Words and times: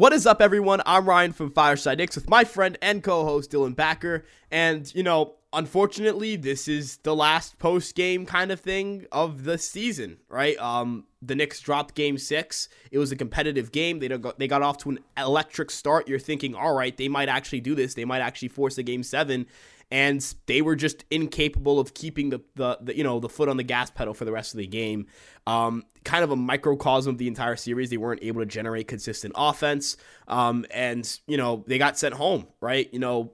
What 0.00 0.14
is 0.14 0.26
up, 0.26 0.40
everyone? 0.40 0.80
I'm 0.86 1.06
Ryan 1.06 1.32
from 1.32 1.50
Fireside 1.50 1.98
Knicks 1.98 2.14
with 2.14 2.26
my 2.26 2.42
friend 2.42 2.78
and 2.80 3.02
co 3.02 3.22
host 3.26 3.50
Dylan 3.50 3.76
Backer. 3.76 4.24
And, 4.50 4.90
you 4.94 5.02
know, 5.02 5.34
unfortunately, 5.52 6.36
this 6.36 6.68
is 6.68 6.96
the 7.02 7.14
last 7.14 7.58
post 7.58 7.94
game 7.94 8.24
kind 8.24 8.50
of 8.50 8.60
thing 8.60 9.04
of 9.12 9.44
the 9.44 9.58
season, 9.58 10.16
right? 10.30 10.58
Um, 10.58 11.04
the 11.20 11.34
Knicks 11.34 11.60
dropped 11.60 11.94
game 11.94 12.16
six. 12.16 12.70
It 12.90 12.96
was 12.96 13.12
a 13.12 13.16
competitive 13.16 13.72
game. 13.72 13.98
They 13.98 14.08
got, 14.08 14.38
they 14.38 14.48
got 14.48 14.62
off 14.62 14.78
to 14.78 14.88
an 14.88 15.00
electric 15.18 15.70
start. 15.70 16.08
You're 16.08 16.18
thinking, 16.18 16.54
all 16.54 16.72
right, 16.72 16.96
they 16.96 17.08
might 17.08 17.28
actually 17.28 17.60
do 17.60 17.74
this. 17.74 17.92
They 17.92 18.06
might 18.06 18.20
actually 18.20 18.48
force 18.48 18.78
a 18.78 18.82
game 18.82 19.02
seven 19.02 19.48
and 19.90 20.34
they 20.46 20.62
were 20.62 20.76
just 20.76 21.04
incapable 21.10 21.80
of 21.80 21.94
keeping 21.94 22.30
the, 22.30 22.40
the, 22.54 22.78
the, 22.80 22.96
you 22.96 23.04
know 23.04 23.20
the 23.20 23.28
foot 23.28 23.48
on 23.48 23.56
the 23.56 23.62
gas 23.62 23.90
pedal 23.90 24.14
for 24.14 24.24
the 24.24 24.32
rest 24.32 24.54
of 24.54 24.58
the 24.58 24.66
game. 24.66 25.06
Um, 25.46 25.84
kind 26.04 26.22
of 26.22 26.30
a 26.30 26.36
microcosm 26.36 27.14
of 27.14 27.18
the 27.18 27.28
entire 27.28 27.56
series. 27.56 27.90
They 27.90 27.96
weren't 27.96 28.22
able 28.22 28.40
to 28.40 28.46
generate 28.46 28.88
consistent 28.88 29.34
offense, 29.36 29.96
um, 30.28 30.64
and 30.70 31.18
you 31.26 31.36
know 31.36 31.64
they 31.66 31.78
got 31.78 31.98
sent 31.98 32.14
home. 32.14 32.46
Right, 32.60 32.92
you 32.92 32.98
know 32.98 33.32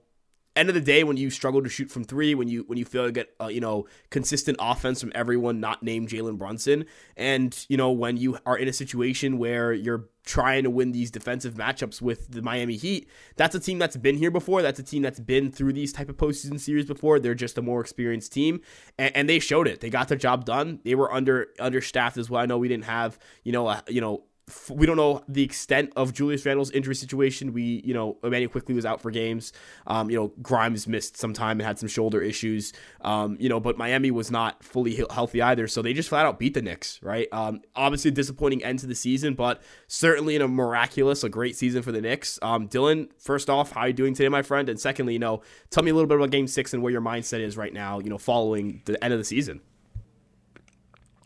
end 0.56 0.68
of 0.68 0.74
the 0.74 0.80
day, 0.80 1.04
when 1.04 1.16
you 1.16 1.30
struggle 1.30 1.62
to 1.62 1.68
shoot 1.68 1.90
from 1.90 2.04
three, 2.04 2.34
when 2.34 2.48
you 2.48 2.64
when 2.66 2.78
you 2.78 2.84
fail 2.84 3.06
to 3.06 3.12
get 3.12 3.34
uh, 3.40 3.46
you 3.46 3.60
know 3.60 3.86
consistent 4.10 4.56
offense 4.60 5.00
from 5.00 5.12
everyone 5.14 5.60
not 5.60 5.82
named 5.82 6.08
Jalen 6.08 6.38
Brunson, 6.38 6.86
and 7.16 7.66
you 7.68 7.76
know 7.76 7.90
when 7.90 8.16
you 8.16 8.38
are 8.46 8.56
in 8.56 8.68
a 8.68 8.72
situation 8.72 9.38
where 9.38 9.72
you're 9.72 10.08
trying 10.24 10.64
to 10.64 10.70
win 10.70 10.90
these 10.90 11.10
defensive 11.10 11.54
matchups 11.54 12.02
with 12.02 12.32
the 12.32 12.42
Miami 12.42 12.76
Heat, 12.76 13.08
that's 13.36 13.54
a 13.54 13.60
team 13.60 13.78
that's 13.78 13.96
been 13.96 14.16
here 14.16 14.30
before. 14.30 14.62
That's 14.62 14.80
a 14.80 14.82
team 14.82 15.02
that's 15.02 15.20
been 15.20 15.52
through 15.52 15.74
these 15.74 15.92
type 15.92 16.08
of 16.08 16.16
postseason 16.16 16.58
series 16.58 16.86
before. 16.86 17.20
They're 17.20 17.34
just 17.34 17.58
a 17.58 17.62
more 17.62 17.80
experienced 17.80 18.32
team, 18.32 18.60
and, 18.98 19.14
and 19.14 19.28
they 19.28 19.38
showed 19.38 19.68
it. 19.68 19.80
They 19.80 19.90
got 19.90 20.08
their 20.08 20.18
job 20.18 20.44
done. 20.44 20.80
They 20.84 20.94
were 20.94 21.12
under 21.12 21.48
understaffed 21.60 22.16
as 22.16 22.28
well. 22.28 22.42
I 22.42 22.46
know 22.46 22.58
we 22.58 22.68
didn't 22.68 22.84
have 22.84 23.18
you 23.44 23.52
know 23.52 23.68
a, 23.68 23.82
you 23.88 24.00
know 24.00 24.24
we 24.70 24.86
don't 24.86 24.96
know 24.96 25.24
the 25.26 25.42
extent 25.42 25.92
of 25.96 26.12
Julius 26.12 26.46
Randle's 26.46 26.70
injury 26.70 26.94
situation. 26.94 27.52
We, 27.52 27.82
you 27.84 27.92
know, 27.92 28.16
Immanuel 28.22 28.50
Quickley 28.50 28.76
was 28.76 28.86
out 28.86 29.00
for 29.00 29.10
games. 29.10 29.52
Um, 29.88 30.08
you 30.08 30.16
know, 30.16 30.32
Grimes 30.40 30.86
missed 30.86 31.16
some 31.16 31.32
time 31.32 31.58
and 31.58 31.66
had 31.66 31.80
some 31.80 31.88
shoulder 31.88 32.22
issues. 32.22 32.72
Um, 33.00 33.36
you 33.40 33.48
know, 33.48 33.58
but 33.58 33.76
Miami 33.76 34.12
was 34.12 34.30
not 34.30 34.62
fully 34.62 35.04
healthy 35.10 35.42
either, 35.42 35.66
so 35.66 35.82
they 35.82 35.92
just 35.92 36.10
flat 36.10 36.26
out 36.26 36.38
beat 36.38 36.54
the 36.54 36.62
Knicks. 36.62 37.00
Right? 37.02 37.26
Um, 37.32 37.60
obviously, 37.74 38.12
disappointing 38.12 38.62
end 38.62 38.78
to 38.80 38.86
the 38.86 38.94
season, 38.94 39.34
but 39.34 39.60
certainly 39.88 40.36
in 40.36 40.42
a 40.42 40.48
miraculous, 40.48 41.24
a 41.24 41.28
great 41.28 41.56
season 41.56 41.82
for 41.82 41.90
the 41.90 42.00
Knicks. 42.00 42.38
Um, 42.40 42.68
Dylan, 42.68 43.08
first 43.18 43.50
off, 43.50 43.72
how 43.72 43.80
are 43.80 43.88
you 43.88 43.94
doing 43.94 44.14
today, 44.14 44.28
my 44.28 44.42
friend? 44.42 44.68
And 44.68 44.78
secondly, 44.78 45.14
you 45.14 45.18
know, 45.18 45.42
tell 45.70 45.82
me 45.82 45.90
a 45.90 45.94
little 45.94 46.08
bit 46.08 46.18
about 46.18 46.30
Game 46.30 46.46
Six 46.46 46.72
and 46.72 46.84
where 46.84 46.92
your 46.92 47.02
mindset 47.02 47.40
is 47.40 47.56
right 47.56 47.72
now. 47.72 47.98
You 47.98 48.10
know, 48.10 48.18
following 48.18 48.82
the 48.84 49.02
end 49.02 49.12
of 49.12 49.18
the 49.18 49.24
season. 49.24 49.60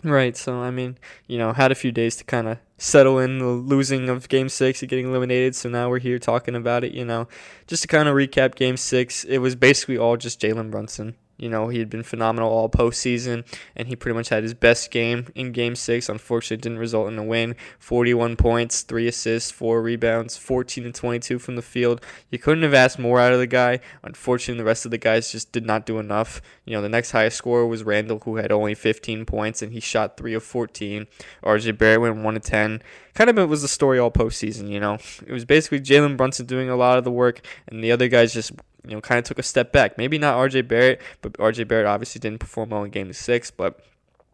Right. 0.03 0.37
So 0.37 0.61
I 0.61 0.71
mean, 0.71 0.97
you 1.27 1.37
know, 1.37 1.53
had 1.53 1.71
a 1.71 1.75
few 1.75 1.93
days 1.93 2.17
to 2.17 2.25
kind 2.25 2.49
of 2.49 2.59
settle 2.81 3.19
in 3.19 3.39
the 3.39 3.47
losing 3.47 4.09
of 4.09 4.29
Game 4.29 4.49
Six 4.49 4.83
and 4.83 4.89
getting 4.89 5.07
eliminated. 5.07 5.55
So 5.55 5.69
now 5.69 5.89
we're 5.89 6.01
here 6.01 6.19
talking 6.19 6.57
about 6.57 6.83
it. 6.83 6.93
You 6.93 7.05
know, 7.05 7.29
just 7.69 7.83
to 7.83 7.89
kind 7.89 8.09
of 8.09 8.17
recap 8.17 8.57
Game 8.57 8.77
Six, 8.77 9.23
it 9.25 9.39
was 9.39 9.55
basically 9.55 9.99
all 9.99 10.17
just 10.17 10.41
Jalen 10.41 10.71
Brunson. 10.71 11.15
You 11.41 11.49
know, 11.49 11.69
he 11.69 11.79
had 11.79 11.89
been 11.89 12.03
phenomenal 12.03 12.51
all 12.51 12.69
postseason, 12.69 13.45
and 13.75 13.89
he 13.89 13.97
pretty 13.97 14.15
much 14.15 14.29
had 14.29 14.43
his 14.43 14.53
best 14.53 14.91
game 14.91 15.33
in 15.35 15.53
Game 15.53 15.75
6. 15.75 16.09
Unfortunately, 16.11 16.59
didn't 16.61 16.79
result 16.79 17.09
in 17.09 17.19
a 17.19 17.25
win. 17.25 17.57
41 17.79 18.37
points, 18.37 18.83
3 18.83 19.09
assists, 19.09 19.51
4 19.51 19.81
rebounds, 19.81 20.37
14 20.37 20.85
and 20.85 20.95
22 20.95 21.39
from 21.39 21.57
the 21.57 21.63
field. 21.63 22.03
You 22.29 22.39
couldn't 22.39 22.63
have 22.63 22.75
asked 22.75 22.99
more 22.99 23.19
out 23.19 23.33
of 23.33 23.39
the 23.39 23.47
guy. 23.47 23.81
Unfortunately, 24.03 24.61
the 24.61 24.67
rest 24.67 24.85
of 24.85 24.91
the 24.91 24.99
guys 24.99 25.33
just 25.33 25.51
did 25.51 25.65
not 25.65 25.87
do 25.87 25.99
enough. 25.99 26.43
You 26.67 26.77
know, 26.77 26.83
the 26.83 26.91
next 26.91 27.13
highest 27.13 27.39
scorer 27.39 27.67
was 27.67 27.85
Randle, 27.85 28.21
who 28.21 28.37
had 28.37 28.53
only 28.53 28.75
15 28.75 29.25
points, 29.25 29.63
and 29.63 29.73
he 29.73 29.81
shot 29.81 30.19
3 30.19 30.35
of 30.35 30.43
14. 30.43 31.07
RJ 31.43 31.79
Barrett 31.79 32.03
went 32.03 32.17
1 32.19 32.37
of 32.37 32.43
10. 32.43 32.83
Kind 33.15 33.31
of 33.31 33.39
it 33.39 33.49
was 33.49 33.63
the 33.63 33.69
story 33.69 33.99
all 33.99 34.11
postseason, 34.11 34.69
you 34.69 34.79
know. 34.79 34.99
It 35.27 35.33
was 35.33 35.45
basically 35.47 35.81
Jalen 35.81 36.17
Brunson 36.17 36.47
doing 36.47 36.69
a 36.69 36.77
lot 36.77 36.99
of 36.99 37.05
the 37.05 37.11
work, 37.11 37.41
and 37.67 37.83
the 37.83 37.93
other 37.93 38.09
guys 38.09 38.35
just 38.35 38.53
you 38.87 38.95
know, 38.95 39.01
kind 39.01 39.19
of 39.19 39.25
took 39.25 39.39
a 39.39 39.43
step 39.43 39.73
back. 39.73 39.99
Maybe 39.99 40.19
not 40.19 40.37
RJ 40.37 40.69
Barrett, 40.69 41.01
but 41.23 41.35
RJ 41.35 41.69
Barrett 41.69 41.87
obviously 41.87 42.19
didn't 42.19 42.41
perform 42.41 42.71
well 42.71 42.85
in 42.85 42.91
game 42.91 43.13
six, 43.13 43.51
but 43.51 43.81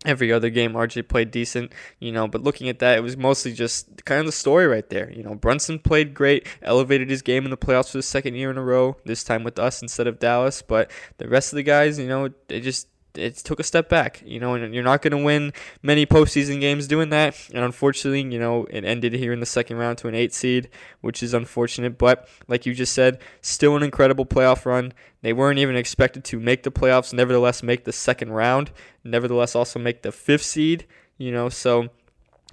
every 0.05 0.33
other 0.33 0.51
game 0.51 0.73
RJ 0.73 1.09
played 1.09 1.31
decent, 1.31 1.73
you 1.99 2.13
know, 2.13 2.29
but 2.29 2.43
looking 2.43 2.69
at 2.69 2.79
that, 2.79 2.97
it 2.97 3.01
was 3.01 3.17
mostly 3.17 3.53
just 3.53 4.05
kind 4.05 4.21
of 4.21 4.27
the 4.27 4.33
story 4.33 4.67
right 4.67 4.89
there. 4.89 5.11
You 5.11 5.23
know, 5.23 5.35
Brunson 5.35 5.79
played 5.79 6.15
great, 6.15 6.47
elevated 6.63 7.11
his 7.11 7.23
game 7.23 7.45
in 7.45 7.51
the 7.51 7.57
playoffs 7.57 7.91
for 7.91 7.99
the 7.99 8.03
second 8.03 8.35
year 8.35 8.51
in 8.51 8.59
a 8.59 8.63
row, 8.63 8.97
this 9.05 9.25
time 9.25 9.43
with 9.43 9.59
us 9.59 9.83
instead 9.83 10.07
of 10.07 10.19
Dallas, 10.19 10.63
but 10.63 10.91
the 11.19 11.29
rest 11.29 11.53
of 11.53 11.57
the 11.57 11.63
guys, 11.63 11.99
you 11.99 12.09
know, 12.09 12.31
they 12.49 12.61
just 12.61 12.89
it 13.19 13.37
took 13.37 13.61
a 13.61 13.65
step 13.65 13.89
back, 13.89 14.23
you 14.25 14.41
know, 14.41 14.55
and 14.55 14.75
you're 14.75 14.85
not 14.85 15.03
going 15.03 15.13
to 15.13 15.25
win 15.25 15.53
many 15.83 16.07
postseason 16.07 16.61
games 16.61 16.87
doing 16.87 17.11
that. 17.11 17.37
And 17.53 17.65
unfortunately, 17.65 18.23
you 18.33 18.39
know, 18.39 18.67
it 18.71 18.85
ended 18.85 19.13
here 19.13 19.33
in 19.33 19.41
the 19.41 19.47
second 19.47 19.77
round 19.77 19.99
to 19.99 20.09
an 20.09 20.15
eight 20.15 20.33
seed, 20.33 20.69
which 21.01 21.23
is 21.23 21.35
unfortunate. 21.35 21.99
But 21.99 22.29
like 22.49 22.67
you 22.67 22.75
just 22.75 22.93
said, 22.93 23.19
still 23.41 23.77
an 23.77 23.83
incredible 23.83 24.27
playoff 24.27 24.65
run. 24.65 24.93
They 25.23 25.33
weren't 25.33 25.59
even 25.59 25.77
expected 25.77 26.25
to 26.25 26.41
make 26.41 26.63
the 26.63 26.71
playoffs, 26.71 27.13
nevertheless, 27.13 27.63
make 27.63 27.85
the 27.85 27.93
second 27.93 28.33
round, 28.33 28.71
nevertheless, 29.03 29.55
also 29.55 29.79
make 29.79 30.03
the 30.03 30.13
fifth 30.13 30.45
seed, 30.45 30.87
you 31.19 31.33
know, 31.33 31.49
so 31.49 31.89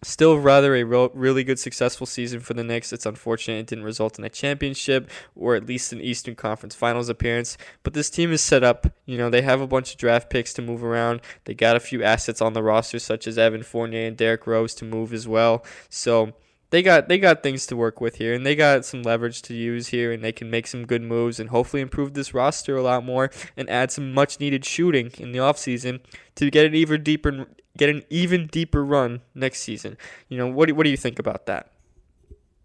Still, 0.04 0.38
rather 0.38 0.76
a 0.76 0.84
real, 0.84 1.10
really 1.14 1.44
good, 1.44 1.60
successful 1.60 2.06
season 2.06 2.40
for 2.40 2.54
the 2.54 2.64
Knicks. 2.64 2.92
It's 2.94 3.06
unfortunate 3.06 3.60
it 3.60 3.68
didn't 3.68 3.86
result 3.86 4.20
in 4.20 4.26
a 4.26 4.30
championship 4.30 5.10
or 5.36 5.56
at 5.56 5.66
least 5.66 5.94
an 5.94 6.02
Eastern 6.02 6.36
Conference 6.36 6.76
Finals 6.76 7.10
appearance. 7.10 7.58
But 7.84 7.94
this 7.94 8.10
team 8.10 8.32
is 8.32 8.44
set 8.44 8.64
up. 8.64 8.88
You 9.06 9.18
know, 9.18 9.30
they 9.30 9.42
have 9.42 9.62
a 9.62 9.68
bunch 9.68 9.92
of 9.92 9.98
draft 9.98 10.30
picks 10.30 10.54
to 10.54 10.62
move 10.62 10.84
around. 10.84 11.22
They 11.46 11.54
got 11.54 11.76
a 11.76 11.80
few 11.80 12.04
assets 12.04 12.42
on 12.42 12.54
the 12.54 12.64
roster, 12.64 13.00
such 13.00 13.28
as 13.28 13.38
Evan 13.38 13.64
Fournier 13.64 14.06
and 14.06 14.18
Derrick 14.18 14.46
Rose, 14.46 14.76
to 14.76 14.86
move 14.86 15.14
as 15.14 15.28
well. 15.28 15.66
So 15.90 16.34
they 16.74 16.82
got 16.82 17.08
they 17.08 17.20
got 17.20 17.44
things 17.44 17.68
to 17.68 17.76
work 17.76 18.02
with 18.02 18.16
here 18.16 18.34
and 18.34 18.44
they 18.44 18.56
got 18.56 18.84
some 18.84 19.04
leverage 19.04 19.44
to 19.44 19.54
use 19.54 19.90
here 19.90 20.12
and 20.12 20.24
they 20.24 20.32
can 20.32 20.50
make 20.50 20.66
some 20.66 20.88
good 20.88 21.04
moves 21.04 21.40
and 21.40 21.52
hopefully 21.52 21.84
improve 21.84 22.16
this 22.16 22.34
roster 22.34 22.76
a 22.76 22.82
lot 22.82 23.06
more 23.06 23.30
and 23.56 23.70
add 23.70 23.92
some 23.92 24.12
much 24.12 24.40
needed 24.40 24.66
shooting 24.66 25.12
in 25.20 25.34
the 25.34 25.38
offseason 25.38 26.00
to 26.34 26.50
get 26.50 26.66
an 26.66 26.74
even 26.74 27.04
deeper 27.04 27.46
get 27.78 27.90
an 27.90 28.02
even 28.10 28.48
deeper 28.48 28.84
run 28.84 29.22
next 29.36 29.60
season. 29.60 29.98
You 30.30 30.40
know, 30.40 30.48
what 30.48 30.68
do, 30.68 30.74
what 30.74 30.86
do 30.86 30.90
you 30.90 30.98
think 30.98 31.20
about 31.20 31.46
that? 31.46 31.70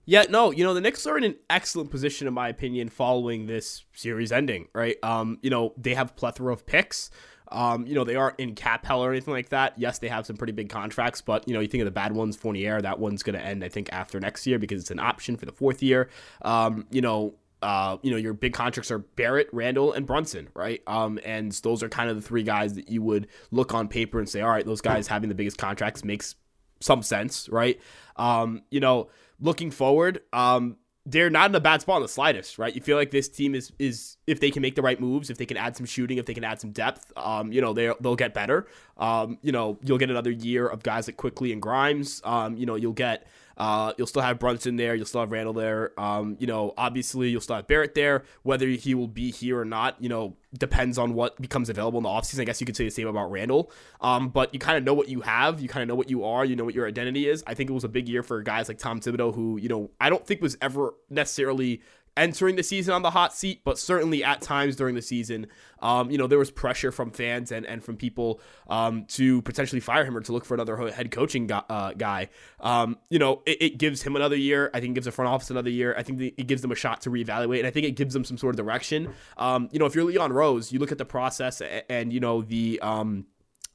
Yeah, 0.06 0.24
no, 0.30 0.52
you 0.52 0.64
know, 0.64 0.72
the 0.72 0.80
Knicks 0.80 1.06
are 1.06 1.18
in 1.18 1.24
an 1.24 1.36
excellent 1.50 1.90
position, 1.90 2.26
in 2.26 2.32
my 2.32 2.48
opinion, 2.48 2.88
following 2.88 3.44
this 3.44 3.84
series 3.92 4.32
ending, 4.32 4.68
right? 4.72 4.96
Um, 5.02 5.38
you 5.42 5.50
know, 5.50 5.74
they 5.76 5.92
have 5.92 6.16
plethora 6.16 6.50
of 6.50 6.64
picks. 6.64 7.10
Um, 7.50 7.86
you 7.86 7.94
know, 7.94 8.04
they 8.04 8.16
aren't 8.16 8.38
in 8.38 8.54
cap 8.54 8.84
hell 8.84 9.02
or 9.02 9.10
anything 9.10 9.32
like 9.32 9.48
that. 9.50 9.74
Yes, 9.76 9.98
they 9.98 10.08
have 10.08 10.26
some 10.26 10.36
pretty 10.36 10.52
big 10.52 10.68
contracts, 10.68 11.20
but 11.20 11.46
you 11.48 11.54
know, 11.54 11.60
you 11.60 11.68
think 11.68 11.82
of 11.82 11.86
the 11.86 11.90
bad 11.90 12.12
ones, 12.12 12.36
Fournier, 12.36 12.80
that 12.82 12.98
one's 12.98 13.22
going 13.22 13.38
to 13.38 13.44
end, 13.44 13.64
I 13.64 13.68
think, 13.68 13.92
after 13.92 14.20
next 14.20 14.46
year 14.46 14.58
because 14.58 14.80
it's 14.80 14.90
an 14.90 14.98
option 14.98 15.36
for 15.36 15.46
the 15.46 15.52
fourth 15.52 15.82
year. 15.82 16.08
Um, 16.42 16.86
you 16.90 17.00
know, 17.00 17.34
uh, 17.60 17.96
you 18.02 18.10
know, 18.10 18.16
your 18.16 18.34
big 18.34 18.52
contracts 18.52 18.90
are 18.90 18.98
Barrett, 18.98 19.48
Randle, 19.52 19.92
and 19.92 20.06
Brunson, 20.06 20.48
right? 20.54 20.82
Um, 20.86 21.18
and 21.24 21.50
those 21.52 21.82
are 21.82 21.88
kind 21.88 22.08
of 22.08 22.16
the 22.16 22.22
three 22.22 22.44
guys 22.44 22.74
that 22.74 22.88
you 22.88 23.02
would 23.02 23.28
look 23.50 23.74
on 23.74 23.88
paper 23.88 24.18
and 24.18 24.28
say, 24.28 24.40
all 24.40 24.50
right, 24.50 24.64
those 24.64 24.80
guys 24.80 25.08
having 25.08 25.28
the 25.28 25.34
biggest 25.34 25.58
contracts 25.58 26.04
makes 26.04 26.36
some 26.80 27.02
sense, 27.02 27.48
right? 27.48 27.80
Um, 28.16 28.62
you 28.70 28.80
know, 28.80 29.08
looking 29.40 29.70
forward, 29.70 30.20
um, 30.32 30.76
they're 31.10 31.30
not 31.30 31.50
in 31.50 31.54
a 31.54 31.60
bad 31.60 31.80
spot 31.80 31.96
in 31.96 32.02
the 32.02 32.08
slightest, 32.08 32.58
right? 32.58 32.74
You 32.74 32.82
feel 32.82 32.98
like 32.98 33.10
this 33.10 33.28
team 33.28 33.54
is 33.54 33.72
is 33.78 34.18
if 34.26 34.40
they 34.40 34.50
can 34.50 34.60
make 34.60 34.74
the 34.74 34.82
right 34.82 35.00
moves, 35.00 35.30
if 35.30 35.38
they 35.38 35.46
can 35.46 35.56
add 35.56 35.74
some 35.74 35.86
shooting, 35.86 36.18
if 36.18 36.26
they 36.26 36.34
can 36.34 36.44
add 36.44 36.60
some 36.60 36.70
depth, 36.70 37.12
um, 37.16 37.50
you 37.50 37.62
know, 37.62 37.72
they 37.72 37.90
they'll 38.00 38.16
get 38.16 38.34
better. 38.34 38.66
Um, 38.98 39.38
you 39.40 39.50
know, 39.50 39.78
you'll 39.82 39.98
get 39.98 40.10
another 40.10 40.30
year 40.30 40.66
of 40.66 40.82
guys 40.82 41.08
like 41.08 41.16
Quickley 41.16 41.52
and 41.52 41.62
Grimes. 41.62 42.20
Um, 42.24 42.56
you 42.56 42.66
know, 42.66 42.74
you'll 42.74 42.92
get 42.92 43.26
uh, 43.58 43.92
you'll 43.98 44.06
still 44.06 44.22
have 44.22 44.38
Brunson 44.38 44.76
there. 44.76 44.94
You'll 44.94 45.04
still 45.04 45.20
have 45.20 45.32
Randle 45.32 45.52
there. 45.52 45.92
Um, 46.00 46.36
you 46.38 46.46
know, 46.46 46.72
obviously 46.78 47.28
you'll 47.28 47.40
still 47.40 47.56
have 47.56 47.66
Barrett 47.66 47.94
there. 47.94 48.22
Whether 48.44 48.68
he 48.68 48.94
will 48.94 49.08
be 49.08 49.32
here 49.32 49.58
or 49.58 49.64
not, 49.64 50.00
you 50.00 50.08
know, 50.08 50.36
depends 50.56 50.96
on 50.96 51.12
what 51.14 51.40
becomes 51.42 51.68
available 51.68 51.98
in 51.98 52.04
the 52.04 52.08
offseason. 52.08 52.40
I 52.40 52.44
guess 52.44 52.60
you 52.60 52.66
could 52.66 52.76
say 52.76 52.84
the 52.84 52.90
same 52.90 53.08
about 53.08 53.30
Randle. 53.32 53.72
Um, 54.00 54.28
but 54.28 54.54
you 54.54 54.60
kind 54.60 54.78
of 54.78 54.84
know 54.84 54.94
what 54.94 55.08
you 55.08 55.22
have. 55.22 55.60
You 55.60 55.68
kind 55.68 55.82
of 55.82 55.88
know 55.88 55.96
what 55.96 56.08
you 56.08 56.24
are. 56.24 56.44
You 56.44 56.54
know 56.54 56.64
what 56.64 56.74
your 56.74 56.86
identity 56.86 57.28
is. 57.28 57.42
I 57.46 57.54
think 57.54 57.68
it 57.68 57.72
was 57.72 57.84
a 57.84 57.88
big 57.88 58.08
year 58.08 58.22
for 58.22 58.40
guys 58.42 58.68
like 58.68 58.78
Tom 58.78 59.00
Thibodeau, 59.00 59.34
who, 59.34 59.58
you 59.58 59.68
know, 59.68 59.90
I 60.00 60.08
don't 60.08 60.24
think 60.24 60.40
was 60.40 60.56
ever 60.62 60.94
necessarily 61.10 61.82
entering 62.18 62.56
the 62.56 62.62
season 62.62 62.94
on 62.94 63.02
the 63.02 63.10
hot 63.10 63.34
seat, 63.34 63.62
but 63.64 63.78
certainly 63.78 64.24
at 64.24 64.40
times 64.40 64.76
during 64.76 64.94
the 64.94 65.02
season, 65.02 65.46
um, 65.80 66.10
you 66.10 66.18
know, 66.18 66.26
there 66.26 66.38
was 66.38 66.50
pressure 66.50 66.90
from 66.90 67.10
fans 67.10 67.52
and, 67.52 67.64
and 67.64 67.82
from 67.82 67.96
people 67.96 68.40
um, 68.68 69.04
to 69.06 69.42
potentially 69.42 69.80
fire 69.80 70.04
him 70.04 70.16
or 70.16 70.20
to 70.20 70.32
look 70.32 70.44
for 70.44 70.54
another 70.54 70.76
head 70.90 71.10
coaching 71.10 71.46
guy. 71.46 71.62
Uh, 71.68 71.92
guy. 71.92 72.28
Um, 72.60 72.98
you 73.10 73.18
know, 73.18 73.42
it, 73.46 73.62
it, 73.62 73.78
gives 73.78 74.02
him 74.02 74.16
another 74.16 74.36
year. 74.36 74.70
I 74.74 74.80
think 74.80 74.92
it 74.92 74.94
gives 74.94 75.04
the 75.06 75.12
front 75.12 75.28
office 75.28 75.50
another 75.50 75.70
year. 75.70 75.94
I 75.96 76.02
think 76.02 76.20
it 76.20 76.46
gives 76.46 76.62
them 76.62 76.72
a 76.72 76.74
shot 76.74 77.02
to 77.02 77.10
reevaluate, 77.10 77.58
and 77.58 77.66
I 77.66 77.70
think 77.70 77.86
it 77.86 77.92
gives 77.92 78.14
them 78.14 78.24
some 78.24 78.36
sort 78.36 78.54
of 78.54 78.64
direction. 78.64 79.14
Um, 79.36 79.68
you 79.72 79.78
know, 79.78 79.86
if 79.86 79.94
you're 79.94 80.04
Leon 80.04 80.32
Rose, 80.32 80.72
you 80.72 80.78
look 80.78 80.92
at 80.92 80.98
the 80.98 81.04
process 81.04 81.60
and, 81.60 81.82
and 81.88 82.12
you 82.12 82.20
know 82.20 82.42
the 82.42 82.80
um, 82.80 83.26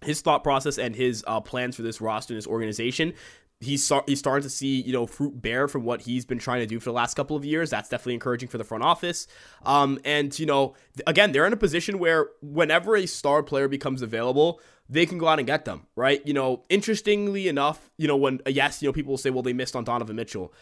his 0.03 0.21
thought 0.21 0.43
process 0.43 0.77
and 0.77 0.95
his 0.95 1.23
uh, 1.27 1.41
plans 1.41 1.75
for 1.75 1.81
this 1.81 2.01
roster 2.01 2.33
and 2.33 2.37
this 2.37 2.47
organization 2.47 3.13
he's 3.63 3.91
he's 4.05 4.19
starting 4.19 4.43
to 4.43 4.49
see 4.49 4.81
you 4.81 4.93
know 4.93 5.05
fruit 5.05 5.41
bear 5.41 5.67
from 5.67 5.83
what 5.83 6.01
he's 6.01 6.25
been 6.25 6.39
trying 6.39 6.61
to 6.61 6.67
do 6.67 6.79
for 6.79 6.85
the 6.85 6.93
last 6.93 7.15
couple 7.15 7.35
of 7.35 7.45
years. 7.45 7.69
That's 7.69 7.89
definitely 7.89 8.15
encouraging 8.15 8.49
for 8.49 8.57
the 8.57 8.63
front 8.63 8.83
office. 8.83 9.27
Um, 9.65 9.99
and 10.05 10.37
you 10.37 10.45
know, 10.45 10.75
again, 11.07 11.31
they're 11.31 11.47
in 11.47 11.53
a 11.53 11.57
position 11.57 11.99
where 11.99 12.29
whenever 12.41 12.95
a 12.95 13.05
star 13.05 13.43
player 13.43 13.67
becomes 13.67 14.01
available, 14.01 14.59
they 14.89 15.05
can 15.05 15.17
go 15.17 15.27
out 15.27 15.39
and 15.39 15.47
get 15.47 15.65
them, 15.65 15.87
right? 15.95 16.25
You 16.25 16.33
know, 16.33 16.63
interestingly 16.69 17.47
enough, 17.47 17.89
you 17.97 18.07
know, 18.07 18.17
when 18.17 18.41
yes, 18.47 18.81
you 18.81 18.89
know, 18.89 18.93
people 18.93 19.11
will 19.11 19.17
say, 19.17 19.29
well, 19.29 19.43
they 19.43 19.53
missed 19.53 19.75
on 19.75 19.83
Donovan 19.83 20.15
Mitchell. 20.15 20.53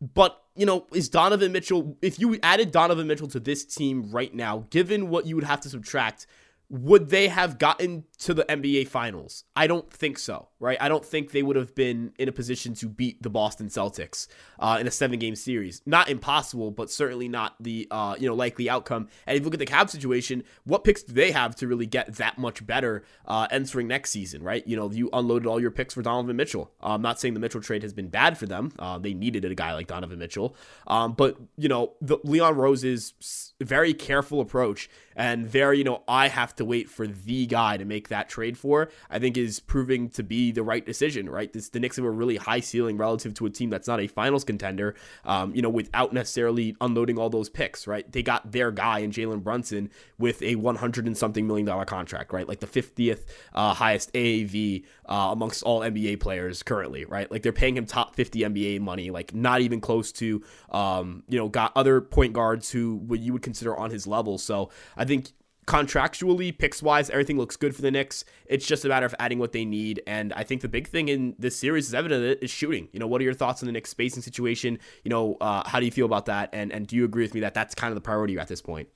but 0.00 0.42
you 0.54 0.66
know, 0.66 0.86
is 0.92 1.08
Donovan 1.08 1.52
Mitchell? 1.52 1.96
If 2.02 2.18
you 2.18 2.38
added 2.42 2.72
Donovan 2.72 3.06
Mitchell 3.06 3.28
to 3.28 3.40
this 3.40 3.64
team 3.64 4.10
right 4.10 4.34
now, 4.34 4.66
given 4.70 5.08
what 5.08 5.26
you 5.26 5.36
would 5.36 5.44
have 5.44 5.60
to 5.62 5.68
subtract, 5.68 6.26
would 6.68 7.08
they 7.10 7.28
have 7.28 7.58
gotten 7.58 8.04
to 8.18 8.34
the 8.34 8.44
NBA 8.44 8.88
Finals? 8.88 9.44
I 9.56 9.66
don't 9.66 9.90
think 9.90 10.18
so, 10.18 10.48
right? 10.60 10.78
I 10.80 10.88
don't 10.88 11.04
think 11.04 11.30
they 11.30 11.42
would 11.42 11.56
have 11.56 11.74
been 11.74 12.12
in 12.18 12.28
a 12.28 12.32
position 12.32 12.74
to 12.74 12.88
beat 12.88 13.22
the 13.22 13.30
Boston 13.30 13.68
Celtics 13.68 14.26
uh, 14.58 14.78
in 14.80 14.86
a 14.86 14.90
seven-game 14.90 15.36
series. 15.36 15.82
Not 15.86 16.08
impossible, 16.08 16.70
but 16.70 16.90
certainly 16.90 17.28
not 17.28 17.54
the 17.60 17.86
uh, 17.90 18.16
you 18.18 18.28
know 18.28 18.34
likely 18.34 18.68
outcome. 18.68 19.08
And 19.26 19.36
if 19.36 19.42
you 19.42 19.44
look 19.44 19.54
at 19.54 19.60
the 19.60 19.66
cap 19.66 19.90
situation, 19.90 20.44
what 20.64 20.84
picks 20.84 21.02
do 21.02 21.12
they 21.12 21.30
have 21.30 21.54
to 21.56 21.68
really 21.68 21.86
get 21.86 22.14
that 22.16 22.38
much 22.38 22.66
better 22.66 23.04
uh, 23.26 23.46
entering 23.50 23.88
next 23.88 24.10
season, 24.10 24.42
right? 24.42 24.66
You 24.66 24.76
know, 24.76 24.90
you 24.90 25.08
unloaded 25.12 25.46
all 25.46 25.60
your 25.60 25.70
picks 25.70 25.94
for 25.94 26.02
Donovan 26.02 26.36
Mitchell. 26.36 26.70
Uh, 26.82 26.94
I'm 26.94 27.02
not 27.02 27.20
saying 27.20 27.34
the 27.34 27.40
Mitchell 27.40 27.60
trade 27.60 27.82
has 27.82 27.92
been 27.92 28.08
bad 28.08 28.36
for 28.36 28.46
them. 28.46 28.72
Uh, 28.78 28.98
they 28.98 29.14
needed 29.14 29.44
a 29.44 29.54
guy 29.54 29.74
like 29.74 29.86
Donovan 29.86 30.18
Mitchell, 30.18 30.56
um, 30.86 31.12
but 31.12 31.36
you 31.56 31.68
know, 31.68 31.94
the 32.00 32.18
Leon 32.24 32.56
Rose's 32.56 33.54
very 33.60 33.94
careful 33.94 34.40
approach 34.40 34.88
and 35.16 35.48
very 35.48 35.78
you 35.78 35.84
know 35.84 36.02
I 36.08 36.28
have 36.28 36.54
to 36.56 36.64
wait 36.64 36.88
for 36.88 37.06
the 37.06 37.46
guy 37.46 37.76
to 37.76 37.84
make 37.84 38.08
that 38.08 38.28
trade 38.28 38.56
for, 38.56 38.88
I 39.10 39.18
think 39.18 39.36
is 39.36 39.60
proving 39.60 40.08
to 40.10 40.22
be 40.22 40.47
the 40.52 40.62
right 40.62 40.84
decision, 40.84 41.28
right? 41.28 41.52
This, 41.52 41.68
the 41.68 41.80
Knicks 41.80 41.96
have 41.96 42.04
a 42.04 42.10
really 42.10 42.36
high 42.36 42.60
ceiling 42.60 42.96
relative 42.96 43.34
to 43.34 43.46
a 43.46 43.50
team 43.50 43.70
that's 43.70 43.88
not 43.88 44.00
a 44.00 44.06
finals 44.06 44.44
contender, 44.44 44.94
um, 45.24 45.54
you 45.54 45.62
know, 45.62 45.68
without 45.68 46.12
necessarily 46.12 46.76
unloading 46.80 47.18
all 47.18 47.30
those 47.30 47.48
picks, 47.48 47.86
right? 47.86 48.10
They 48.10 48.22
got 48.22 48.50
their 48.50 48.70
guy 48.70 49.00
in 49.00 49.10
Jalen 49.10 49.42
Brunson 49.42 49.90
with 50.18 50.42
a 50.42 50.56
100 50.56 51.06
and 51.06 51.16
something 51.16 51.46
million 51.46 51.66
dollar 51.66 51.84
contract, 51.84 52.32
right? 52.32 52.48
Like 52.48 52.60
the 52.60 52.66
50th 52.66 53.24
uh, 53.54 53.74
highest 53.74 54.12
AAV 54.12 54.84
uh, 55.06 55.30
amongst 55.32 55.62
all 55.62 55.80
NBA 55.80 56.20
players 56.20 56.62
currently, 56.62 57.04
right? 57.04 57.30
Like 57.30 57.42
they're 57.42 57.52
paying 57.52 57.76
him 57.76 57.86
top 57.86 58.14
50 58.14 58.40
NBA 58.40 58.80
money, 58.80 59.10
like 59.10 59.34
not 59.34 59.60
even 59.60 59.80
close 59.80 60.12
to, 60.12 60.42
um, 60.70 61.22
you 61.28 61.38
know, 61.38 61.48
got 61.48 61.72
other 61.76 62.00
point 62.00 62.32
guards 62.32 62.70
who 62.70 62.96
would 63.06 63.20
you 63.20 63.32
would 63.32 63.42
consider 63.42 63.76
on 63.76 63.90
his 63.90 64.06
level. 64.06 64.38
So 64.38 64.70
I 64.96 65.04
think 65.04 65.32
contractually, 65.68 66.56
picks 66.56 66.82
wise, 66.82 67.10
everything 67.10 67.36
looks 67.36 67.54
good 67.54 67.76
for 67.76 67.82
the 67.82 67.90
Knicks. 67.90 68.24
It's 68.46 68.66
just 68.66 68.86
a 68.86 68.88
matter 68.88 69.04
of 69.04 69.14
adding 69.18 69.38
what 69.38 69.52
they 69.52 69.66
need. 69.66 70.02
And 70.06 70.32
I 70.32 70.42
think 70.42 70.62
the 70.62 70.68
big 70.68 70.88
thing 70.88 71.10
in 71.10 71.36
this 71.38 71.56
series 71.56 71.86
is 71.86 71.94
evident 71.94 72.38
is 72.42 72.50
shooting. 72.50 72.88
You 72.90 72.98
know, 73.00 73.06
what 73.06 73.20
are 73.20 73.24
your 73.24 73.34
thoughts 73.34 73.62
on 73.62 73.66
the 73.66 73.72
Knicks 73.72 73.90
spacing 73.90 74.22
situation? 74.22 74.78
You 75.04 75.10
know, 75.10 75.36
uh, 75.42 75.68
how 75.68 75.78
do 75.78 75.84
you 75.84 75.92
feel 75.92 76.06
about 76.06 76.24
that? 76.26 76.48
And 76.54 76.72
and 76.72 76.86
do 76.86 76.96
you 76.96 77.04
agree 77.04 77.22
with 77.22 77.34
me 77.34 77.40
that 77.40 77.52
that's 77.52 77.74
kind 77.74 77.90
of 77.90 77.96
the 77.96 78.00
priority 78.00 78.38
at 78.38 78.48
this 78.48 78.62
point? 78.62 78.88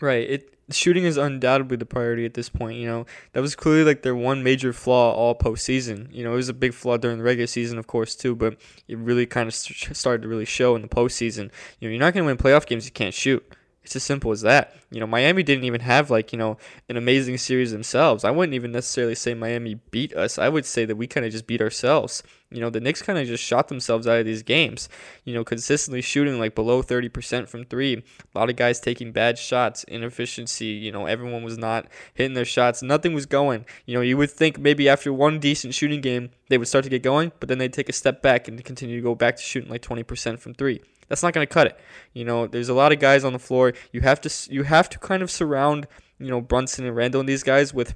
Right. 0.00 0.28
It 0.28 0.58
shooting 0.70 1.04
is 1.04 1.16
undoubtedly 1.16 1.76
the 1.76 1.86
priority 1.86 2.24
at 2.24 2.34
this 2.34 2.48
point. 2.48 2.78
You 2.78 2.88
know, 2.88 3.06
that 3.32 3.40
was 3.40 3.54
clearly 3.54 3.84
like 3.84 4.02
their 4.02 4.16
one 4.16 4.42
major 4.42 4.72
flaw 4.72 5.12
all 5.12 5.36
postseason. 5.36 6.12
You 6.12 6.24
know, 6.24 6.32
it 6.32 6.36
was 6.36 6.48
a 6.48 6.54
big 6.54 6.74
flaw 6.74 6.96
during 6.96 7.18
the 7.18 7.24
regular 7.24 7.46
season, 7.46 7.78
of 7.78 7.86
course, 7.86 8.16
too, 8.16 8.34
but 8.34 8.56
it 8.88 8.98
really 8.98 9.24
kind 9.24 9.46
of 9.46 9.54
started 9.54 10.22
to 10.22 10.28
really 10.28 10.46
show 10.46 10.74
in 10.74 10.82
the 10.82 10.88
postseason. 10.88 11.52
You 11.78 11.88
know, 11.88 11.92
you're 11.92 12.00
not 12.00 12.12
going 12.12 12.24
to 12.24 12.26
win 12.26 12.38
playoff 12.38 12.66
games 12.66 12.84
if 12.84 12.88
you 12.88 12.94
can't 12.94 13.14
shoot. 13.14 13.46
It's 13.84 13.96
as 13.96 14.02
simple 14.02 14.30
as 14.30 14.40
that. 14.40 14.74
You 14.90 15.00
know, 15.00 15.06
Miami 15.06 15.42
didn't 15.42 15.64
even 15.64 15.82
have 15.82 16.10
like, 16.10 16.32
you 16.32 16.38
know, 16.38 16.56
an 16.88 16.96
amazing 16.96 17.36
series 17.36 17.70
themselves. 17.70 18.24
I 18.24 18.30
wouldn't 18.30 18.54
even 18.54 18.72
necessarily 18.72 19.14
say 19.14 19.34
Miami 19.34 19.74
beat 19.90 20.14
us. 20.14 20.38
I 20.38 20.48
would 20.48 20.64
say 20.64 20.86
that 20.86 20.96
we 20.96 21.06
kind 21.06 21.26
of 21.26 21.32
just 21.32 21.46
beat 21.46 21.60
ourselves. 21.60 22.22
You 22.50 22.60
know, 22.60 22.70
the 22.70 22.80
Knicks 22.80 23.02
kind 23.02 23.18
of 23.18 23.26
just 23.26 23.42
shot 23.42 23.68
themselves 23.68 24.06
out 24.06 24.20
of 24.20 24.24
these 24.24 24.42
games. 24.42 24.88
You 25.24 25.34
know, 25.34 25.44
consistently 25.44 26.00
shooting 26.00 26.38
like 26.38 26.54
below 26.54 26.82
30% 26.82 27.48
from 27.48 27.64
three. 27.64 27.94
A 28.34 28.38
lot 28.38 28.48
of 28.48 28.56
guys 28.56 28.80
taking 28.80 29.12
bad 29.12 29.36
shots, 29.36 29.84
inefficiency. 29.84 30.66
You 30.66 30.92
know, 30.92 31.06
everyone 31.06 31.42
was 31.42 31.58
not 31.58 31.88
hitting 32.14 32.34
their 32.34 32.44
shots. 32.44 32.82
Nothing 32.82 33.12
was 33.12 33.26
going. 33.26 33.66
You 33.84 33.94
know, 33.94 34.00
you 34.00 34.16
would 34.16 34.30
think 34.30 34.58
maybe 34.58 34.88
after 34.88 35.12
one 35.12 35.40
decent 35.40 35.74
shooting 35.74 36.00
game, 36.00 36.30
they 36.48 36.56
would 36.56 36.68
start 36.68 36.84
to 36.84 36.90
get 36.90 37.02
going, 37.02 37.32
but 37.40 37.48
then 37.48 37.58
they'd 37.58 37.72
take 37.72 37.88
a 37.88 37.92
step 37.92 38.22
back 38.22 38.48
and 38.48 38.62
continue 38.64 38.96
to 38.96 39.02
go 39.02 39.14
back 39.14 39.36
to 39.36 39.42
shooting 39.42 39.70
like 39.70 39.82
20% 39.82 40.38
from 40.38 40.54
three. 40.54 40.80
That's 41.08 41.22
not 41.22 41.32
going 41.32 41.46
to 41.46 41.52
cut 41.52 41.66
it. 41.66 41.80
You 42.12 42.24
know, 42.24 42.46
there's 42.46 42.68
a 42.68 42.74
lot 42.74 42.92
of 42.92 42.98
guys 42.98 43.24
on 43.24 43.32
the 43.32 43.38
floor. 43.38 43.72
You 43.92 44.00
have 44.02 44.20
to 44.22 44.52
you 44.52 44.64
have 44.64 44.88
to 44.90 44.98
kind 44.98 45.22
of 45.22 45.30
surround 45.30 45.86
you 46.18 46.28
know 46.28 46.40
Brunson 46.40 46.86
and 46.86 46.96
Randle 46.96 47.20
and 47.20 47.28
these 47.28 47.42
guys 47.42 47.74
with 47.74 47.94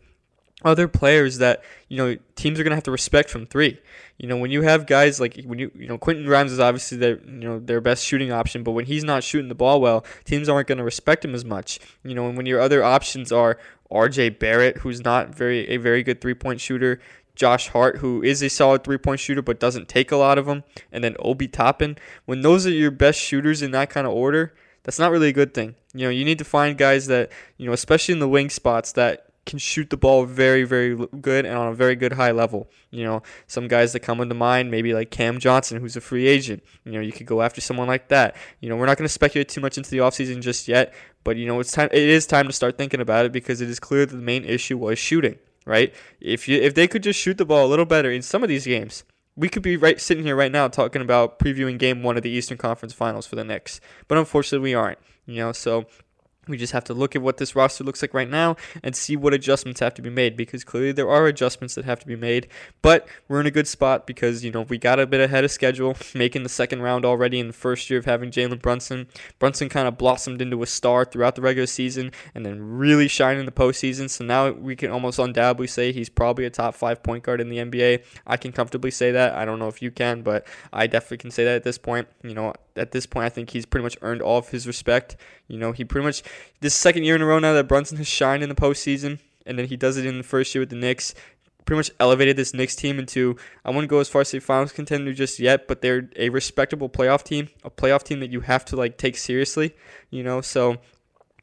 other 0.64 0.88
players 0.88 1.38
that 1.38 1.62
you 1.88 1.96
know 1.96 2.16
teams 2.34 2.58
are 2.58 2.64
gonna 2.64 2.74
have 2.74 2.84
to 2.84 2.90
respect 2.90 3.30
from 3.30 3.46
three. 3.46 3.80
You 4.18 4.26
know, 4.26 4.36
when 4.36 4.50
you 4.50 4.62
have 4.62 4.86
guys 4.86 5.20
like 5.20 5.40
when 5.44 5.58
you 5.58 5.70
you 5.74 5.86
know 5.86 5.98
Quentin 5.98 6.24
Grimes 6.24 6.52
is 6.52 6.58
obviously 6.58 6.98
their 6.98 7.20
you 7.20 7.48
know 7.48 7.58
their 7.60 7.80
best 7.80 8.04
shooting 8.04 8.32
option, 8.32 8.62
but 8.64 8.72
when 8.72 8.86
he's 8.86 9.04
not 9.04 9.22
shooting 9.22 9.48
the 9.48 9.54
ball 9.54 9.80
well, 9.80 10.04
teams 10.24 10.48
aren't 10.48 10.68
gonna 10.68 10.84
respect 10.84 11.24
him 11.24 11.34
as 11.34 11.44
much. 11.44 11.78
You 12.02 12.14
know, 12.14 12.28
and 12.28 12.36
when 12.36 12.46
your 12.46 12.60
other 12.60 12.82
options 12.82 13.30
are 13.30 13.58
R.J. 13.90 14.30
Barrett, 14.30 14.78
who's 14.78 15.02
not 15.02 15.34
very 15.34 15.68
a 15.68 15.76
very 15.76 16.02
good 16.02 16.20
three 16.20 16.34
point 16.34 16.60
shooter, 16.60 17.00
Josh 17.38 17.68
Hart, 17.68 17.98
who 17.98 18.20
is 18.22 18.42
a 18.42 18.50
solid 18.50 18.82
three 18.84 18.98
point 18.98 19.20
shooter 19.20 19.42
but 19.42 19.60
doesn't 19.60 19.88
take 19.88 20.10
a 20.10 20.16
lot 20.16 20.36
of 20.36 20.46
them, 20.46 20.64
and 20.92 21.02
then 21.02 21.16
Obi 21.20 21.46
Toppin. 21.48 21.96
When 22.26 22.42
those 22.42 22.66
are 22.66 22.70
your 22.70 22.90
best 22.90 23.20
shooters 23.20 23.62
in 23.62 23.70
that 23.70 23.90
kind 23.90 24.06
of 24.06 24.12
order, 24.12 24.52
that's 24.82 24.98
not 24.98 25.12
really 25.12 25.28
a 25.28 25.32
good 25.32 25.54
thing. 25.54 25.76
You 25.94 26.06
know, 26.06 26.10
you 26.10 26.24
need 26.24 26.38
to 26.38 26.44
find 26.44 26.76
guys 26.76 27.06
that, 27.06 27.30
you 27.56 27.66
know, 27.66 27.72
especially 27.72 28.12
in 28.12 28.18
the 28.18 28.28
wing 28.28 28.50
spots 28.50 28.92
that 28.92 29.26
can 29.46 29.58
shoot 29.58 29.88
the 29.88 29.96
ball 29.96 30.24
very, 30.24 30.64
very 30.64 30.94
good 31.20 31.46
and 31.46 31.56
on 31.56 31.68
a 31.68 31.74
very 31.74 31.94
good 31.94 32.12
high 32.12 32.32
level. 32.32 32.68
You 32.90 33.04
know, 33.04 33.22
some 33.46 33.68
guys 33.68 33.92
that 33.92 34.00
come 34.00 34.20
into 34.20 34.34
mind, 34.34 34.70
maybe 34.70 34.92
like 34.92 35.10
Cam 35.10 35.38
Johnson, 35.38 35.80
who's 35.80 35.96
a 35.96 36.00
free 36.00 36.26
agent. 36.26 36.62
You 36.84 36.92
know, 36.92 37.00
you 37.00 37.12
could 37.12 37.26
go 37.26 37.40
after 37.40 37.60
someone 37.60 37.86
like 37.86 38.08
that. 38.08 38.36
You 38.60 38.68
know, 38.68 38.76
we're 38.76 38.86
not 38.86 38.98
going 38.98 39.06
to 39.06 39.12
speculate 39.12 39.48
too 39.48 39.60
much 39.60 39.78
into 39.78 39.90
the 39.90 39.98
offseason 39.98 40.42
just 40.42 40.66
yet, 40.66 40.92
but 41.22 41.36
you 41.36 41.46
know, 41.46 41.60
it's 41.60 41.70
time. 41.70 41.88
It 41.92 42.02
is 42.02 42.26
time 42.26 42.48
to 42.48 42.52
start 42.52 42.76
thinking 42.76 43.00
about 43.00 43.26
it 43.26 43.32
because 43.32 43.60
it 43.60 43.70
is 43.70 43.78
clear 43.78 44.04
that 44.04 44.14
the 44.14 44.22
main 44.22 44.44
issue 44.44 44.76
was 44.76 44.98
shooting 44.98 45.38
right? 45.68 45.94
If 46.20 46.48
you 46.48 46.60
if 46.60 46.74
they 46.74 46.88
could 46.88 47.02
just 47.02 47.20
shoot 47.20 47.38
the 47.38 47.44
ball 47.44 47.66
a 47.66 47.68
little 47.68 47.84
better 47.84 48.10
in 48.10 48.22
some 48.22 48.42
of 48.42 48.48
these 48.48 48.66
games, 48.66 49.04
we 49.36 49.48
could 49.48 49.62
be 49.62 49.76
right 49.76 50.00
sitting 50.00 50.24
here 50.24 50.34
right 50.34 50.50
now 50.50 50.66
talking 50.66 51.02
about 51.02 51.38
previewing 51.38 51.78
game 51.78 52.02
one 52.02 52.16
of 52.16 52.22
the 52.22 52.30
Eastern 52.30 52.58
Conference 52.58 52.92
Finals 52.92 53.26
for 53.26 53.36
the 53.36 53.44
Knicks. 53.44 53.80
But 54.08 54.18
unfortunately, 54.18 54.70
we 54.70 54.74
aren't. 54.74 54.98
You 55.26 55.36
know, 55.36 55.52
so 55.52 55.84
we 56.48 56.56
just 56.56 56.72
have 56.72 56.84
to 56.84 56.94
look 56.94 57.14
at 57.14 57.22
what 57.22 57.36
this 57.36 57.54
roster 57.54 57.84
looks 57.84 58.02
like 58.02 58.14
right 58.14 58.28
now 58.28 58.56
and 58.82 58.94
see 58.96 59.16
what 59.16 59.34
adjustments 59.34 59.80
have 59.80 59.94
to 59.94 60.02
be 60.02 60.10
made 60.10 60.36
because 60.36 60.64
clearly 60.64 60.92
there 60.92 61.08
are 61.08 61.26
adjustments 61.26 61.74
that 61.74 61.84
have 61.84 62.00
to 62.00 62.06
be 62.06 62.16
made. 62.16 62.48
But 62.82 63.06
we're 63.28 63.40
in 63.40 63.46
a 63.46 63.50
good 63.50 63.68
spot 63.68 64.06
because, 64.06 64.44
you 64.44 64.50
know, 64.50 64.62
we 64.62 64.78
got 64.78 65.00
a 65.00 65.06
bit 65.06 65.20
ahead 65.20 65.44
of 65.44 65.50
schedule, 65.50 65.96
making 66.14 66.42
the 66.42 66.48
second 66.48 66.82
round 66.82 67.04
already 67.04 67.38
in 67.38 67.46
the 67.46 67.52
first 67.52 67.90
year 67.90 67.98
of 67.98 68.04
having 68.04 68.30
Jalen 68.30 68.62
Brunson. 68.62 69.06
Brunson 69.38 69.68
kind 69.68 69.88
of 69.88 69.98
blossomed 69.98 70.40
into 70.40 70.62
a 70.62 70.66
star 70.66 71.04
throughout 71.04 71.34
the 71.34 71.42
regular 71.42 71.66
season 71.66 72.12
and 72.34 72.44
then 72.44 72.62
really 72.62 73.08
shined 73.08 73.38
in 73.38 73.46
the 73.46 73.52
postseason. 73.52 74.08
So 74.10 74.24
now 74.24 74.50
we 74.50 74.76
can 74.76 74.90
almost 74.90 75.18
undoubtedly 75.18 75.66
say 75.66 75.92
he's 75.92 76.08
probably 76.08 76.44
a 76.44 76.50
top 76.50 76.74
five 76.74 77.02
point 77.02 77.24
guard 77.24 77.40
in 77.40 77.48
the 77.48 77.58
NBA. 77.58 78.04
I 78.26 78.36
can 78.36 78.52
comfortably 78.52 78.90
say 78.90 79.12
that. 79.12 79.34
I 79.34 79.44
don't 79.44 79.58
know 79.58 79.68
if 79.68 79.82
you 79.82 79.90
can, 79.90 80.22
but 80.22 80.46
I 80.72 80.86
definitely 80.86 81.18
can 81.18 81.30
say 81.30 81.44
that 81.44 81.56
at 81.56 81.64
this 81.64 81.78
point. 81.78 82.08
You 82.22 82.34
know, 82.34 82.54
at 82.76 82.92
this 82.92 83.06
point, 83.06 83.26
I 83.26 83.28
think 83.28 83.50
he's 83.50 83.66
pretty 83.66 83.82
much 83.82 83.96
earned 84.02 84.22
all 84.22 84.38
of 84.38 84.48
his 84.48 84.66
respect. 84.66 85.16
You 85.48 85.58
know, 85.58 85.72
he 85.72 85.84
pretty 85.84 86.06
much 86.06 86.22
this 86.60 86.74
second 86.74 87.04
year 87.04 87.14
in 87.14 87.22
a 87.22 87.26
row 87.26 87.38
now 87.38 87.54
that 87.54 87.68
Brunson 87.68 87.96
has 87.96 88.06
shined 88.06 88.42
in 88.42 88.48
the 88.48 88.54
postseason, 88.54 89.18
and 89.46 89.58
then 89.58 89.66
he 89.66 89.76
does 89.76 89.96
it 89.96 90.06
in 90.06 90.18
the 90.18 90.24
first 90.24 90.54
year 90.54 90.60
with 90.60 90.70
the 90.70 90.76
Knicks. 90.76 91.14
Pretty 91.64 91.78
much 91.78 91.90
elevated 92.00 92.36
this 92.36 92.54
Knicks 92.54 92.76
team 92.76 92.98
into 92.98 93.36
I 93.64 93.70
wouldn't 93.70 93.88
go 93.88 93.98
as 93.98 94.08
far 94.08 94.22
as 94.22 94.28
say 94.28 94.38
finals 94.38 94.72
contender 94.72 95.12
just 95.12 95.38
yet, 95.38 95.66
but 95.68 95.82
they're 95.82 96.08
a 96.16 96.28
respectable 96.28 96.88
playoff 96.88 97.24
team, 97.24 97.48
a 97.64 97.70
playoff 97.70 98.04
team 98.04 98.20
that 98.20 98.30
you 98.30 98.40
have 98.40 98.64
to 98.66 98.76
like 98.76 98.96
take 98.96 99.16
seriously. 99.16 99.74
You 100.10 100.22
know, 100.22 100.40
so 100.40 100.78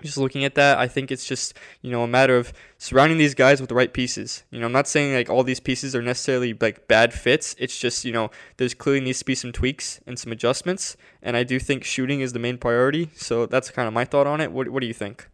just 0.01 0.17
looking 0.17 0.43
at 0.43 0.55
that, 0.55 0.77
I 0.77 0.87
think 0.87 1.11
it's 1.11 1.25
just, 1.25 1.53
you 1.81 1.91
know, 1.91 2.03
a 2.03 2.07
matter 2.07 2.37
of 2.37 2.51
surrounding 2.77 3.17
these 3.17 3.33
guys 3.33 3.59
with 3.61 3.69
the 3.69 3.75
right 3.75 3.93
pieces. 3.93 4.43
You 4.51 4.59
know, 4.59 4.65
I'm 4.65 4.71
not 4.71 4.87
saying 4.87 5.13
like 5.13 5.29
all 5.29 5.43
these 5.43 5.59
pieces 5.59 5.95
are 5.95 6.01
necessarily 6.01 6.53
like 6.53 6.87
bad 6.87 7.13
fits. 7.13 7.55
It's 7.57 7.77
just, 7.77 8.05
you 8.05 8.11
know, 8.11 8.29
there's 8.57 8.73
clearly 8.73 9.01
needs 9.01 9.19
to 9.19 9.25
be 9.25 9.35
some 9.35 9.51
tweaks 9.51 10.01
and 10.05 10.19
some 10.19 10.31
adjustments. 10.31 10.97
And 11.21 11.37
I 11.37 11.43
do 11.43 11.59
think 11.59 11.83
shooting 11.83 12.19
is 12.21 12.33
the 12.33 12.39
main 12.39 12.57
priority. 12.57 13.09
So 13.15 13.45
that's 13.45 13.71
kind 13.71 13.87
of 13.87 13.93
my 13.93 14.05
thought 14.05 14.27
on 14.27 14.41
it. 14.41 14.51
What, 14.51 14.69
what 14.69 14.81
do 14.81 14.87
you 14.87 14.93
think? 14.93 15.29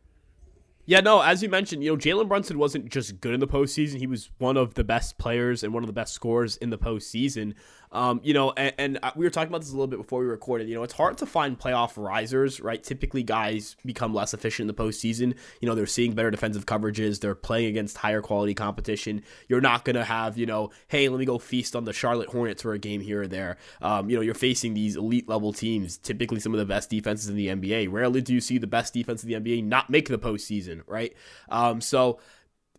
Yeah, 0.86 1.00
no, 1.00 1.22
as 1.22 1.44
you 1.44 1.50
mentioned, 1.50 1.84
you 1.84 1.92
know, 1.92 1.98
Jalen 1.98 2.28
Brunson 2.28 2.58
wasn't 2.58 2.90
just 2.90 3.22
good 3.22 3.34
in 3.34 3.40
the 3.40 3.48
postseason. 3.48 3.98
He 3.98 4.08
was 4.08 4.30
one 4.40 4.58
of 4.58 4.74
the 4.74 4.84
best 4.84 5.18
players 5.18 5.64
and 5.64 5.74
one 5.74 5.84
of 5.84 5.88
the 5.88 5.94
best 5.94 6.14
scorers 6.14 6.58
in 6.58 6.70
the 6.70 6.78
postseason. 6.78 7.54
Um, 7.92 8.22
you 8.24 8.34
know, 8.34 8.54
and, 8.56 8.74
and, 8.78 9.00
we 9.16 9.26
were 9.26 9.30
talking 9.30 9.50
about 9.50 9.62
this 9.62 9.70
a 9.70 9.74
little 9.74 9.88
bit 9.88 9.98
before 9.98 10.22
we 10.22 10.26
recorded. 10.26 10.70
You 10.70 10.76
know, 10.76 10.84
it's 10.84 10.94
hard 10.94 11.18
to 11.18 11.26
find 11.26 11.60
playoff 11.60 12.02
risers, 12.02 12.62
right? 12.62 12.82
Typically, 12.82 13.22
guys 13.22 13.76
become 13.86 14.14
less 14.14 14.34
efficient 14.34 14.70
in 14.70 14.76
the 14.76 14.82
postseason. 14.82 15.36
You 15.60 15.68
know, 15.68 15.76
they're 15.76 15.86
seeing 15.86 16.14
better 16.14 16.32
defensive 16.32 16.66
coverages. 16.66 17.20
They're 17.20 17.36
playing 17.36 17.68
against 17.68 17.98
higher 17.98 18.22
quality 18.22 18.54
competition. 18.54 19.24
You're 19.50 19.62
not 19.62 19.84
gonna 19.84 20.06
have, 20.06 20.38
you 20.38 20.46
know, 20.46 20.72
hey, 20.88 21.10
let 21.10 21.20
me 21.20 21.26
go 21.26 21.38
feast 21.38 21.76
on 21.76 21.84
the 21.84 21.94
Charlotte 21.94 22.30
Hornets 22.30 22.62
for 22.62 22.74
a 22.74 22.80
game 22.80 23.02
here 23.02 23.24
or 23.24 23.28
there. 23.28 23.58
Um, 23.82 24.10
you 24.10 24.16
know, 24.16 24.22
you're 24.22 24.36
facing 24.36 24.74
these 24.74 24.96
elite 24.96 25.28
level 25.28 25.52
teams, 25.52 25.98
typically 25.98 26.40
some 26.40 26.54
of 26.54 26.60
the 26.60 26.66
best 26.66 26.90
defenses 26.90 27.28
in 27.28 27.36
the 27.36 27.48
NBA. 27.48 27.92
Rarely 27.92 28.22
do 28.22 28.34
you 28.34 28.42
see 28.42 28.58
the 28.58 28.68
best 28.68 28.94
defense 28.94 29.24
in 29.24 29.30
the 29.30 29.36
NBA 29.36 29.66
not 29.66 29.90
make 29.90 30.08
the 30.08 30.18
postseason, 30.18 30.82
right? 30.88 31.14
Um, 31.50 31.82
so 31.82 32.20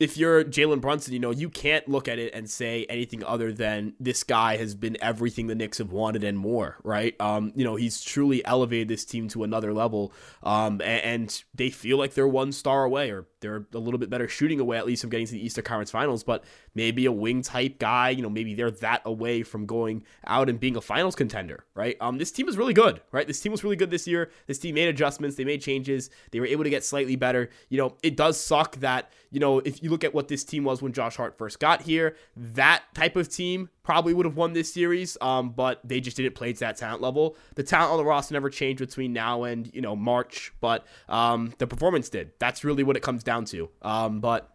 if 0.02 0.16
you're 0.16 0.42
Jalen 0.42 0.80
Brunson, 0.80 1.14
you 1.14 1.20
know, 1.20 1.30
you 1.30 1.48
can't 1.48 1.86
look 1.88 2.08
at 2.08 2.18
it 2.18 2.34
and 2.34 2.50
say 2.50 2.84
anything 2.88 3.22
other 3.24 3.52
than 3.52 3.94
this 4.00 4.24
guy 4.24 4.56
has 4.56 4.74
been 4.74 4.96
everything 5.00 5.46
the 5.46 5.54
Knicks 5.54 5.78
have 5.78 5.92
wanted 5.92 6.24
and 6.24 6.36
more, 6.36 6.78
right? 6.82 7.14
Um, 7.20 7.52
you 7.54 7.62
know, 7.62 7.76
he's 7.76 8.02
truly 8.02 8.44
elevated 8.44 8.88
this 8.88 9.04
team 9.04 9.28
to 9.28 9.44
another 9.44 9.72
level. 9.72 10.12
Um, 10.42 10.80
and, 10.82 11.04
and 11.04 11.44
they 11.54 11.70
feel 11.70 11.98
like 11.98 12.14
they're 12.14 12.26
one 12.26 12.50
star 12.50 12.82
away 12.82 13.10
or 13.10 13.28
they're 13.40 13.66
a 13.72 13.78
little 13.78 13.98
bit 13.98 14.10
better 14.10 14.26
shooting 14.26 14.58
away, 14.58 14.76
at 14.76 14.86
least 14.86 15.02
from 15.02 15.10
getting 15.10 15.26
to 15.26 15.32
the 15.32 15.44
Eastern 15.44 15.64
Conference 15.64 15.90
Finals, 15.90 16.24
but 16.24 16.44
maybe 16.74 17.06
a 17.06 17.12
wing 17.12 17.42
type 17.42 17.78
guy, 17.78 18.10
you 18.10 18.22
know, 18.22 18.30
maybe 18.30 18.54
they're 18.54 18.70
that 18.70 19.02
away 19.04 19.42
from 19.42 19.66
going 19.66 20.04
out 20.26 20.48
and 20.48 20.58
being 20.58 20.76
a 20.76 20.80
finals 20.80 21.14
contender, 21.14 21.64
right? 21.74 21.96
Um, 22.00 22.18
this 22.18 22.32
team 22.32 22.48
is 22.48 22.56
really 22.56 22.74
good, 22.74 23.00
right? 23.12 23.26
This 23.26 23.40
team 23.40 23.52
was 23.52 23.62
really 23.62 23.76
good 23.76 23.90
this 23.90 24.06
year. 24.06 24.30
This 24.46 24.58
team 24.58 24.74
made 24.74 24.88
adjustments, 24.88 25.36
they 25.36 25.44
made 25.44 25.60
changes, 25.60 26.10
they 26.30 26.40
were 26.40 26.46
able 26.46 26.64
to 26.64 26.70
get 26.70 26.84
slightly 26.84 27.16
better. 27.16 27.50
You 27.68 27.78
know, 27.78 27.96
it 28.02 28.16
does 28.16 28.40
suck 28.40 28.76
that, 28.76 29.12
you 29.32 29.40
know, 29.40 29.60
if 29.60 29.82
you 29.82 29.88
look 29.90 30.04
at 30.04 30.12
what 30.14 30.28
this 30.28 30.44
team 30.44 30.62
was 30.62 30.82
when 30.82 30.92
Josh 30.92 31.16
Hart 31.16 31.38
first 31.38 31.58
got 31.58 31.82
here, 31.82 32.16
that 32.36 32.82
type 32.94 33.16
of 33.16 33.30
team 33.30 33.70
probably 33.82 34.12
would 34.12 34.26
have 34.26 34.36
won 34.36 34.52
this 34.52 34.72
series, 34.72 35.16
um, 35.22 35.50
but 35.50 35.80
they 35.82 36.00
just 36.00 36.18
didn't 36.18 36.34
play 36.34 36.52
to 36.52 36.60
that 36.60 36.76
talent 36.76 37.00
level. 37.00 37.34
The 37.54 37.62
talent 37.62 37.92
on 37.92 37.96
the 37.96 38.04
roster 38.04 38.34
never 38.34 38.50
changed 38.50 38.80
between 38.80 39.14
now 39.14 39.44
and, 39.44 39.72
you 39.74 39.80
know, 39.80 39.96
March, 39.96 40.52
but 40.60 40.86
um, 41.08 41.54
the 41.56 41.66
performance 41.66 42.10
did. 42.10 42.32
That's 42.38 42.62
really 42.62 42.82
what 42.82 42.94
it 42.94 43.02
comes 43.02 43.24
down 43.24 43.46
to. 43.46 43.70
Um, 43.80 44.20
but 44.20 44.50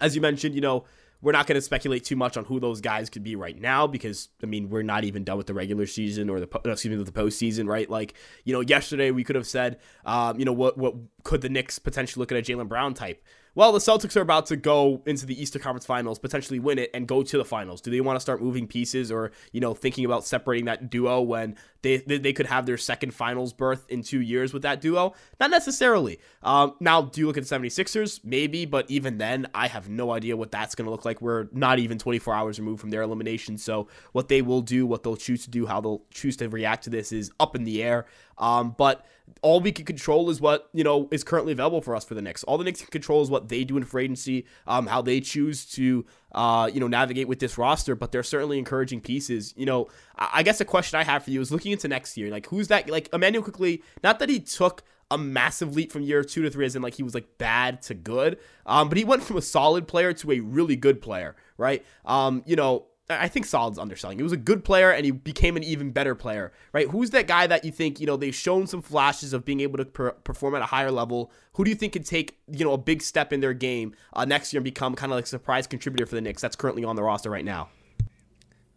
as 0.00 0.16
you 0.16 0.20
mentioned, 0.20 0.56
you 0.56 0.60
know, 0.60 0.84
we're 1.22 1.32
not 1.32 1.46
going 1.46 1.54
to 1.56 1.60
speculate 1.60 2.04
too 2.04 2.16
much 2.16 2.36
on 2.36 2.44
who 2.46 2.58
those 2.58 2.80
guys 2.80 3.10
could 3.10 3.22
be 3.22 3.36
right 3.36 3.58
now 3.60 3.86
because 3.86 4.30
I 4.42 4.46
mean 4.46 4.70
we're 4.70 4.82
not 4.82 5.04
even 5.04 5.22
done 5.22 5.36
with 5.36 5.46
the 5.46 5.54
regular 5.54 5.86
season 5.86 6.30
or 6.30 6.40
the 6.40 6.48
excuse 6.64 6.96
me 6.96 7.04
the 7.04 7.12
postseason, 7.12 7.68
right? 7.68 7.88
Like 7.88 8.14
you 8.44 8.54
know, 8.54 8.60
yesterday 8.60 9.10
we 9.10 9.22
could 9.22 9.36
have 9.36 9.46
said, 9.46 9.78
um, 10.06 10.38
you 10.38 10.44
know, 10.44 10.52
what 10.52 10.78
what 10.78 10.94
could 11.22 11.42
the 11.42 11.50
Knicks 11.50 11.78
potentially 11.78 12.20
look 12.20 12.32
at 12.32 12.38
a 12.38 12.42
Jalen 12.42 12.68
Brown 12.68 12.94
type? 12.94 13.22
Well, 13.54 13.72
the 13.72 13.78
Celtics 13.78 14.16
are 14.16 14.20
about 14.20 14.46
to 14.46 14.56
go 14.56 15.02
into 15.06 15.26
the 15.26 15.40
Eastern 15.40 15.60
Conference 15.60 15.86
Finals, 15.86 16.18
potentially 16.18 16.58
win 16.60 16.78
it, 16.78 16.90
and 16.94 17.08
go 17.08 17.22
to 17.22 17.36
the 17.36 17.44
finals. 17.44 17.80
Do 17.80 17.90
they 17.90 18.00
want 18.00 18.16
to 18.16 18.20
start 18.20 18.40
moving 18.40 18.66
pieces 18.66 19.10
or, 19.10 19.32
you 19.52 19.60
know, 19.60 19.74
thinking 19.74 20.04
about 20.04 20.24
separating 20.24 20.66
that 20.66 20.90
duo 20.90 21.20
when 21.20 21.56
they, 21.82 21.98
they, 21.98 22.18
they 22.18 22.32
could 22.32 22.46
have 22.46 22.66
their 22.66 22.78
second 22.78 23.12
finals 23.12 23.52
berth 23.52 23.86
in 23.88 24.02
two 24.02 24.20
years 24.20 24.52
with 24.52 24.62
that 24.62 24.80
duo? 24.80 25.14
Not 25.40 25.50
necessarily. 25.50 26.20
Um, 26.42 26.74
now, 26.80 27.02
do 27.02 27.20
you 27.20 27.26
look 27.26 27.36
at 27.36 27.46
the 27.46 27.58
76ers? 27.58 28.20
Maybe, 28.22 28.66
but 28.66 28.88
even 28.88 29.18
then, 29.18 29.48
I 29.54 29.66
have 29.66 29.88
no 29.88 30.12
idea 30.12 30.36
what 30.36 30.52
that's 30.52 30.74
going 30.74 30.84
to 30.84 30.90
look 30.90 31.04
like. 31.04 31.20
We're 31.20 31.48
not 31.52 31.78
even 31.80 31.98
24 31.98 32.32
hours 32.34 32.58
removed 32.60 32.80
from 32.80 32.90
their 32.90 33.02
elimination. 33.02 33.58
So, 33.58 33.88
what 34.12 34.28
they 34.28 34.42
will 34.42 34.62
do, 34.62 34.86
what 34.86 35.02
they'll 35.02 35.16
choose 35.16 35.44
to 35.44 35.50
do, 35.50 35.66
how 35.66 35.80
they'll 35.80 36.02
choose 36.10 36.36
to 36.36 36.48
react 36.48 36.84
to 36.84 36.90
this 36.90 37.10
is 37.10 37.32
up 37.40 37.56
in 37.56 37.64
the 37.64 37.82
air. 37.82 38.06
Um, 38.40 38.74
but 38.76 39.06
all 39.42 39.60
we 39.60 39.72
can 39.72 39.84
control 39.84 40.28
is 40.30 40.40
what 40.40 40.68
you 40.72 40.84
know 40.84 41.08
is 41.10 41.24
currently 41.24 41.52
available 41.52 41.80
for 41.80 41.94
us 41.94 42.04
for 42.04 42.14
the 42.14 42.22
Knicks. 42.22 42.44
All 42.44 42.58
the 42.58 42.64
Knicks 42.64 42.80
can 42.80 42.90
control 42.90 43.22
is 43.22 43.30
what 43.30 43.48
they 43.48 43.64
do 43.64 43.76
in 43.76 43.84
free 43.84 44.04
agency, 44.04 44.46
um, 44.66 44.86
how 44.86 45.02
they 45.02 45.20
choose 45.20 45.64
to 45.72 46.04
uh, 46.32 46.70
you 46.72 46.80
know 46.80 46.88
navigate 46.88 47.28
with 47.28 47.38
this 47.38 47.56
roster. 47.56 47.94
But 47.94 48.12
they're 48.12 48.22
certainly 48.22 48.58
encouraging 48.58 49.00
pieces. 49.00 49.54
You 49.56 49.66
know, 49.66 49.88
I, 50.18 50.42
guess 50.42 50.60
a 50.60 50.64
question 50.64 50.98
I 50.98 51.04
have 51.04 51.24
for 51.24 51.30
you 51.30 51.40
is 51.40 51.50
looking 51.50 51.72
into 51.72 51.88
next 51.88 52.16
year. 52.16 52.30
Like, 52.30 52.46
who's 52.46 52.68
that? 52.68 52.90
Like 52.90 53.08
Immanuel 53.12 53.42
Quickley, 53.42 53.82
Not 54.02 54.18
that 54.18 54.28
he 54.28 54.40
took 54.40 54.82
a 55.10 55.18
massive 55.18 55.74
leap 55.74 55.90
from 55.90 56.02
year 56.02 56.22
two 56.22 56.42
to 56.42 56.50
three, 56.50 56.66
as 56.66 56.76
in 56.76 56.82
like 56.82 56.94
he 56.94 57.02
was 57.02 57.14
like 57.14 57.38
bad 57.38 57.82
to 57.82 57.94
good. 57.94 58.38
Um, 58.66 58.88
but 58.88 58.98
he 58.98 59.04
went 59.04 59.22
from 59.22 59.36
a 59.36 59.42
solid 59.42 59.88
player 59.88 60.12
to 60.12 60.32
a 60.32 60.40
really 60.40 60.76
good 60.76 61.02
player, 61.02 61.34
right? 61.56 61.84
Um, 62.04 62.42
you 62.46 62.56
know, 62.56 62.86
I 63.10 63.28
think 63.28 63.46
Solid's 63.46 63.78
underselling. 63.78 64.18
He 64.18 64.22
was 64.22 64.32
a 64.32 64.36
good 64.36 64.64
player 64.64 64.90
and 64.90 65.04
he 65.04 65.10
became 65.10 65.56
an 65.56 65.64
even 65.64 65.90
better 65.90 66.14
player, 66.14 66.52
right? 66.72 66.88
Who's 66.88 67.10
that 67.10 67.26
guy 67.26 67.46
that 67.46 67.64
you 67.64 67.72
think, 67.72 68.00
you 68.00 68.06
know, 68.06 68.16
they've 68.16 68.34
shown 68.34 68.66
some 68.66 68.82
flashes 68.82 69.32
of 69.32 69.44
being 69.44 69.60
able 69.60 69.78
to 69.78 69.84
per- 69.84 70.12
perform 70.12 70.54
at 70.54 70.62
a 70.62 70.66
higher 70.66 70.90
level? 70.90 71.32
Who 71.54 71.64
do 71.64 71.70
you 71.70 71.76
think 71.76 71.92
could 71.92 72.06
take, 72.06 72.38
you 72.50 72.64
know, 72.64 72.72
a 72.72 72.78
big 72.78 73.02
step 73.02 73.32
in 73.32 73.40
their 73.40 73.54
game 73.54 73.94
uh, 74.12 74.24
next 74.24 74.52
year 74.52 74.58
and 74.58 74.64
become 74.64 74.94
kind 74.94 75.12
of 75.12 75.16
like 75.16 75.24
a 75.24 75.28
surprise 75.28 75.66
contributor 75.66 76.06
for 76.06 76.14
the 76.14 76.20
Knicks 76.20 76.42
that's 76.42 76.56
currently 76.56 76.84
on 76.84 76.96
the 76.96 77.02
roster 77.02 77.30
right 77.30 77.44
now? 77.44 77.68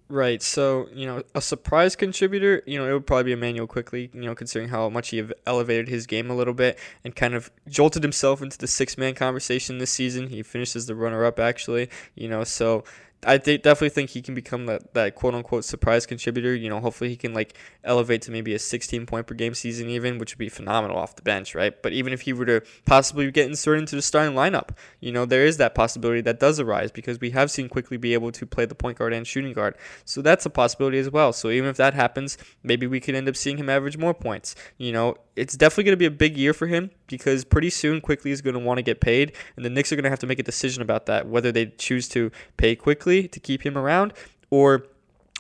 Right. 0.10 0.44
So, 0.44 0.90
you 0.94 1.08
know, 1.08 1.24
a 1.34 1.42
surprise 1.42 1.96
contributor, 1.96 2.62
you 2.68 2.78
know, 2.78 2.88
it 2.88 2.94
would 2.94 3.08
probably 3.08 3.24
be 3.24 3.32
Immanuel 3.32 3.66
Quickley, 3.66 4.12
you 4.13 4.22
know, 4.22 4.36
considering 4.36 4.70
how 4.70 4.90
much 4.90 5.10
he 5.10 5.24
elevated 5.48 5.88
his 5.88 6.06
game 6.06 6.30
a 6.30 6.36
little 6.36 6.54
bit 6.54 6.78
and 7.04 7.16
kind 7.16 7.34
of 7.34 7.50
jolted 7.68 8.04
himself 8.04 8.42
into 8.42 8.58
the 8.58 8.68
six 8.68 8.98
man 8.98 9.16
conversation 9.16 9.80
this 9.80 9.90
season. 9.90 10.28
He 10.28 10.44
finishes 10.44 10.86
the 10.86 10.94
runner 10.94 11.25
up, 11.25 11.40
actually, 11.40 11.90
you 12.16 12.28
know, 12.28 12.44
so 12.44 12.84
I 13.25 13.38
th- 13.38 13.62
definitely 13.62 13.89
think 13.89 14.12
he 14.12 14.22
can 14.22 14.36
become 14.36 14.65
that, 14.68 14.94
that 14.94 15.15
quote 15.15 15.36
unquote 15.36 15.65
surprise 15.65 16.06
contributor. 16.06 16.56
You 16.56 16.70
know, 16.70 16.80
hopefully 16.80 17.10
he 17.10 17.15
can 17.15 17.34
like 17.34 17.58
elevate 17.84 18.22
to 18.24 18.32
maybe 18.32 18.53
a 18.53 18.60
16 18.60 19.06
point 19.06 19.27
per 19.27 19.36
game 19.36 19.53
season, 19.53 19.89
even, 19.89 20.18
which 20.18 20.34
would 20.34 20.39
be 20.39 20.50
phenomenal 20.50 20.98
off 20.98 21.15
the 21.15 21.22
bench, 21.22 21.56
right? 21.56 21.82
But 21.82 21.94
even 21.94 22.13
if 22.13 22.22
he 22.22 22.34
were 22.34 22.46
to 22.46 22.62
possibly 22.86 23.30
get 23.32 23.48
inserted 23.48 23.82
into 23.82 23.96
the 23.96 24.01
starting 24.01 24.36
lineup, 24.36 24.70
you 25.00 25.12
know, 25.12 25.25
there 25.25 25.46
is 25.46 25.58
that 25.58 25.75
possibility 25.75 26.22
that 26.22 26.39
does 26.39 26.60
arise 26.60 26.92
because 26.92 27.20
we 27.20 27.32
have 27.32 27.51
seen 27.51 27.70
Quickley 27.70 27.98
be 27.98 28.13
able 28.13 28.32
to 28.32 28.46
play 28.46 28.65
the 28.65 28.75
point 28.75 28.98
guard 28.98 29.13
and 29.13 29.25
shooting 29.25 29.53
guard. 29.53 29.75
So 30.06 30.22
that's 30.22 30.46
a 30.46 30.50
possibility 30.50 31.00
as 31.00 31.10
well. 31.10 31.34
So 31.34 31.50
even 31.50 31.70
if 31.70 31.77
that 31.77 31.94
happens, 31.94 32.38
maybe 32.63 32.88
we 32.88 33.00
could 33.00 33.15
end 33.15 33.27
up 33.27 33.36
seeing 33.36 33.58
him 33.58 33.70
average 33.70 33.98
more 33.98 34.13
points. 34.13 34.56
You 34.77 34.92
know, 34.92 35.18
it's 35.36 35.58
definitely 35.58 35.86
going 35.86 35.94
to 35.94 35.98
be 35.98 36.06
a 36.06 36.12
big 36.12 36.38
year 36.38 36.53
for 36.53 36.68
him 36.68 36.92
because 37.08 37.44
pretty 37.44 37.70
soon 37.70 38.01
Quickley 38.01 38.32
is 38.32 38.42
going 38.42 38.53
to 38.53 38.60
want 38.60 38.77
to 38.77 38.84
get 38.84 39.01
paid, 39.01 39.34
and 39.56 39.65
the 39.65 39.70
Knicks 39.70 39.92
are 39.92 39.96
going 39.96 40.03
to 40.03 40.10
have 40.10 40.20
to 40.20 40.27
make 40.27 40.39
a 40.39 40.44
decision 40.44 40.82
about 40.82 41.06
that 41.08 41.27
whether 41.27 41.51
they 41.51 41.68
choose 41.68 42.08
to 42.10 42.32
pay 42.58 42.75
Quickley 43.13 43.27
to 43.29 43.39
keep 43.39 43.65
him 43.65 43.77
around 43.77 44.13
or 44.50 44.86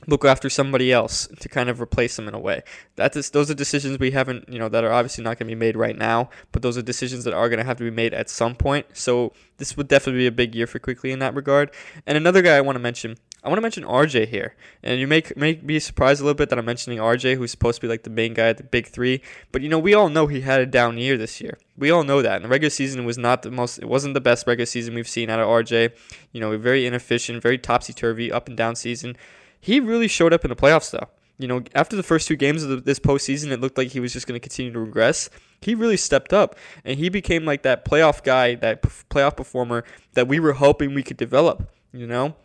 look 0.05 0.25
after 0.25 0.49
somebody 0.49 0.91
else 0.91 1.27
to 1.39 1.47
kind 1.47 1.69
of 1.69 1.79
replace 1.79 2.19
him 2.19 2.27
in 2.27 2.33
a 2.33 2.39
way. 2.39 2.61
That 2.97 3.15
is, 3.15 3.29
those 3.29 3.49
are 3.49 3.53
decisions 3.53 3.99
we 3.99 4.11
haven't, 4.11 4.49
you 4.49 4.59
know, 4.59 4.67
that 4.67 4.83
are 4.83 4.91
obviously 4.91 5.23
not 5.23 5.39
going 5.39 5.47
to 5.47 5.55
be 5.55 5.59
made 5.59 5.77
right 5.77 5.97
now, 5.97 6.29
but 6.51 6.61
those 6.61 6.77
are 6.77 6.81
decisions 6.81 7.23
that 7.23 7.33
are 7.33 7.47
going 7.47 7.59
to 7.59 7.65
have 7.65 7.77
to 7.77 7.85
be 7.85 7.91
made 7.91 8.13
at 8.13 8.29
some 8.29 8.55
point. 8.55 8.85
So 8.93 9.31
this 9.57 9.77
would 9.77 9.87
definitely 9.87 10.23
be 10.23 10.27
a 10.27 10.31
big 10.31 10.55
year 10.55 10.67
for 10.67 10.79
Quickley 10.79 11.11
in 11.11 11.19
that 11.19 11.33
regard. 11.33 11.71
And 12.05 12.17
another 12.17 12.41
guy 12.41 12.57
I 12.57 12.61
want 12.61 12.75
to 12.75 12.81
mention 12.81 13.15
I 13.43 13.49
want 13.49 13.57
to 13.57 13.61
mention 13.61 13.83
RJ 13.83 14.29
here, 14.29 14.55
and 14.83 15.01
you 15.01 15.07
may 15.07 15.21
may 15.35 15.53
be 15.53 15.77
surprised 15.79 16.21
a 16.21 16.23
little 16.23 16.37
bit 16.37 16.49
that 16.49 16.57
I'm 16.57 16.63
mentioning 16.63 16.99
RJ, 16.99 17.35
who's 17.35 17.51
supposed 17.51 17.75
to 17.75 17.81
be 17.81 17.89
like 17.89 18.03
the 18.03 18.09
main 18.09 18.33
guy 18.33 18.47
at 18.47 18.57
the 18.57 18.63
big 18.63 18.87
three. 18.87 19.21
But 19.51 19.61
you 19.61 19.67
know, 19.67 19.79
we 19.79 19.93
all 19.93 20.07
know 20.07 20.27
he 20.27 20.41
had 20.41 20.61
a 20.61 20.65
down 20.65 20.97
year 20.97 21.17
this 21.17 21.41
year. 21.41 21.57
We 21.77 21.91
all 21.91 22.05
know 22.05 22.21
that. 22.21 22.37
And 22.37 22.45
the 22.45 22.49
regular 22.49 22.69
season 22.69 23.03
was 23.03 23.17
not 23.17 23.41
the 23.41 23.51
most. 23.51 23.79
It 23.79 23.89
wasn't 23.89 24.13
the 24.13 24.21
best 24.21 24.47
regular 24.47 24.65
season 24.65 24.95
we've 24.95 25.09
seen 25.09 25.29
out 25.29 25.41
of 25.41 25.47
RJ. 25.47 25.91
You 26.31 26.39
know, 26.39 26.57
very 26.57 26.85
inefficient, 26.85 27.41
very 27.41 27.57
topsy 27.57 27.91
turvy, 27.91 28.31
up 28.31 28.47
and 28.47 28.55
down 28.55 28.75
season. 28.75 29.17
He 29.59 29.81
really 29.81 30.07
showed 30.07 30.31
up 30.31 30.45
in 30.45 30.49
the 30.49 30.55
playoffs 30.55 30.91
though. 30.91 31.09
You 31.37 31.47
know, 31.47 31.63
after 31.75 31.97
the 31.97 32.03
first 32.03 32.27
two 32.27 32.37
games 32.37 32.63
of 32.63 32.69
the, 32.69 32.77
this 32.77 32.99
postseason, 32.99 33.51
it 33.51 33.59
looked 33.59 33.77
like 33.77 33.89
he 33.89 33.99
was 33.99 34.13
just 34.13 34.25
going 34.25 34.39
to 34.39 34.39
continue 34.39 34.71
to 34.71 34.79
regress. 34.79 35.29
He 35.61 35.75
really 35.75 35.97
stepped 35.97 36.31
up, 36.31 36.55
and 36.85 36.97
he 36.97 37.09
became 37.09 37.43
like 37.43 37.63
that 37.63 37.83
playoff 37.83 38.23
guy, 38.23 38.55
that 38.55 38.83
p- 38.83 38.89
playoff 39.09 39.35
performer 39.35 39.83
that 40.13 40.27
we 40.27 40.39
were 40.39 40.53
hoping 40.53 40.93
we 40.93 41.03
could 41.03 41.17
develop. 41.17 41.69
You 41.91 42.07
know, 42.07 42.35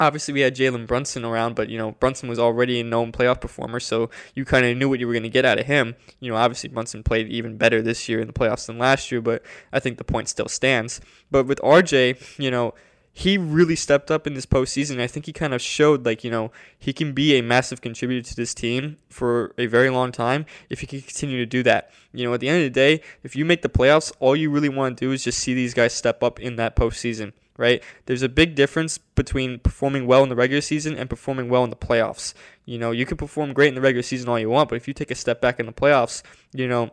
Obviously, 0.00 0.34
we 0.34 0.40
had 0.40 0.54
Jalen 0.54 0.86
Brunson 0.86 1.24
around, 1.24 1.54
but 1.54 1.68
you 1.68 1.78
know 1.78 1.92
Brunson 1.92 2.28
was 2.28 2.38
already 2.38 2.80
a 2.80 2.84
known 2.84 3.12
playoff 3.12 3.40
performer, 3.40 3.80
so 3.80 4.10
you 4.34 4.44
kind 4.44 4.64
of 4.64 4.76
knew 4.76 4.88
what 4.88 5.00
you 5.00 5.06
were 5.06 5.12
going 5.12 5.22
to 5.22 5.28
get 5.28 5.44
out 5.44 5.58
of 5.58 5.66
him. 5.66 5.96
You 6.20 6.30
know, 6.30 6.36
obviously 6.36 6.68
Brunson 6.68 7.02
played 7.02 7.28
even 7.28 7.56
better 7.56 7.82
this 7.82 8.08
year 8.08 8.20
in 8.20 8.26
the 8.26 8.32
playoffs 8.32 8.66
than 8.66 8.78
last 8.78 9.10
year, 9.10 9.20
but 9.20 9.42
I 9.72 9.80
think 9.80 9.98
the 9.98 10.04
point 10.04 10.28
still 10.28 10.48
stands. 10.48 11.00
But 11.30 11.46
with 11.46 11.58
RJ, 11.60 12.38
you 12.38 12.50
know, 12.50 12.74
he 13.18 13.36
really 13.36 13.74
stepped 13.74 14.12
up 14.12 14.28
in 14.28 14.34
this 14.34 14.46
postseason. 14.46 15.00
I 15.00 15.08
think 15.08 15.26
he 15.26 15.32
kind 15.32 15.52
of 15.52 15.60
showed 15.60 16.06
like 16.06 16.22
you 16.22 16.30
know 16.30 16.52
he 16.78 16.92
can 16.92 17.12
be 17.12 17.36
a 17.36 17.42
massive 17.42 17.80
contributor 17.80 18.28
to 18.28 18.36
this 18.36 18.54
team 18.54 18.96
for 19.08 19.52
a 19.58 19.66
very 19.66 19.90
long 19.90 20.12
time 20.12 20.46
if 20.70 20.80
he 20.80 20.86
can 20.86 21.00
continue 21.00 21.38
to 21.38 21.46
do 21.46 21.64
that. 21.64 21.90
You 22.12 22.24
know, 22.24 22.34
at 22.34 22.38
the 22.38 22.48
end 22.48 22.58
of 22.58 22.64
the 22.64 22.70
day, 22.70 23.02
if 23.24 23.34
you 23.34 23.44
make 23.44 23.62
the 23.62 23.68
playoffs, 23.68 24.12
all 24.20 24.36
you 24.36 24.50
really 24.50 24.68
want 24.68 24.96
to 24.96 25.04
do 25.04 25.10
is 25.10 25.24
just 25.24 25.40
see 25.40 25.52
these 25.52 25.74
guys 25.74 25.92
step 25.92 26.22
up 26.22 26.38
in 26.38 26.54
that 26.56 26.76
postseason 26.76 27.32
right? 27.58 27.82
There's 28.06 28.22
a 28.22 28.28
big 28.28 28.54
difference 28.54 28.96
between 28.96 29.58
performing 29.58 30.06
well 30.06 30.22
in 30.22 30.30
the 30.30 30.36
regular 30.36 30.62
season 30.62 30.96
and 30.96 31.10
performing 31.10 31.50
well 31.50 31.64
in 31.64 31.70
the 31.70 31.76
playoffs. 31.76 32.32
You 32.64 32.78
know, 32.78 32.92
you 32.92 33.04
can 33.04 33.18
perform 33.18 33.52
great 33.52 33.68
in 33.68 33.74
the 33.74 33.82
regular 33.82 34.02
season 34.02 34.30
all 34.30 34.38
you 34.38 34.48
want, 34.48 34.70
but 34.70 34.76
if 34.76 34.88
you 34.88 34.94
take 34.94 35.10
a 35.10 35.14
step 35.14 35.42
back 35.42 35.60
in 35.60 35.66
the 35.66 35.72
playoffs, 35.72 36.22
you 36.54 36.66
know, 36.66 36.90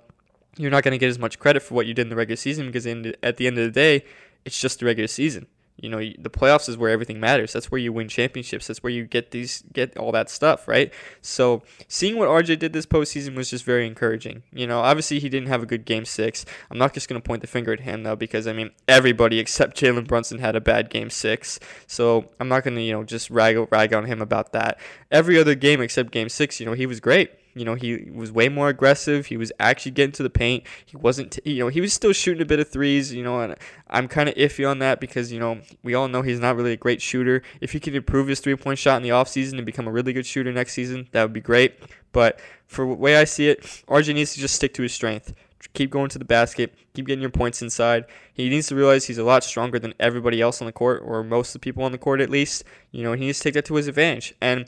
you're 0.58 0.72
not 0.72 0.84
going 0.84 0.92
to 0.92 0.98
get 0.98 1.10
as 1.10 1.20
much 1.20 1.40
credit 1.40 1.62
for 1.62 1.76
what 1.76 1.86
you 1.86 1.94
did 1.94 2.02
in 2.04 2.10
the 2.10 2.16
regular 2.16 2.36
season 2.36 2.66
because 2.66 2.86
at 2.88 3.38
the 3.38 3.48
end 3.48 3.58
of 3.58 3.64
the 3.64 3.72
day, 3.72 4.04
it's 4.44 4.60
just 4.60 4.80
the 4.80 4.86
regular 4.86 5.08
season 5.08 5.48
you 5.78 5.90
know 5.90 6.00
the 6.00 6.30
playoffs 6.30 6.70
is 6.70 6.78
where 6.78 6.90
everything 6.90 7.20
matters. 7.20 7.54
That's 7.54 7.72
where 7.72 7.80
you 7.80 7.92
win 7.92 8.08
championships. 8.08 8.68
That's 8.68 8.82
where 8.82 8.92
you 8.92 9.06
get 9.06 9.32
these 9.32 9.64
get 9.74 9.98
all 9.98 10.12
that 10.14 10.30
stuff 10.30 10.68
right? 10.68 10.94
So 11.22 11.64
seeing 11.88 12.18
what 12.18 12.30
rj 12.30 12.58
did 12.58 12.74
this 12.74 12.86
postseason 12.86 13.36
was 13.36 13.50
just 13.50 13.66
very 13.66 13.86
encouraging. 13.86 14.44
You 14.54 14.68
know 14.68 14.80
obviously 14.80 15.20
he 15.20 15.30
didn't 15.30 15.50
have 15.50 15.64
a 15.64 15.66
good 15.66 15.86
game 15.86 16.06
six. 16.06 16.46
I'm 16.72 16.78
not 16.78 16.94
just 16.94 17.10
going 17.10 17.22
to 17.22 17.26
point 17.26 17.42
the 17.42 17.48
finger 17.48 17.74
at 17.74 17.82
him 17.82 18.04
though 18.04 18.16
because 18.16 18.48
i 18.48 18.54
mean 18.54 18.72
everybody 18.88 19.40
except 19.46 19.78
jalen 19.78 20.08
brunson 20.08 20.40
had 20.40 20.56
a 20.56 20.62
bad 20.62 20.90
game 20.90 21.10
six. 21.10 21.60
So 21.88 22.30
i'm 22.40 22.48
not 22.48 22.64
going 22.64 22.76
to 22.76 22.82
you 22.82 22.94
know 22.94 23.04
just 23.04 23.30
rag, 23.30 23.58
rag 23.72 23.94
on 23.94 24.06
him 24.06 24.22
about 24.22 24.54
that. 24.54 24.80
Every 25.12 25.40
other 25.40 25.56
game 25.56 25.82
except 25.82 26.12
game 26.12 26.30
six 26.30 26.60
you 26.60 26.66
know 26.66 26.74
he 26.74 26.86
was 26.86 27.00
great 27.00 27.32
you 27.56 27.64
know, 27.64 27.74
he 27.74 28.12
was 28.14 28.32
way 28.32 28.50
more 28.50 28.68
aggressive. 28.68 29.28
He 29.28 29.38
was 29.38 29.52
actually 29.60 29.94
getting 29.94 30.12
to 30.14 30.24
the 30.24 30.30
paint. 30.30 30.66
He 30.86 30.98
wasn't, 30.98 31.32
t- 31.32 31.42
you 31.50 31.64
know, 31.64 31.70
he 31.70 31.80
was 31.80 31.94
still 31.94 32.12
shooting 32.12 32.42
a 32.42 32.46
bit 32.46 32.60
of 32.60 32.70
threes, 32.70 33.14
you 33.14 33.24
know, 33.24 33.40
and 33.40 33.56
I'm 33.90 34.10
kind 34.10 34.28
of 34.28 34.36
iffy 34.36 34.70
on 34.70 34.80
that 34.80 35.00
because, 35.00 35.32
you 35.32 35.40
know, 35.40 35.62
we 35.82 35.96
all 35.96 36.10
know 36.10 36.22
he's 36.22 36.42
not 36.42 36.58
really 36.58 36.74
a 36.74 36.78
great 36.78 37.02
shooter. 37.02 37.42
If 37.62 37.72
he 37.72 37.80
could 37.80 37.96
improve 37.96 38.28
his 38.28 38.42
three 38.42 38.56
point 38.58 38.78
shot 38.78 38.98
in 38.98 39.04
the 39.04 39.10
offseason 39.10 39.54
and 39.54 39.66
become 39.66 39.88
a 39.88 39.92
really 39.92 40.12
good 40.12 40.26
shooter 40.26 40.52
next 40.52 40.74
season, 40.74 41.08
that 41.12 41.24
would 41.24 41.34
be 41.34 41.42
great. 41.42 41.80
But 42.12 42.40
for 42.68 42.86
the 42.86 42.94
way 42.94 43.16
I 43.16 43.24
see 43.24 43.48
it, 43.48 43.62
RJ 43.88 44.14
needs 44.14 44.34
to 44.34 44.40
just 44.40 44.56
stick 44.56 44.74
to 44.76 44.82
his 44.82 44.94
strength. 44.94 45.34
keep 45.74 45.92
going 45.92 46.10
to 46.10 46.20
the 46.20 46.26
basket, 46.26 46.74
keep 46.94 47.08
getting 47.08 47.22
your 47.22 47.30
points 47.30 47.62
inside. 47.62 48.06
He 48.34 48.50
needs 48.50 48.68
to 48.68 48.76
realize 48.76 49.06
he's 49.06 49.18
a 49.18 49.24
lot 49.24 49.46
stronger 49.46 49.80
than 49.80 49.94
everybody 50.00 50.42
else 50.42 50.62
on 50.62 50.66
the 50.66 50.74
court, 50.74 51.04
or 51.06 51.24
most 51.24 51.50
of 51.50 51.54
the 51.54 51.60
people 51.60 51.84
on 51.84 51.94
the 51.94 51.98
court 51.98 52.20
at 52.20 52.30
least. 52.30 52.66
You 52.92 53.04
know, 53.04 53.14
he 53.14 53.22
needs 53.22 53.40
to 53.40 53.44
take 53.46 53.54
that 53.54 53.66
to 53.66 53.76
his 53.76 53.88
advantage. 53.88 54.34
And 54.42 54.66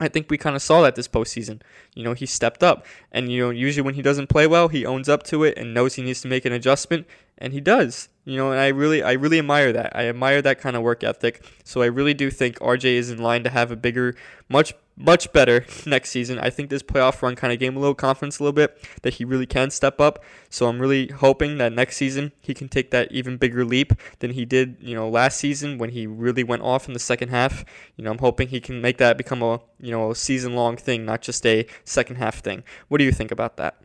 I 0.00 0.08
think 0.08 0.30
we 0.30 0.38
kind 0.38 0.56
of 0.56 0.62
saw 0.62 0.82
that 0.82 0.94
this 0.94 1.06
postseason. 1.06 1.60
You 1.94 2.02
know, 2.02 2.14
he 2.14 2.26
stepped 2.26 2.62
up. 2.62 2.86
And, 3.12 3.30
you 3.30 3.40
know, 3.42 3.50
usually 3.50 3.82
when 3.82 3.94
he 3.94 4.02
doesn't 4.02 4.28
play 4.28 4.46
well, 4.46 4.68
he 4.68 4.86
owns 4.86 5.08
up 5.08 5.22
to 5.24 5.44
it 5.44 5.58
and 5.58 5.74
knows 5.74 5.94
he 5.94 6.02
needs 6.02 6.22
to 6.22 6.28
make 6.28 6.44
an 6.44 6.52
adjustment, 6.52 7.06
and 7.36 7.52
he 7.52 7.60
does. 7.60 8.08
You 8.24 8.36
know, 8.36 8.50
and 8.50 8.60
I 8.60 8.68
really, 8.68 9.02
I 9.02 9.12
really 9.12 9.38
admire 9.38 9.72
that. 9.72 9.94
I 9.94 10.08
admire 10.08 10.40
that 10.42 10.60
kind 10.60 10.76
of 10.76 10.82
work 10.82 11.04
ethic. 11.04 11.44
So 11.64 11.82
I 11.82 11.86
really 11.86 12.14
do 12.14 12.30
think 12.30 12.58
RJ 12.58 12.84
is 12.84 13.10
in 13.10 13.18
line 13.18 13.44
to 13.44 13.50
have 13.50 13.70
a 13.70 13.76
bigger, 13.76 14.14
much 14.48 14.74
much 15.00 15.32
better 15.32 15.64
next 15.86 16.10
season. 16.10 16.38
I 16.38 16.50
think 16.50 16.68
this 16.68 16.82
playoff 16.82 17.22
run 17.22 17.34
kind 17.34 17.52
of 17.52 17.58
gave 17.58 17.72
him 17.72 17.76
a 17.76 17.80
little 17.80 17.94
confidence 17.94 18.38
a 18.38 18.42
little 18.42 18.52
bit 18.52 18.78
that 19.02 19.14
he 19.14 19.24
really 19.24 19.46
can 19.46 19.70
step 19.70 20.00
up. 20.00 20.22
So 20.50 20.66
I'm 20.66 20.78
really 20.78 21.08
hoping 21.08 21.58
that 21.58 21.72
next 21.72 21.96
season 21.96 22.32
he 22.40 22.54
can 22.54 22.68
take 22.68 22.90
that 22.90 23.10
even 23.10 23.36
bigger 23.36 23.64
leap 23.64 23.94
than 24.18 24.32
he 24.32 24.44
did, 24.44 24.76
you 24.80 24.94
know, 24.94 25.08
last 25.08 25.38
season 25.38 25.78
when 25.78 25.90
he 25.90 26.06
really 26.06 26.44
went 26.44 26.62
off 26.62 26.86
in 26.86 26.92
the 26.92 27.00
second 27.00 27.30
half. 27.30 27.64
You 27.96 28.04
know, 28.04 28.10
I'm 28.10 28.18
hoping 28.18 28.48
he 28.48 28.60
can 28.60 28.80
make 28.80 28.98
that 28.98 29.16
become 29.16 29.42
a, 29.42 29.60
you 29.80 29.90
know, 29.90 30.10
a 30.10 30.14
season 30.14 30.54
long 30.54 30.76
thing, 30.76 31.04
not 31.04 31.22
just 31.22 31.44
a 31.46 31.66
second 31.84 32.16
half 32.16 32.40
thing. 32.40 32.62
What 32.88 32.98
do 32.98 33.04
you 33.04 33.12
think 33.12 33.30
about 33.30 33.56
that? 33.56 33.76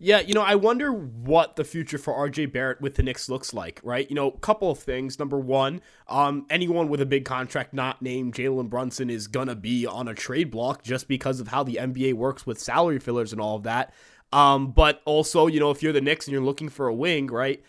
Yeah, 0.00 0.20
you 0.20 0.32
know, 0.32 0.42
I 0.42 0.54
wonder 0.54 0.92
what 0.92 1.56
the 1.56 1.64
future 1.64 1.98
for 1.98 2.14
RJ 2.14 2.52
Barrett 2.52 2.80
with 2.80 2.94
the 2.94 3.02
Knicks 3.02 3.28
looks 3.28 3.52
like, 3.52 3.80
right? 3.82 4.08
You 4.08 4.14
know, 4.14 4.28
a 4.28 4.38
couple 4.38 4.70
of 4.70 4.78
things. 4.78 5.18
Number 5.18 5.38
one, 5.38 5.80
um, 6.06 6.46
anyone 6.50 6.88
with 6.88 7.00
a 7.00 7.06
big 7.06 7.24
contract 7.24 7.74
not 7.74 8.00
named 8.00 8.34
Jalen 8.34 8.70
Brunson 8.70 9.10
is 9.10 9.26
gonna 9.26 9.56
be 9.56 9.86
on 9.86 10.06
a 10.06 10.14
trade 10.14 10.52
block 10.52 10.84
just 10.84 11.08
because 11.08 11.40
of 11.40 11.48
how 11.48 11.64
the 11.64 11.78
NBA 11.80 12.12
works 12.14 12.46
with 12.46 12.60
salary 12.60 13.00
fillers 13.00 13.32
and 13.32 13.40
all 13.40 13.56
of 13.56 13.64
that. 13.64 13.92
Um, 14.32 14.70
but 14.70 15.02
also, 15.04 15.48
you 15.48 15.58
know, 15.58 15.72
if 15.72 15.82
you're 15.82 15.92
the 15.92 16.00
Knicks 16.00 16.26
and 16.26 16.32
you're 16.32 16.42
looking 16.42 16.68
for 16.68 16.86
a 16.86 16.94
wing, 16.94 17.26
right, 17.26 17.60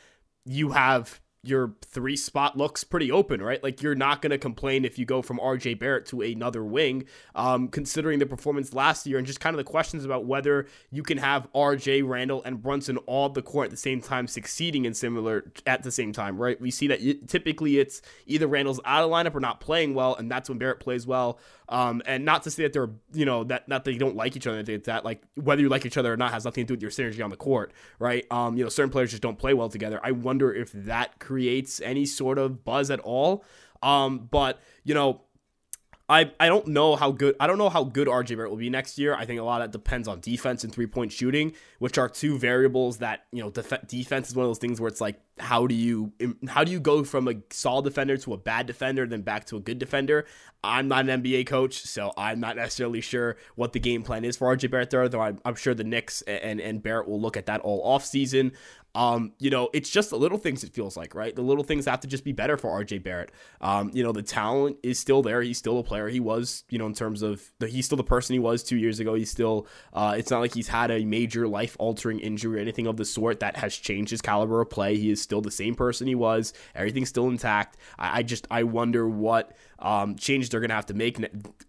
you 0.45 0.71
have 0.71 1.19
your 1.41 1.73
three 1.81 2.17
spot 2.17 2.57
looks 2.57 2.83
pretty 2.83 3.11
open, 3.11 3.41
right? 3.41 3.63
Like 3.63 3.81
you're 3.81 3.95
not 3.95 4.21
going 4.21 4.31
to 4.31 4.37
complain 4.37 4.83
if 4.83 4.99
you 4.99 5.05
go 5.05 5.21
from 5.21 5.39
RJ 5.39 5.79
Barrett 5.79 6.05
to 6.07 6.21
another 6.21 6.63
wing, 6.63 7.05
um, 7.33 7.69
considering 7.69 8.19
the 8.19 8.25
performance 8.25 8.73
last 8.73 9.07
year 9.07 9.17
and 9.17 9.25
just 9.25 9.39
kind 9.39 9.53
of 9.53 9.57
the 9.57 9.63
questions 9.63 10.03
about 10.03 10.25
whether 10.25 10.67
you 10.91 11.01
can 11.01 11.17
have 11.17 11.47
RJ, 11.53 12.07
Randle 12.07 12.43
and 12.43 12.61
Brunson 12.61 12.97
all 12.97 13.29
the 13.29 13.41
court 13.41 13.65
at 13.65 13.71
the 13.71 13.77
same 13.77 14.01
time, 14.01 14.27
succeeding 14.27 14.83
in 14.83 14.93
similar 14.93 15.51
at 15.65 15.83
the 15.83 15.91
same 15.91 16.11
time, 16.11 16.37
right? 16.37 16.59
We 16.59 16.71
see 16.71 16.87
that 16.87 17.27
typically 17.27 17.79
it's 17.79 18.01
either 18.25 18.47
Randle's 18.47 18.81
out 18.83 19.03
of 19.03 19.09
lineup 19.09 19.35
or 19.35 19.39
not 19.39 19.61
playing 19.61 19.93
well, 19.93 20.15
and 20.15 20.29
that's 20.29 20.49
when 20.49 20.57
Barrett 20.57 20.81
plays 20.81 21.07
well. 21.07 21.39
Um, 21.69 22.01
and 22.05 22.25
not 22.25 22.43
to 22.43 22.51
say 22.51 22.63
that 22.63 22.73
they're, 22.73 22.89
you 23.13 23.25
know, 23.25 23.43
that 23.45 23.67
not 23.67 23.83
that 23.83 23.91
they 23.91 23.97
don't 23.97 24.15
like 24.15 24.35
each 24.35 24.47
other, 24.47 24.59
it's 24.59 24.87
that 24.87 25.05
like 25.05 25.21
whether 25.35 25.61
you 25.61 25.69
like 25.69 25.85
each 25.85 25.97
other 25.97 26.11
or 26.11 26.17
not 26.17 26.31
has 26.31 26.43
nothing 26.43 26.65
to 26.65 26.67
do 26.67 26.73
with 26.73 26.81
your 26.81 26.91
synergy 26.91 27.23
on 27.23 27.29
the 27.29 27.37
court, 27.37 27.71
right? 27.99 28.25
Um, 28.31 28.57
you 28.57 28.63
know, 28.63 28.69
certain 28.69 28.89
players 28.89 29.11
just 29.11 29.21
don't 29.21 29.37
play 29.37 29.53
well 29.53 29.69
together. 29.69 29.99
I 30.03 30.11
wonder 30.11 30.53
if 30.53 30.71
that 30.73 31.19
creates 31.19 31.79
any 31.81 32.05
sort 32.05 32.39
of 32.39 32.65
buzz 32.65 32.89
at 32.89 32.99
all. 32.99 33.45
Um, 33.83 34.27
but 34.31 34.59
you 34.83 34.93
know, 34.93 35.21
I, 36.09 36.31
I 36.39 36.47
don't 36.47 36.67
know 36.67 36.95
how 36.95 37.11
good 37.11 37.35
I 37.39 37.45
don't 37.45 37.59
know 37.59 37.69
how 37.69 37.83
good 37.83 38.07
RJ 38.07 38.35
Barrett 38.35 38.49
will 38.49 38.57
be 38.57 38.71
next 38.71 38.97
year. 38.97 39.13
I 39.13 39.25
think 39.25 39.39
a 39.39 39.43
lot 39.43 39.61
of 39.61 39.71
that 39.71 39.77
depends 39.77 40.07
on 40.07 40.19
defense 40.21 40.63
and 40.63 40.73
three 40.73 40.87
point 40.87 41.11
shooting, 41.11 41.53
which 41.77 41.99
are 41.99 42.09
two 42.09 42.39
variables 42.39 42.97
that 42.97 43.25
you 43.31 43.43
know 43.43 43.51
def- 43.51 43.87
defense 43.87 44.29
is 44.29 44.35
one 44.35 44.43
of 44.43 44.49
those 44.49 44.57
things 44.57 44.81
where 44.81 44.87
it's 44.87 45.01
like 45.01 45.21
how 45.39 45.67
do 45.67 45.75
you 45.75 46.13
how 46.47 46.63
do 46.63 46.71
you 46.71 46.79
go 46.79 47.03
from 47.03 47.27
a 47.27 47.35
solid 47.49 47.85
defender 47.85 48.17
to 48.17 48.33
a 48.33 48.37
bad 48.37 48.67
defender 48.67 49.05
then 49.05 49.21
back 49.21 49.45
to 49.45 49.57
a 49.57 49.59
good 49.59 49.79
defender? 49.79 50.25
I'm 50.63 50.87
not 50.89 51.07
an 51.07 51.23
NBA 51.23 51.47
coach, 51.47 51.81
so 51.81 52.11
I'm 52.17 52.39
not 52.39 52.57
necessarily 52.57 53.01
sure 53.01 53.37
what 53.55 53.73
the 53.73 53.79
game 53.79 54.03
plan 54.03 54.25
is 54.25 54.35
for 54.35 54.53
RJ 54.55 54.69
Barrett 54.69 54.89
there, 54.89 55.07
though 55.07 55.21
I'm, 55.21 55.39
I'm 55.45 55.55
sure 55.55 55.73
the 55.73 55.83
Knicks 55.83 56.21
and 56.23 56.59
and 56.59 56.83
Barrett 56.83 57.07
will 57.07 57.21
look 57.21 57.37
at 57.37 57.45
that 57.45 57.61
all 57.61 57.81
off 57.83 58.05
season. 58.05 58.51
Um, 58.95 59.33
you 59.37 59.51
know, 59.51 59.69
it's 59.73 59.89
just 59.89 60.09
the 60.09 60.17
little 60.17 60.37
things 60.37 60.63
it 60.63 60.73
feels 60.73 60.97
like, 60.97 61.13
right? 61.13 61.35
The 61.35 61.43
little 61.43 61.63
things 61.63 61.85
have 61.85 61.99
to 62.01 62.07
just 62.07 62.23
be 62.23 62.31
better 62.31 62.57
for 62.57 62.83
RJ 62.83 63.03
Barrett. 63.03 63.31
Um, 63.61 63.91
you 63.93 64.03
know, 64.03 64.11
the 64.11 64.23
talent 64.23 64.77
is 64.81 64.99
still 64.99 65.21
there. 65.21 65.41
He's 65.41 65.59
still 65.59 65.77
a 65.77 65.83
player 65.83 66.07
he 66.07 66.19
was, 66.19 66.63
you 66.69 66.79
know, 66.79 66.87
in 66.87 66.93
terms 66.93 67.21
of 67.21 67.43
the, 67.59 67.67
he's 67.67 67.85
still 67.85 67.97
the 67.97 68.03
person 68.03 68.33
he 68.33 68.39
was 68.39 68.63
two 68.63 68.77
years 68.77 68.99
ago. 68.99 69.13
He's 69.13 69.29
still, 69.29 69.67
uh, 69.93 70.15
it's 70.17 70.31
not 70.31 70.39
like 70.39 70.55
he's 70.55 70.69
had 70.69 70.89
a 70.89 71.05
major 71.05 71.47
life 71.47 71.75
altering 71.79 72.19
injury 72.19 72.57
or 72.57 72.61
anything 72.61 72.87
of 72.87 72.97
the 72.97 73.05
sort 73.05 73.41
that 73.41 73.57
has 73.57 73.75
changed 73.75 74.09
his 74.09 74.21
caliber 74.21 74.59
of 74.59 74.69
play. 74.71 74.97
He 74.97 75.11
is 75.11 75.21
still 75.29 75.41
the 75.41 75.51
same 75.51 75.75
person 75.75 76.07
he 76.07 76.15
was. 76.15 76.53
Everything's 76.73 77.09
still 77.09 77.27
intact. 77.27 77.77
I, 77.99 78.19
I 78.19 78.23
just, 78.23 78.47
I 78.49 78.63
wonder 78.63 79.07
what 79.07 79.55
um, 79.77 80.15
changes 80.15 80.49
they're 80.49 80.59
going 80.59 80.69
to 80.69 80.75
have 80.75 80.87
to 80.87 80.95
make 80.95 81.19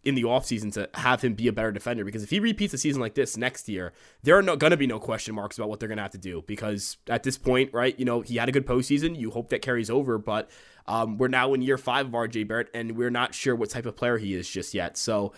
in 0.03 0.15
the 0.15 0.23
offseason 0.23 0.73
to 0.73 0.89
have 0.95 1.21
him 1.21 1.35
be 1.35 1.47
a 1.47 1.53
better 1.53 1.71
defender. 1.71 2.03
Because 2.03 2.23
if 2.23 2.31
he 2.31 2.41
repeats 2.41 2.73
a 2.73 2.79
season 2.79 3.03
like 3.03 3.15
this 3.15 3.37
next 3.37 3.69
year, 3.69 3.93
there 4.23 4.39
are 4.39 4.43
no, 4.43 4.57
going 4.57 4.71
to 4.71 4.79
be 4.79 4.87
no 4.87 4.99
question 4.99 5.35
marks 5.35 5.59
about 5.59 5.69
what 5.69 5.79
they're 5.79 5.89
going 5.91 5.99
to 5.99 6.03
have 6.03 6.13
to 6.13 6.19
do. 6.19 6.43
Because 6.47 6.97
at 7.07 7.23
this 7.23 7.37
point, 7.37 7.75
right, 7.75 7.99
you 7.99 8.07
know, 8.07 8.23
he 8.23 8.37
had 8.37 8.49
a 8.49 8.53
good 8.53 8.67
postseason. 8.67 9.15
You 9.15 9.31
hope 9.31 9.51
that 9.51 9.61
carries 9.61 9.91
over, 9.91 10.17
but 10.17 10.51
um, 10.87 11.19
we're 11.19 11.29
now 11.29 11.53
in 11.53 11.61
year 11.61 11.77
five 11.77 12.07
of 12.07 12.13
RJ 12.13 12.49
Barrett, 12.49 12.71
and 12.73 12.97
we're 12.97 13.11
not 13.11 13.35
sure 13.35 13.55
what 13.55 13.69
type 13.69 13.85
of 13.85 13.95
player 13.95 14.17
he 14.17 14.35
is 14.35 14.49
just 14.49 14.73
yet. 14.73 14.97
So 14.97 15.35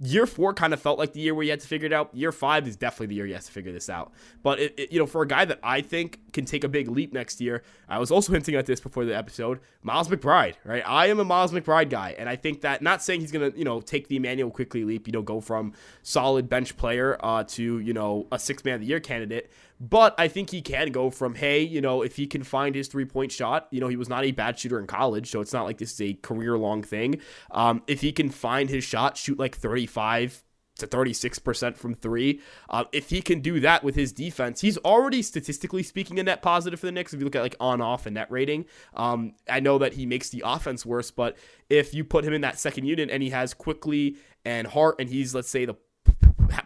year 0.00 0.26
four 0.26 0.52
kind 0.52 0.72
of 0.72 0.80
felt 0.80 0.98
like 0.98 1.12
the 1.12 1.20
year 1.20 1.34
where 1.34 1.44
you 1.44 1.50
had 1.50 1.60
to 1.60 1.66
figure 1.66 1.86
it 1.86 1.92
out. 1.92 2.14
Year 2.14 2.32
five 2.32 2.66
is 2.66 2.76
definitely 2.76 3.06
the 3.06 3.14
year 3.14 3.26
you 3.26 3.34
have 3.34 3.44
to 3.44 3.52
figure 3.52 3.72
this 3.72 3.88
out. 3.88 4.12
But 4.42 4.58
it, 4.58 4.74
it, 4.76 4.92
you 4.92 4.98
know, 4.98 5.06
for 5.06 5.22
a 5.22 5.26
guy 5.26 5.44
that 5.44 5.60
I 5.62 5.80
think 5.80 6.18
can 6.32 6.44
take 6.44 6.64
a 6.64 6.68
big 6.68 6.88
leap 6.88 7.12
next 7.12 7.40
year, 7.40 7.62
I 7.88 7.98
was 7.98 8.10
also 8.10 8.32
hinting 8.32 8.54
at 8.56 8.66
this 8.66 8.80
before 8.80 9.04
the 9.04 9.16
episode. 9.16 9.60
Miles 9.82 10.08
McBride, 10.08 10.54
right? 10.64 10.82
I 10.86 11.06
am 11.06 11.20
a 11.20 11.24
Miles 11.24 11.52
McBride 11.52 11.90
guy, 11.90 12.14
and 12.18 12.28
I 12.28 12.36
think 12.36 12.62
that 12.62 12.82
not 12.82 13.02
saying 13.02 13.20
he's 13.20 13.32
gonna 13.32 13.52
you 13.54 13.64
know 13.64 13.80
take 13.80 14.08
the 14.08 14.16
Immanuel 14.16 14.50
Quickley 14.50 14.84
leap, 14.84 15.06
you 15.06 15.12
know, 15.12 15.22
go 15.22 15.40
from 15.40 15.72
solid 16.02 16.48
bench 16.48 16.76
player 16.76 17.16
uh, 17.20 17.44
to 17.44 17.78
you 17.78 17.92
know 17.92 18.26
a 18.32 18.38
six 18.38 18.64
man 18.64 18.74
of 18.74 18.80
the 18.80 18.86
year 18.86 19.00
candidate, 19.00 19.50
but 19.82 20.14
I 20.16 20.28
think 20.28 20.50
he 20.50 20.62
can 20.62 20.92
go 20.92 21.10
from, 21.10 21.34
hey, 21.34 21.60
you 21.60 21.80
know, 21.80 22.02
if 22.02 22.14
he 22.14 22.28
can 22.28 22.44
find 22.44 22.72
his 22.72 22.86
three 22.86 23.04
point 23.04 23.32
shot, 23.32 23.66
you 23.72 23.80
know, 23.80 23.88
he 23.88 23.96
was 23.96 24.08
not 24.08 24.24
a 24.24 24.30
bad 24.30 24.56
shooter 24.56 24.78
in 24.78 24.86
college, 24.86 25.28
so 25.28 25.40
it's 25.40 25.52
not 25.52 25.64
like 25.64 25.78
this 25.78 25.92
is 25.94 26.00
a 26.00 26.14
career 26.14 26.56
long 26.56 26.84
thing. 26.84 27.20
Um, 27.50 27.82
if 27.88 28.00
he 28.00 28.12
can 28.12 28.30
find 28.30 28.70
his 28.70 28.84
shot, 28.84 29.16
shoot 29.16 29.40
like 29.40 29.56
35 29.56 30.44
to 30.78 30.86
36% 30.86 31.76
from 31.76 31.94
three. 31.94 32.40
Uh, 32.70 32.84
if 32.92 33.10
he 33.10 33.20
can 33.20 33.40
do 33.40 33.58
that 33.58 33.82
with 33.82 33.96
his 33.96 34.12
defense, 34.12 34.60
he's 34.60 34.78
already 34.78 35.20
statistically 35.20 35.82
speaking 35.82 36.20
a 36.20 36.22
net 36.22 36.42
positive 36.42 36.78
for 36.78 36.86
the 36.86 36.92
Knicks. 36.92 37.12
If 37.12 37.18
you 37.18 37.24
look 37.24 37.34
at 37.34 37.42
like 37.42 37.56
on 37.58 37.80
off 37.80 38.06
and 38.06 38.14
net 38.14 38.30
rating, 38.30 38.66
um, 38.94 39.34
I 39.50 39.58
know 39.58 39.78
that 39.78 39.94
he 39.94 40.06
makes 40.06 40.28
the 40.30 40.44
offense 40.46 40.86
worse, 40.86 41.10
but 41.10 41.36
if 41.68 41.92
you 41.92 42.04
put 42.04 42.24
him 42.24 42.32
in 42.32 42.42
that 42.42 42.60
second 42.60 42.84
unit 42.84 43.10
and 43.10 43.20
he 43.20 43.30
has 43.30 43.52
Quickley 43.52 44.16
and 44.44 44.68
Hart 44.68 44.96
and 45.00 45.10
he's, 45.10 45.34
let's 45.34 45.50
say, 45.50 45.64
the 45.64 45.74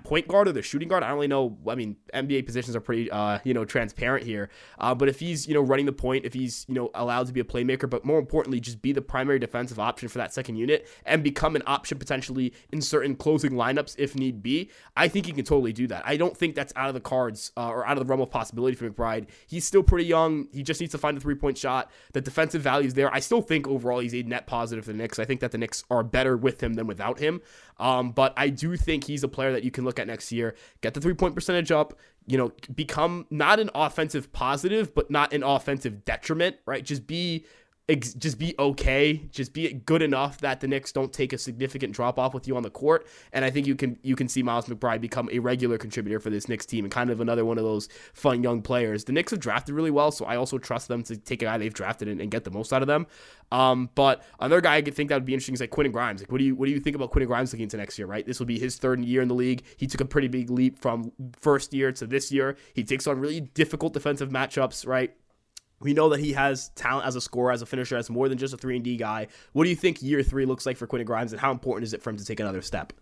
point 0.04 0.28
guard 0.28 0.48
or 0.48 0.52
the 0.52 0.62
shooting 0.62 0.88
guard. 0.88 1.02
I 1.02 1.08
don't 1.08 1.16
really 1.16 1.28
know. 1.28 1.56
I 1.68 1.74
mean, 1.74 1.96
NBA 2.14 2.46
positions 2.46 2.76
are 2.76 2.80
pretty, 2.80 3.10
uh, 3.10 3.38
you 3.44 3.54
know, 3.54 3.64
transparent 3.64 4.24
here. 4.24 4.50
Uh, 4.78 4.94
but 4.94 5.08
if 5.08 5.20
he's, 5.20 5.46
you 5.46 5.54
know, 5.54 5.60
running 5.60 5.86
the 5.86 5.92
point, 5.92 6.24
if 6.24 6.34
he's, 6.34 6.64
you 6.68 6.74
know, 6.74 6.90
allowed 6.94 7.26
to 7.26 7.32
be 7.32 7.40
a 7.40 7.44
playmaker, 7.44 7.88
but 7.88 8.04
more 8.04 8.18
importantly, 8.18 8.60
just 8.60 8.82
be 8.82 8.92
the 8.92 9.02
primary 9.02 9.38
defensive 9.38 9.78
option 9.78 10.08
for 10.08 10.18
that 10.18 10.32
second 10.32 10.56
unit 10.56 10.88
and 11.04 11.22
become 11.22 11.56
an 11.56 11.62
option 11.66 11.98
potentially 11.98 12.52
in 12.70 12.80
certain 12.80 13.16
closing 13.16 13.52
lineups 13.52 13.94
if 13.98 14.14
need 14.14 14.42
be, 14.42 14.70
I 14.96 15.08
think 15.08 15.26
he 15.26 15.32
can 15.32 15.44
totally 15.44 15.72
do 15.72 15.86
that. 15.88 16.02
I 16.06 16.16
don't 16.16 16.36
think 16.36 16.54
that's 16.54 16.72
out 16.76 16.88
of 16.88 16.94
the 16.94 17.00
cards 17.00 17.52
uh, 17.56 17.68
or 17.68 17.86
out 17.86 17.98
of 17.98 18.06
the 18.06 18.08
realm 18.08 18.20
of 18.20 18.30
possibility 18.30 18.76
for 18.76 18.88
McBride. 18.88 19.26
He's 19.46 19.64
still 19.64 19.82
pretty 19.82 20.06
young. 20.06 20.48
He 20.52 20.62
just 20.62 20.80
needs 20.80 20.92
to 20.92 20.98
find 20.98 21.16
a 21.16 21.20
three 21.20 21.34
point 21.34 21.58
shot. 21.58 21.90
The 22.12 22.20
defensive 22.20 22.62
value 22.62 22.86
is 22.86 22.94
there. 22.94 23.12
I 23.12 23.20
still 23.20 23.42
think 23.42 23.66
overall 23.68 24.00
he's 24.00 24.14
a 24.14 24.22
net 24.22 24.46
positive 24.46 24.84
for 24.84 24.92
the 24.92 24.98
Knicks. 24.98 25.18
I 25.18 25.24
think 25.24 25.40
that 25.40 25.52
the 25.52 25.58
Knicks 25.58 25.84
are 25.90 26.02
better 26.02 26.36
with 26.36 26.62
him 26.62 26.74
than 26.74 26.86
without 26.86 27.18
him. 27.18 27.40
Um, 27.78 28.12
but 28.12 28.32
I 28.36 28.48
do 28.48 28.76
think 28.76 29.04
he's 29.04 29.22
a 29.22 29.28
player 29.28 29.52
that 29.52 29.62
you 29.62 29.70
can 29.70 29.84
look 29.84 29.98
at 29.98 30.06
next 30.06 30.32
year, 30.32 30.54
get 30.80 30.94
the 30.94 31.00
three 31.00 31.14
point 31.14 31.34
percentage 31.34 31.70
up, 31.70 31.98
you 32.26 32.38
know, 32.38 32.52
become 32.74 33.26
not 33.30 33.60
an 33.60 33.70
offensive 33.74 34.32
positive, 34.32 34.94
but 34.94 35.10
not 35.10 35.32
an 35.32 35.42
offensive 35.42 36.04
detriment, 36.04 36.56
right? 36.66 36.84
Just 36.84 37.06
be 37.06 37.44
ex- 37.88 38.14
just 38.14 38.38
be 38.38 38.54
okay, 38.58 39.22
just 39.30 39.52
be 39.52 39.72
good 39.72 40.02
enough 40.02 40.38
that 40.38 40.60
the 40.60 40.68
Knicks 40.68 40.92
don't 40.92 41.12
take 41.12 41.32
a 41.32 41.38
significant 41.38 41.92
drop 41.92 42.18
off 42.18 42.34
with 42.34 42.48
you 42.48 42.56
on 42.56 42.62
the 42.62 42.70
court. 42.70 43.06
And 43.32 43.44
I 43.44 43.50
think 43.50 43.66
you 43.66 43.74
can 43.74 43.98
you 44.02 44.16
can 44.16 44.28
see 44.28 44.42
Miles 44.42 44.66
McBride 44.66 45.00
become 45.00 45.28
a 45.32 45.38
regular 45.38 45.78
contributor 45.78 46.20
for 46.20 46.30
this 46.30 46.48
Knicks 46.48 46.66
team 46.66 46.84
and 46.84 46.92
kind 46.92 47.10
of 47.10 47.20
another 47.20 47.44
one 47.44 47.58
of 47.58 47.64
those 47.64 47.88
fun 48.12 48.42
young 48.42 48.62
players. 48.62 49.04
The 49.04 49.12
Knicks 49.12 49.30
have 49.30 49.40
drafted 49.40 49.74
really 49.74 49.90
well, 49.90 50.10
so 50.10 50.24
I 50.24 50.36
also 50.36 50.58
trust 50.58 50.88
them 50.88 51.02
to 51.04 51.16
take 51.16 51.42
a 51.42 51.46
guy 51.46 51.58
they've 51.58 51.72
drafted 51.72 52.08
and, 52.08 52.20
and 52.20 52.30
get 52.30 52.44
the 52.44 52.50
most 52.50 52.72
out 52.72 52.82
of 52.82 52.88
them. 52.88 53.06
Um, 53.52 53.90
but 53.94 54.24
another 54.40 54.60
guy 54.60 54.76
I 54.76 54.82
could 54.82 54.94
think 54.94 55.08
that 55.10 55.16
would 55.16 55.24
be 55.24 55.34
interesting 55.34 55.54
is 55.54 55.60
like 55.60 55.70
Quentin 55.70 55.92
Grimes. 55.92 56.20
Like, 56.20 56.32
what 56.32 56.38
do 56.38 56.44
you 56.44 56.56
what 56.56 56.66
do 56.66 56.72
you 56.72 56.80
think 56.80 56.96
about 56.96 57.10
Quentin 57.10 57.28
Grimes 57.28 57.52
looking 57.52 57.64
into 57.64 57.76
next 57.76 57.98
year? 57.98 58.06
Right, 58.06 58.26
this 58.26 58.38
will 58.38 58.46
be 58.46 58.58
his 58.58 58.76
third 58.76 59.04
year 59.04 59.22
in 59.22 59.28
the 59.28 59.34
league. 59.34 59.62
He 59.76 59.86
took 59.86 60.00
a 60.00 60.04
pretty 60.04 60.28
big 60.28 60.50
leap 60.50 60.78
from 60.78 61.12
first 61.40 61.72
year 61.72 61.92
to 61.92 62.06
this 62.06 62.32
year. 62.32 62.56
He 62.74 62.82
takes 62.82 63.06
on 63.06 63.20
really 63.20 63.40
difficult 63.40 63.92
defensive 63.92 64.30
matchups. 64.30 64.86
Right 64.86 65.14
we 65.80 65.92
know 65.92 66.08
that 66.10 66.20
he 66.20 66.32
has 66.32 66.70
talent 66.70 67.06
as 67.06 67.16
a 67.16 67.20
scorer, 67.20 67.52
as 67.52 67.62
a 67.62 67.66
finisher, 67.66 67.96
as 67.96 68.08
more 68.10 68.28
than 68.28 68.38
just 68.38 68.54
a 68.54 68.56
three 68.56 68.76
and 68.76 68.84
D 68.84 68.96
guy. 68.96 69.28
What 69.52 69.64
do 69.64 69.70
you 69.70 69.76
think 69.76 70.02
year 70.02 70.22
three 70.22 70.46
looks 70.46 70.66
like 70.66 70.76
for 70.76 70.86
Quentin 70.86 71.06
Grimes, 71.06 71.32
and 71.32 71.40
how 71.40 71.50
important 71.50 71.84
is 71.84 71.92
it 71.92 72.02
for 72.02 72.10
him 72.10 72.16
to 72.16 72.24
take 72.24 72.40
another 72.40 72.62
step? 72.62 72.92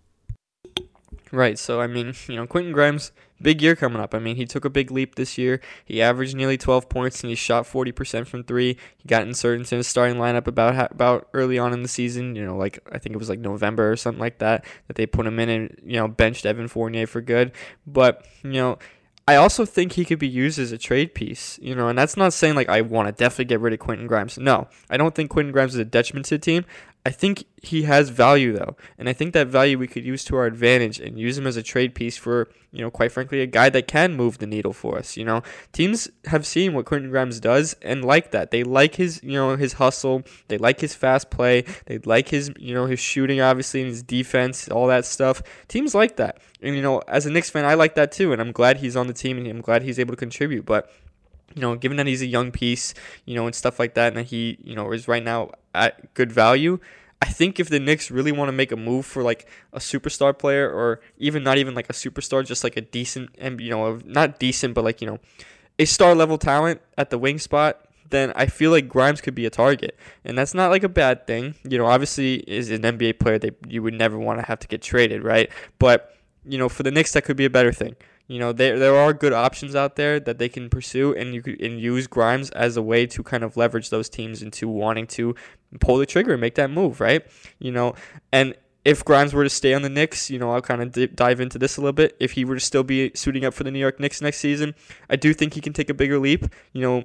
Right. 1.34 1.58
So 1.58 1.80
I 1.80 1.86
mean, 1.86 2.14
you 2.28 2.36
know, 2.36 2.46
Quentin 2.46 2.72
Grimes, 2.72 3.10
big 3.42 3.60
year 3.60 3.74
coming 3.74 4.00
up. 4.00 4.14
I 4.14 4.20
mean, 4.20 4.36
he 4.36 4.46
took 4.46 4.64
a 4.64 4.70
big 4.70 4.92
leap 4.92 5.16
this 5.16 5.36
year. 5.36 5.60
He 5.84 6.00
averaged 6.00 6.36
nearly 6.36 6.56
12 6.56 6.88
points 6.88 7.22
and 7.22 7.30
he 7.30 7.34
shot 7.34 7.64
40% 7.64 8.26
from 8.26 8.44
three. 8.44 8.76
He 8.96 9.08
got 9.08 9.26
inserted 9.26 9.60
into 9.60 9.76
the 9.76 9.84
starting 9.84 10.16
lineup 10.16 10.46
about 10.46 10.92
about 10.92 11.28
early 11.34 11.58
on 11.58 11.72
in 11.72 11.82
the 11.82 11.88
season. 11.88 12.36
You 12.36 12.44
know, 12.44 12.56
like 12.56 12.78
I 12.92 12.98
think 12.98 13.14
it 13.14 13.18
was 13.18 13.28
like 13.28 13.40
November 13.40 13.90
or 13.90 13.96
something 13.96 14.20
like 14.20 14.38
that 14.38 14.64
that 14.86 14.96
they 14.96 15.06
put 15.06 15.26
him 15.26 15.40
in 15.40 15.48
and 15.48 15.80
you 15.84 15.96
know 15.96 16.06
benched 16.06 16.46
Evan 16.46 16.68
Fournier 16.68 17.06
for 17.06 17.20
good. 17.20 17.50
But 17.86 18.26
you 18.44 18.52
know, 18.52 18.78
I 19.26 19.36
also 19.36 19.64
think 19.64 19.92
he 19.92 20.04
could 20.04 20.18
be 20.18 20.28
used 20.28 20.58
as 20.58 20.70
a 20.70 20.76
trade 20.76 21.14
piece, 21.14 21.58
you 21.62 21.74
know, 21.74 21.88
and 21.88 21.98
that's 21.98 22.16
not 22.16 22.34
saying 22.34 22.56
like 22.56 22.68
I 22.68 22.82
want 22.82 23.08
to 23.08 23.12
definitely 23.12 23.46
get 23.46 23.60
rid 23.60 23.72
of 23.72 23.78
Quentin 23.78 24.06
Grimes. 24.06 24.36
No, 24.36 24.68
I 24.90 24.98
don't 24.98 25.14
think 25.14 25.30
Quentin 25.30 25.50
Grimes 25.50 25.74
is 25.74 25.80
a 25.80 25.84
detriment 25.84 26.26
to 26.26 26.34
the 26.34 26.38
team. 26.38 26.66
I 27.06 27.10
think 27.10 27.44
he 27.62 27.82
has 27.82 28.08
value 28.08 28.56
though, 28.56 28.76
and 28.98 29.10
I 29.10 29.12
think 29.12 29.34
that 29.34 29.48
value 29.48 29.78
we 29.78 29.86
could 29.86 30.06
use 30.06 30.24
to 30.24 30.36
our 30.36 30.46
advantage 30.46 30.98
and 30.98 31.18
use 31.18 31.36
him 31.36 31.46
as 31.46 31.58
a 31.58 31.62
trade 31.62 31.94
piece 31.94 32.16
for, 32.16 32.48
you 32.72 32.80
know, 32.80 32.90
quite 32.90 33.12
frankly, 33.12 33.42
a 33.42 33.46
guy 33.46 33.68
that 33.68 33.86
can 33.86 34.14
move 34.14 34.38
the 34.38 34.46
needle 34.46 34.72
for 34.72 34.96
us. 34.96 35.14
You 35.14 35.26
know, 35.26 35.42
teams 35.72 36.08
have 36.24 36.46
seen 36.46 36.72
what 36.72 36.86
Quentin 36.86 37.10
Grimes 37.10 37.40
does 37.40 37.76
and 37.82 38.02
like 38.02 38.30
that. 38.30 38.50
They 38.50 38.64
like 38.64 38.94
his, 38.94 39.22
you 39.22 39.32
know, 39.32 39.54
his 39.56 39.74
hustle. 39.74 40.22
They 40.48 40.56
like 40.56 40.80
his 40.80 40.94
fast 40.94 41.30
play. 41.30 41.66
They 41.84 41.98
like 41.98 42.28
his, 42.28 42.50
you 42.58 42.72
know, 42.72 42.86
his 42.86 43.00
shooting, 43.00 43.38
obviously, 43.38 43.82
and 43.82 43.90
his 43.90 44.02
defense, 44.02 44.66
all 44.68 44.86
that 44.86 45.04
stuff. 45.04 45.42
Teams 45.68 45.94
like 45.94 46.16
that, 46.16 46.38
and 46.62 46.74
you 46.74 46.80
know, 46.80 47.02
as 47.06 47.26
a 47.26 47.30
Knicks 47.30 47.50
fan, 47.50 47.66
I 47.66 47.74
like 47.74 47.96
that 47.96 48.12
too, 48.12 48.32
and 48.32 48.40
I'm 48.40 48.52
glad 48.52 48.78
he's 48.78 48.96
on 48.96 49.08
the 49.08 49.12
team 49.12 49.36
and 49.36 49.46
I'm 49.46 49.60
glad 49.60 49.82
he's 49.82 49.98
able 49.98 50.12
to 50.12 50.18
contribute. 50.18 50.64
But 50.64 50.90
you 51.54 51.60
know, 51.60 51.76
given 51.76 51.96
that 51.96 52.06
he's 52.06 52.22
a 52.22 52.26
young 52.26 52.50
piece, 52.50 52.94
you 53.24 53.34
know, 53.34 53.46
and 53.46 53.54
stuff 53.54 53.78
like 53.78 53.94
that, 53.94 54.08
and 54.08 54.16
that 54.16 54.26
he, 54.26 54.58
you 54.62 54.74
know, 54.74 54.92
is 54.92 55.08
right 55.08 55.22
now 55.22 55.50
at 55.74 56.12
good 56.14 56.32
value. 56.32 56.78
I 57.22 57.26
think 57.26 57.58
if 57.58 57.70
the 57.70 57.80
Knicks 57.80 58.10
really 58.10 58.32
want 58.32 58.48
to 58.48 58.52
make 58.52 58.70
a 58.70 58.76
move 58.76 59.06
for 59.06 59.22
like 59.22 59.48
a 59.72 59.78
superstar 59.78 60.36
player, 60.36 60.70
or 60.70 61.00
even 61.16 61.42
not 61.42 61.58
even 61.58 61.74
like 61.74 61.88
a 61.88 61.94
superstar, 61.94 62.44
just 62.44 62.64
like 62.64 62.76
a 62.76 62.82
decent 62.82 63.30
and 63.38 63.60
you 63.60 63.70
know, 63.70 64.00
not 64.04 64.38
decent, 64.38 64.74
but 64.74 64.84
like 64.84 65.00
you 65.00 65.06
know, 65.06 65.18
a 65.78 65.84
star 65.84 66.14
level 66.14 66.38
talent 66.38 66.80
at 66.98 67.10
the 67.10 67.18
wing 67.18 67.38
spot, 67.38 67.88
then 68.10 68.32
I 68.36 68.46
feel 68.46 68.70
like 68.70 68.88
Grimes 68.88 69.20
could 69.20 69.34
be 69.34 69.46
a 69.46 69.50
target, 69.50 69.96
and 70.24 70.36
that's 70.36 70.54
not 70.54 70.70
like 70.70 70.82
a 70.82 70.88
bad 70.88 71.26
thing. 71.26 71.54
You 71.68 71.78
know, 71.78 71.86
obviously, 71.86 72.36
is 72.36 72.70
an 72.70 72.82
NBA 72.82 73.18
player 73.18 73.38
that 73.38 73.56
you 73.68 73.82
would 73.82 73.94
never 73.94 74.18
want 74.18 74.40
to 74.40 74.46
have 74.46 74.58
to 74.60 74.68
get 74.68 74.82
traded, 74.82 75.22
right? 75.24 75.50
But 75.78 76.14
you 76.44 76.58
know, 76.58 76.68
for 76.68 76.82
the 76.82 76.90
Knicks, 76.90 77.12
that 77.12 77.24
could 77.24 77.36
be 77.36 77.44
a 77.44 77.50
better 77.50 77.72
thing. 77.72 77.96
You 78.26 78.38
know, 78.38 78.52
there 78.52 78.78
there 78.78 78.96
are 78.96 79.12
good 79.12 79.34
options 79.34 79.74
out 79.74 79.96
there 79.96 80.18
that 80.18 80.38
they 80.38 80.48
can 80.48 80.70
pursue, 80.70 81.14
and 81.14 81.34
you 81.34 81.42
could 81.42 81.60
and 81.60 81.78
use 81.78 82.06
Grimes 82.06 82.50
as 82.50 82.76
a 82.76 82.82
way 82.82 83.06
to 83.06 83.22
kind 83.22 83.44
of 83.44 83.56
leverage 83.56 83.90
those 83.90 84.08
teams 84.08 84.42
into 84.42 84.66
wanting 84.66 85.06
to 85.08 85.34
pull 85.80 85.98
the 85.98 86.06
trigger 86.06 86.32
and 86.32 86.40
make 86.40 86.54
that 86.54 86.70
move, 86.70 87.00
right? 87.00 87.26
You 87.58 87.70
know, 87.70 87.94
and 88.32 88.54
if 88.84 89.04
Grimes 89.04 89.34
were 89.34 89.44
to 89.44 89.50
stay 89.50 89.74
on 89.74 89.82
the 89.82 89.90
Knicks, 89.90 90.30
you 90.30 90.38
know, 90.38 90.52
I'll 90.52 90.62
kind 90.62 90.82
of 90.82 91.16
dive 91.16 91.40
into 91.40 91.58
this 91.58 91.76
a 91.76 91.80
little 91.80 91.92
bit. 91.92 92.16
If 92.18 92.32
he 92.32 92.44
were 92.44 92.54
to 92.54 92.60
still 92.60 92.82
be 92.82 93.10
suiting 93.14 93.44
up 93.44 93.54
for 93.54 93.64
the 93.64 93.70
New 93.70 93.78
York 93.78 94.00
Knicks 94.00 94.22
next 94.22 94.38
season, 94.38 94.74
I 95.10 95.16
do 95.16 95.34
think 95.34 95.54
he 95.54 95.60
can 95.60 95.72
take 95.72 95.90
a 95.90 95.94
bigger 95.94 96.18
leap. 96.18 96.46
You 96.72 96.82
know, 96.82 97.04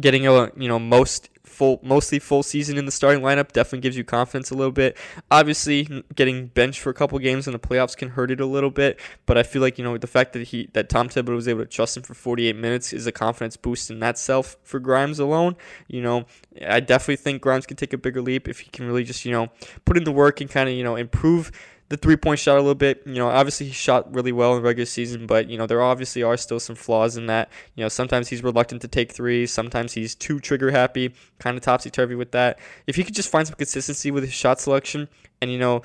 getting 0.00 0.26
a 0.26 0.50
you 0.56 0.68
know 0.68 0.78
most 0.78 1.28
full 1.52 1.78
mostly 1.82 2.18
full 2.18 2.42
season 2.42 2.78
in 2.78 2.86
the 2.86 2.90
starting 2.90 3.22
lineup 3.22 3.52
definitely 3.52 3.80
gives 3.80 3.96
you 3.96 4.04
confidence 4.04 4.50
a 4.50 4.54
little 4.54 4.72
bit. 4.72 4.96
Obviously, 5.30 6.02
getting 6.14 6.46
benched 6.48 6.80
for 6.80 6.90
a 6.90 6.94
couple 6.94 7.18
games 7.18 7.46
in 7.46 7.52
the 7.52 7.58
playoffs 7.58 7.96
can 7.96 8.10
hurt 8.10 8.30
it 8.30 8.40
a 8.40 8.46
little 8.46 8.70
bit, 8.70 8.98
but 9.26 9.36
I 9.36 9.42
feel 9.42 9.62
like 9.62 9.78
you 9.78 9.84
know 9.84 9.96
the 9.98 10.06
fact 10.06 10.32
that 10.32 10.48
he 10.48 10.68
that 10.72 10.88
Tom 10.88 11.08
Thibodeau 11.08 11.34
was 11.34 11.48
able 11.48 11.60
to 11.60 11.66
trust 11.66 11.96
him 11.96 12.02
for 12.02 12.14
48 12.14 12.56
minutes 12.56 12.92
is 12.92 13.06
a 13.06 13.12
confidence 13.12 13.56
boost 13.56 13.90
in 13.90 14.00
that 14.00 14.18
self 14.18 14.56
for 14.62 14.80
Grimes 14.80 15.18
alone. 15.18 15.56
You 15.88 16.02
know, 16.02 16.24
I 16.66 16.80
definitely 16.80 17.16
think 17.16 17.42
Grimes 17.42 17.66
can 17.66 17.76
take 17.76 17.92
a 17.92 17.98
bigger 17.98 18.22
leap 18.22 18.48
if 18.48 18.60
he 18.60 18.70
can 18.70 18.86
really 18.86 19.04
just 19.04 19.24
you 19.24 19.32
know 19.32 19.48
put 19.84 19.96
in 19.96 20.04
the 20.04 20.12
work 20.12 20.40
and 20.40 20.50
kind 20.50 20.68
of 20.68 20.74
you 20.74 20.84
know 20.84 20.96
improve 20.96 21.52
the 21.92 21.98
three 21.98 22.16
point 22.16 22.40
shot 22.40 22.56
a 22.56 22.60
little 22.60 22.74
bit. 22.74 23.02
You 23.04 23.16
know, 23.16 23.28
obviously 23.28 23.66
he 23.66 23.72
shot 23.72 24.12
really 24.14 24.32
well 24.32 24.56
in 24.56 24.62
the 24.62 24.66
regular 24.66 24.86
season, 24.86 25.26
but 25.26 25.50
you 25.50 25.58
know 25.58 25.66
there 25.66 25.82
obviously 25.82 26.22
are 26.22 26.38
still 26.38 26.58
some 26.58 26.74
flaws 26.74 27.18
in 27.18 27.26
that. 27.26 27.50
You 27.74 27.84
know, 27.84 27.88
sometimes 27.88 28.28
he's 28.28 28.42
reluctant 28.42 28.80
to 28.80 28.88
take 28.88 29.12
threes, 29.12 29.52
sometimes 29.52 29.92
he's 29.92 30.14
too 30.14 30.40
trigger 30.40 30.70
happy, 30.70 31.14
kind 31.38 31.54
of 31.54 31.62
topsy 31.62 31.90
turvy 31.90 32.14
with 32.14 32.32
that. 32.32 32.58
If 32.86 32.96
he 32.96 33.04
could 33.04 33.14
just 33.14 33.28
find 33.28 33.46
some 33.46 33.56
consistency 33.56 34.10
with 34.10 34.24
his 34.24 34.32
shot 34.32 34.58
selection 34.58 35.06
and 35.42 35.52
you 35.52 35.58
know 35.58 35.82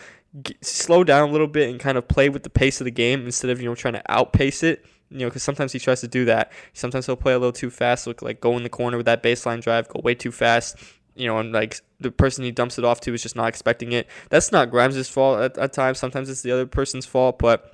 slow 0.62 1.04
down 1.04 1.28
a 1.28 1.32
little 1.32 1.48
bit 1.48 1.70
and 1.70 1.78
kind 1.78 1.98
of 1.98 2.08
play 2.08 2.30
with 2.30 2.44
the 2.44 2.50
pace 2.50 2.80
of 2.80 2.86
the 2.86 2.92
game 2.92 3.26
instead 3.26 3.52
of 3.52 3.60
you 3.60 3.68
know 3.68 3.76
trying 3.76 3.96
to 3.96 4.04
outpace 4.10 4.64
it. 4.64 4.86
You 5.10 5.20
know, 5.20 5.26
because 5.28 5.44
sometimes 5.44 5.74
he 5.74 5.80
tries 5.80 6.02
to 6.02 6.08
do 6.08 6.26
that. 6.26 6.52
Sometimes 6.74 7.06
he'll 7.06 7.16
play 7.16 7.34
a 7.34 7.40
little 7.40 7.54
too 7.54 7.70
fast, 7.70 8.08
look 8.08 8.22
like 8.22 8.40
go 8.40 8.56
in 8.56 8.64
the 8.64 8.70
corner 8.70 8.96
with 8.96 9.06
that 9.08 9.24
baseline 9.24 9.62
drive, 9.62 9.90
go 9.90 10.00
way 10.04 10.16
too 10.16 10.32
fast 10.32 10.78
you 11.18 11.28
know, 11.28 11.40
and 11.40 11.52
like 11.52 11.82
the 12.00 12.12
person 12.12 12.44
he 12.44 12.52
dumps 12.52 12.78
it 12.78 12.86
off 12.86 13.00
to 13.02 13.14
is 13.14 13.24
just 13.24 13.36
not 13.36 13.48
expecting 13.48 13.92
it. 13.92 14.08
That's 14.30 14.52
not 14.52 14.70
Grimes' 14.70 15.10
fault 15.10 15.42
at, 15.42 15.58
at 15.58 15.74
times. 15.74 16.00
Sometimes 16.00 16.30
it's 16.30 16.42
the 16.42 16.52
other 16.52 16.66
person's 16.66 17.06
fault, 17.06 17.40
but 17.40 17.74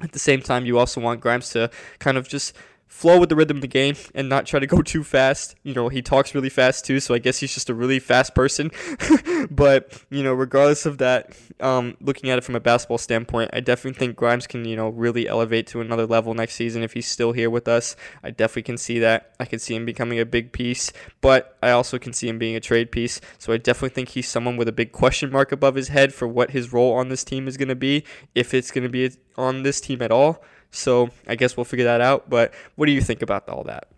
at 0.00 0.12
the 0.12 0.18
same 0.18 0.40
time, 0.40 0.66
you 0.66 0.78
also 0.78 1.00
want 1.00 1.20
Grimes 1.20 1.50
to 1.50 1.70
kind 1.98 2.16
of 2.16 2.28
just 2.28 2.54
flow 2.94 3.18
with 3.18 3.28
the 3.28 3.34
rhythm 3.34 3.56
of 3.56 3.60
the 3.60 3.66
game 3.66 3.96
and 4.14 4.28
not 4.28 4.46
try 4.46 4.60
to 4.60 4.68
go 4.68 4.80
too 4.82 5.02
fast. 5.02 5.56
You 5.64 5.74
know, 5.74 5.88
he 5.88 6.00
talks 6.00 6.34
really 6.34 6.48
fast 6.48 6.84
too, 6.84 7.00
so 7.00 7.12
I 7.12 7.18
guess 7.18 7.38
he's 7.38 7.52
just 7.52 7.68
a 7.68 7.74
really 7.74 7.98
fast 7.98 8.34
person. 8.36 8.70
but, 9.50 10.00
you 10.10 10.22
know, 10.22 10.32
regardless 10.32 10.86
of 10.86 10.98
that, 10.98 11.36
um, 11.58 11.96
looking 12.00 12.30
at 12.30 12.38
it 12.38 12.44
from 12.44 12.54
a 12.54 12.60
basketball 12.60 12.98
standpoint, 12.98 13.50
I 13.52 13.58
definitely 13.60 13.98
think 13.98 14.16
Grimes 14.16 14.46
can, 14.46 14.64
you 14.64 14.76
know, 14.76 14.90
really 14.90 15.28
elevate 15.28 15.66
to 15.68 15.80
another 15.80 16.06
level 16.06 16.34
next 16.34 16.54
season 16.54 16.84
if 16.84 16.92
he's 16.92 17.08
still 17.08 17.32
here 17.32 17.50
with 17.50 17.66
us. 17.66 17.96
I 18.22 18.30
definitely 18.30 18.62
can 18.62 18.78
see 18.78 19.00
that. 19.00 19.34
I 19.40 19.44
can 19.44 19.58
see 19.58 19.74
him 19.74 19.84
becoming 19.84 20.20
a 20.20 20.24
big 20.24 20.52
piece, 20.52 20.92
but 21.20 21.58
I 21.62 21.70
also 21.70 21.98
can 21.98 22.12
see 22.12 22.28
him 22.28 22.38
being 22.38 22.54
a 22.54 22.60
trade 22.60 22.92
piece. 22.92 23.20
So 23.38 23.52
I 23.52 23.56
definitely 23.56 23.90
think 23.90 24.10
he's 24.10 24.28
someone 24.28 24.56
with 24.56 24.68
a 24.68 24.72
big 24.72 24.92
question 24.92 25.32
mark 25.32 25.50
above 25.50 25.74
his 25.74 25.88
head 25.88 26.14
for 26.14 26.28
what 26.28 26.52
his 26.52 26.72
role 26.72 26.94
on 26.94 27.08
this 27.08 27.24
team 27.24 27.48
is 27.48 27.56
going 27.56 27.68
to 27.68 27.74
be, 27.74 28.04
if 28.36 28.54
it's 28.54 28.70
going 28.70 28.84
to 28.84 28.88
be 28.88 29.10
on 29.36 29.64
this 29.64 29.80
team 29.80 30.00
at 30.00 30.12
all. 30.12 30.44
So 30.74 31.10
I 31.26 31.36
guess 31.36 31.56
we'll 31.56 31.64
figure 31.64 31.84
that 31.84 32.00
out. 32.00 32.28
But 32.28 32.52
what 32.76 32.86
do 32.86 32.92
you 32.92 33.00
think 33.00 33.22
about 33.22 33.48
all 33.48 33.64
that? 33.64 33.88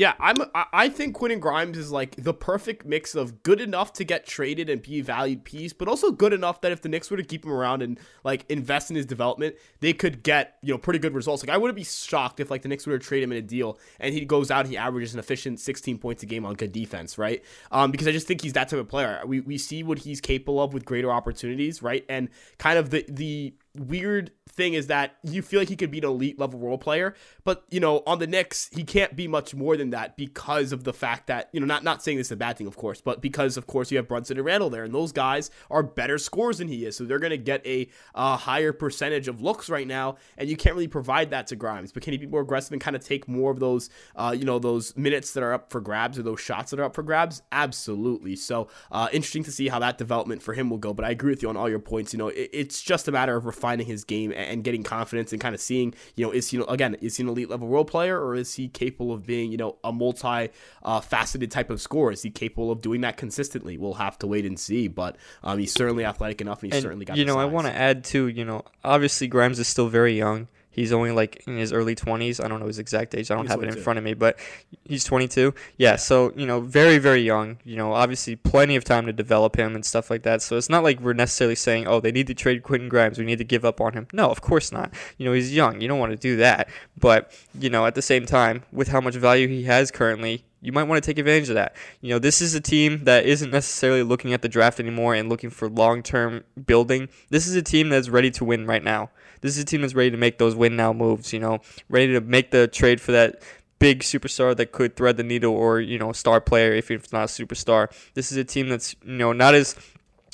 Yeah, 0.00 0.14
I'm. 0.18 0.36
I 0.54 0.88
think 0.88 1.14
Quentin 1.14 1.40
Grimes 1.40 1.76
is 1.76 1.92
like 1.92 2.16
the 2.16 2.32
perfect 2.32 2.86
mix 2.86 3.14
of 3.14 3.42
good 3.42 3.60
enough 3.60 3.92
to 3.94 4.04
get 4.04 4.26
traded 4.26 4.70
and 4.70 4.80
be 4.80 5.00
a 5.00 5.02
valued 5.02 5.44
piece, 5.44 5.74
but 5.74 5.88
also 5.88 6.10
good 6.10 6.32
enough 6.32 6.62
that 6.62 6.72
if 6.72 6.80
the 6.80 6.88
Knicks 6.88 7.10
were 7.10 7.18
to 7.18 7.22
keep 7.22 7.44
him 7.44 7.52
around 7.52 7.82
and 7.82 7.98
like 8.24 8.46
invest 8.48 8.88
in 8.88 8.96
his 8.96 9.04
development, 9.04 9.56
they 9.80 9.92
could 9.92 10.22
get 10.22 10.56
you 10.62 10.72
know 10.72 10.78
pretty 10.78 10.98
good 10.98 11.14
results. 11.14 11.42
Like 11.42 11.54
I 11.54 11.58
wouldn't 11.58 11.76
be 11.76 11.84
shocked 11.84 12.40
if 12.40 12.50
like 12.50 12.62
the 12.62 12.68
Knicks 12.68 12.86
were 12.86 12.98
to 12.98 13.04
trade 13.04 13.22
him 13.22 13.32
in 13.32 13.38
a 13.38 13.42
deal 13.42 13.78
and 13.98 14.14
he 14.14 14.24
goes 14.24 14.50
out, 14.50 14.66
he 14.66 14.76
averages 14.76 15.12
an 15.12 15.20
efficient 15.20 15.60
16 15.60 15.98
points 15.98 16.22
a 16.22 16.26
game 16.26 16.46
on 16.46 16.54
good 16.54 16.72
defense, 16.72 17.18
right? 17.18 17.44
Um, 17.70 17.90
because 17.90 18.08
I 18.08 18.12
just 18.12 18.26
think 18.26 18.40
he's 18.40 18.54
that 18.54 18.70
type 18.70 18.80
of 18.80 18.88
player. 18.88 19.20
We 19.26 19.40
we 19.40 19.58
see 19.58 19.82
what 19.82 19.98
he's 19.98 20.22
capable 20.22 20.62
of 20.62 20.72
with 20.72 20.84
greater 20.86 21.10
opportunities, 21.10 21.82
right? 21.82 22.06
And 22.08 22.30
kind 22.58 22.78
of 22.78 22.88
the 22.88 23.04
the 23.08 23.54
weird 23.88 24.30
thing 24.48 24.74
is 24.74 24.88
that 24.88 25.16
you 25.22 25.42
feel 25.42 25.60
like 25.60 25.68
he 25.68 25.76
could 25.76 25.90
be 25.90 25.98
an 25.98 26.04
elite 26.04 26.38
level 26.38 26.58
role 26.58 26.78
player, 26.78 27.14
but 27.44 27.64
you 27.70 27.80
know, 27.80 28.02
on 28.06 28.18
the 28.18 28.26
Knicks, 28.26 28.68
he 28.72 28.84
can't 28.84 29.16
be 29.16 29.26
much 29.26 29.54
more 29.54 29.76
than 29.76 29.90
that 29.90 30.16
because 30.16 30.72
of 30.72 30.84
the 30.84 30.92
fact 30.92 31.28
that, 31.28 31.48
you 31.52 31.60
know, 31.60 31.66
not 31.66 31.84
not 31.84 32.02
saying 32.02 32.18
this 32.18 32.28
is 32.28 32.32
a 32.32 32.36
bad 32.36 32.58
thing, 32.58 32.66
of 32.66 32.76
course, 32.76 33.00
but 33.00 33.20
because 33.20 33.56
of 33.56 33.66
course 33.66 33.90
you 33.90 33.96
have 33.96 34.08
Brunson 34.08 34.36
and 34.36 34.44
Randle 34.44 34.70
there, 34.70 34.84
and 34.84 34.94
those 34.94 35.12
guys 35.12 35.50
are 35.70 35.82
better 35.82 36.18
scorers 36.18 36.58
than 36.58 36.68
he 36.68 36.84
is. 36.84 36.96
So 36.96 37.04
they're 37.04 37.18
gonna 37.18 37.36
get 37.36 37.66
a 37.66 37.88
uh, 38.14 38.36
higher 38.36 38.72
percentage 38.72 39.28
of 39.28 39.40
looks 39.40 39.70
right 39.70 39.86
now, 39.86 40.16
and 40.36 40.48
you 40.48 40.56
can't 40.56 40.74
really 40.74 40.88
provide 40.88 41.30
that 41.30 41.46
to 41.48 41.56
Grimes. 41.56 41.92
But 41.92 42.02
can 42.02 42.12
he 42.12 42.18
be 42.18 42.26
more 42.26 42.42
aggressive 42.42 42.72
and 42.72 42.80
kind 42.80 42.96
of 42.96 43.04
take 43.04 43.28
more 43.28 43.50
of 43.50 43.60
those 43.60 43.88
uh, 44.16 44.34
you 44.36 44.44
know, 44.44 44.58
those 44.58 44.96
minutes 44.96 45.32
that 45.32 45.42
are 45.42 45.52
up 45.52 45.70
for 45.70 45.80
grabs 45.80 46.18
or 46.18 46.22
those 46.22 46.40
shots 46.40 46.70
that 46.70 46.80
are 46.80 46.84
up 46.84 46.94
for 46.94 47.02
grabs? 47.02 47.42
Absolutely. 47.52 48.36
So 48.36 48.68
uh, 48.90 49.08
interesting 49.12 49.44
to 49.44 49.52
see 49.52 49.68
how 49.68 49.78
that 49.78 49.98
development 49.98 50.42
for 50.42 50.54
him 50.54 50.70
will 50.70 50.78
go. 50.78 50.92
But 50.92 51.04
I 51.04 51.10
agree 51.10 51.30
with 51.30 51.42
you 51.42 51.48
on 51.48 51.56
all 51.56 51.68
your 51.68 51.78
points. 51.78 52.12
You 52.12 52.18
know, 52.18 52.28
it, 52.28 52.50
it's 52.52 52.82
just 52.82 53.08
a 53.08 53.12
matter 53.12 53.36
of 53.36 53.46
refining 53.46 53.69
his 53.78 54.04
game 54.04 54.32
and 54.34 54.64
getting 54.64 54.82
confidence 54.82 55.32
and 55.32 55.40
kind 55.40 55.54
of 55.54 55.60
seeing, 55.60 55.94
you 56.16 56.24
know, 56.24 56.32
is 56.32 56.48
he, 56.48 56.56
you 56.56 56.62
know, 56.62 56.68
again, 56.68 56.96
is 57.00 57.16
he 57.16 57.22
an 57.22 57.28
elite 57.28 57.48
level 57.48 57.68
role 57.68 57.84
player 57.84 58.20
or 58.20 58.34
is 58.34 58.54
he 58.54 58.68
capable 58.68 59.12
of 59.12 59.26
being, 59.26 59.52
you 59.52 59.58
know, 59.58 59.76
a 59.84 59.92
multi 59.92 60.48
uh, 60.82 61.00
faceted 61.00 61.50
type 61.50 61.70
of 61.70 61.80
scorer? 61.80 62.12
Is 62.12 62.22
he 62.22 62.30
capable 62.30 62.70
of 62.70 62.80
doing 62.80 63.02
that 63.02 63.16
consistently? 63.16 63.78
We'll 63.78 63.94
have 63.94 64.18
to 64.18 64.26
wait 64.26 64.44
and 64.44 64.58
see. 64.58 64.88
But 64.88 65.16
um, 65.42 65.58
he's 65.58 65.72
certainly 65.72 66.04
athletic 66.04 66.40
enough 66.40 66.62
and 66.62 66.72
he's 66.72 66.78
and, 66.78 66.82
certainly 66.82 67.04
got. 67.04 67.16
You 67.16 67.24
know, 67.24 67.38
I 67.38 67.44
want 67.44 67.66
to 67.66 67.74
add 67.74 68.04
too. 68.04 68.28
You 68.28 68.44
know, 68.44 68.64
obviously 68.84 69.28
Grimes 69.28 69.58
is 69.58 69.68
still 69.68 69.88
very 69.88 70.16
young. 70.16 70.48
He's 70.70 70.92
only 70.92 71.10
like 71.10 71.42
in 71.46 71.56
his 71.56 71.72
early 71.72 71.96
20s. 71.96 72.42
I 72.42 72.48
don't 72.48 72.60
know 72.60 72.66
his 72.66 72.78
exact 72.78 73.14
age. 73.14 73.30
I 73.30 73.34
don't 73.34 73.44
He's 73.44 73.50
have 73.50 73.62
it 73.62 73.74
in 73.74 73.82
front 73.82 73.98
of 73.98 74.04
me, 74.04 74.14
but 74.14 74.38
he's 74.84 75.02
22. 75.04 75.52
Yeah, 75.76 75.96
so, 75.96 76.32
you 76.36 76.46
know, 76.46 76.60
very, 76.60 76.98
very 76.98 77.22
young. 77.22 77.58
You 77.64 77.76
know, 77.76 77.92
obviously 77.92 78.36
plenty 78.36 78.76
of 78.76 78.84
time 78.84 79.06
to 79.06 79.12
develop 79.12 79.56
him 79.56 79.74
and 79.74 79.84
stuff 79.84 80.10
like 80.10 80.22
that. 80.22 80.42
So 80.42 80.56
it's 80.56 80.68
not 80.68 80.84
like 80.84 81.00
we're 81.00 81.12
necessarily 81.12 81.56
saying, 81.56 81.88
oh, 81.88 82.00
they 82.00 82.12
need 82.12 82.28
to 82.28 82.34
trade 82.34 82.62
Quentin 82.62 82.88
Grimes. 82.88 83.18
We 83.18 83.24
need 83.24 83.38
to 83.38 83.44
give 83.44 83.64
up 83.64 83.80
on 83.80 83.94
him. 83.94 84.06
No, 84.12 84.30
of 84.30 84.40
course 84.40 84.70
not. 84.70 84.94
You 85.18 85.26
know, 85.26 85.32
he's 85.32 85.54
young. 85.54 85.80
You 85.80 85.88
don't 85.88 85.98
want 85.98 86.12
to 86.12 86.18
do 86.18 86.36
that. 86.36 86.68
But, 86.98 87.32
you 87.58 87.68
know, 87.68 87.84
at 87.86 87.94
the 87.96 88.02
same 88.02 88.24
time, 88.24 88.62
with 88.72 88.88
how 88.88 89.00
much 89.00 89.16
value 89.16 89.48
he 89.48 89.64
has 89.64 89.90
currently, 89.90 90.44
you 90.62 90.72
might 90.72 90.84
want 90.84 91.02
to 91.02 91.06
take 91.06 91.18
advantage 91.18 91.48
of 91.48 91.54
that. 91.54 91.74
You 92.00 92.10
know, 92.10 92.18
this 92.18 92.40
is 92.40 92.54
a 92.54 92.60
team 92.60 93.04
that 93.04 93.24
isn't 93.24 93.50
necessarily 93.50 94.02
looking 94.02 94.34
at 94.34 94.42
the 94.42 94.48
draft 94.48 94.78
anymore 94.78 95.14
and 95.14 95.28
looking 95.28 95.50
for 95.50 95.68
long 95.68 96.02
term 96.02 96.44
building. 96.66 97.08
This 97.30 97.46
is 97.46 97.56
a 97.56 97.62
team 97.62 97.88
that's 97.88 98.08
ready 98.08 98.30
to 98.32 98.44
win 98.44 98.66
right 98.66 98.84
now. 98.84 99.10
This 99.40 99.56
is 99.56 99.62
a 99.62 99.64
team 99.64 99.80
that's 99.80 99.94
ready 99.94 100.10
to 100.10 100.16
make 100.16 100.38
those 100.38 100.54
win 100.54 100.76
now 100.76 100.92
moves, 100.92 101.32
you 101.32 101.40
know, 101.40 101.60
ready 101.88 102.12
to 102.12 102.20
make 102.20 102.50
the 102.50 102.68
trade 102.68 103.00
for 103.00 103.12
that 103.12 103.42
big 103.78 104.00
superstar 104.00 104.56
that 104.56 104.72
could 104.72 104.94
thread 104.94 105.16
the 105.16 105.22
needle 105.22 105.54
or, 105.54 105.80
you 105.80 105.98
know, 105.98 106.12
star 106.12 106.40
player 106.40 106.72
if 106.72 106.90
it's 106.90 107.12
not 107.12 107.24
a 107.24 107.26
superstar. 107.26 107.90
This 108.14 108.30
is 108.30 108.38
a 108.38 108.44
team 108.44 108.68
that's, 108.68 108.94
you 109.04 109.16
know, 109.16 109.32
not 109.32 109.54
as 109.54 109.74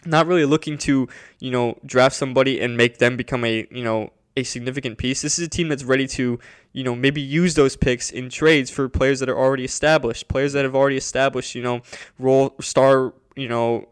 not 0.05 0.27
really 0.27 0.45
looking 0.45 0.79
to, 0.79 1.09
you 1.39 1.51
know, 1.51 1.79
draft 1.85 2.15
somebody 2.15 2.61
and 2.61 2.77
make 2.77 2.99
them 2.99 3.17
become 3.17 3.45
a, 3.45 3.67
you 3.71 3.83
know, 3.83 4.11
a 4.37 4.43
significant 4.43 4.99
piece. 4.99 5.23
This 5.23 5.39
is 5.39 5.47
a 5.47 5.51
team 5.51 5.69
that's 5.69 5.85
ready 5.85 6.07
to, 6.09 6.39
you 6.73 6.85
know, 6.85 6.95
maybe 6.95 7.21
use 7.21 7.55
those 7.55 7.77
picks 7.77 8.11
in 8.11 8.29
trades 8.29 8.71
for 8.71 8.89
players 8.89 9.21
that 9.21 9.29
are 9.29 9.39
already 9.39 9.65
established, 9.65 10.29
players 10.29 10.53
that 10.53 10.65
have 10.65 10.75
already 10.75 10.97
established, 10.97 11.55
you 11.55 11.63
know, 11.63 11.81
role 12.19 12.55
star, 12.61 13.15
you 13.35 13.49
know, 13.49 13.89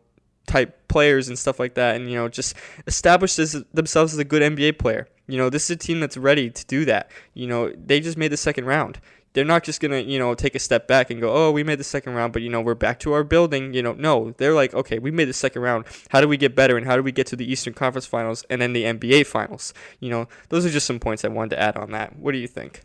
type 0.46 0.88
players 0.88 1.28
and 1.28 1.38
stuff 1.38 1.58
like 1.58 1.74
that, 1.74 1.96
and 1.96 2.10
you 2.10 2.16
know 2.16 2.28
just 2.28 2.54
establish 2.86 3.36
this, 3.36 3.56
themselves 3.72 4.12
as 4.12 4.18
a 4.18 4.24
good 4.24 4.42
NBA 4.42 4.78
player. 4.78 5.08
You 5.26 5.38
know, 5.38 5.50
this 5.50 5.64
is 5.64 5.70
a 5.70 5.76
team 5.76 6.00
that's 6.00 6.16
ready 6.16 6.50
to 6.50 6.66
do 6.66 6.84
that. 6.84 7.10
You 7.32 7.46
know, 7.46 7.72
they 7.72 8.00
just 8.00 8.18
made 8.18 8.28
the 8.28 8.36
second 8.36 8.66
round. 8.66 9.00
They're 9.32 9.44
not 9.44 9.64
just 9.64 9.80
gonna, 9.80 9.98
you 9.98 10.18
know, 10.18 10.34
take 10.34 10.54
a 10.54 10.60
step 10.60 10.86
back 10.86 11.10
and 11.10 11.20
go, 11.20 11.32
"Oh, 11.32 11.50
we 11.50 11.64
made 11.64 11.80
the 11.80 11.84
second 11.84 12.14
round, 12.14 12.32
but 12.32 12.42
you 12.42 12.50
know, 12.50 12.60
we're 12.60 12.74
back 12.74 13.00
to 13.00 13.12
our 13.12 13.24
building." 13.24 13.74
You 13.74 13.82
know, 13.82 13.92
no, 13.92 14.34
they're 14.38 14.54
like, 14.54 14.74
"Okay, 14.74 14.98
we 14.98 15.10
made 15.10 15.24
the 15.24 15.32
second 15.32 15.62
round. 15.62 15.86
How 16.10 16.20
do 16.20 16.28
we 16.28 16.36
get 16.36 16.54
better, 16.54 16.76
and 16.76 16.86
how 16.86 16.96
do 16.96 17.02
we 17.02 17.12
get 17.12 17.26
to 17.28 17.36
the 17.36 17.50
Eastern 17.50 17.74
Conference 17.74 18.06
Finals 18.06 18.44
and 18.48 18.62
then 18.62 18.72
the 18.74 18.84
NBA 18.84 19.24
Finals?" 19.24 19.74
You 19.98 20.10
know, 20.10 20.28
those 20.50 20.64
are 20.64 20.70
just 20.70 20.86
some 20.86 21.00
points 21.00 21.24
I 21.24 21.28
wanted 21.28 21.50
to 21.50 21.60
add 21.60 21.76
on 21.76 21.90
that. 21.92 22.16
What 22.16 22.32
do 22.32 22.38
you 22.38 22.46
think? 22.46 22.82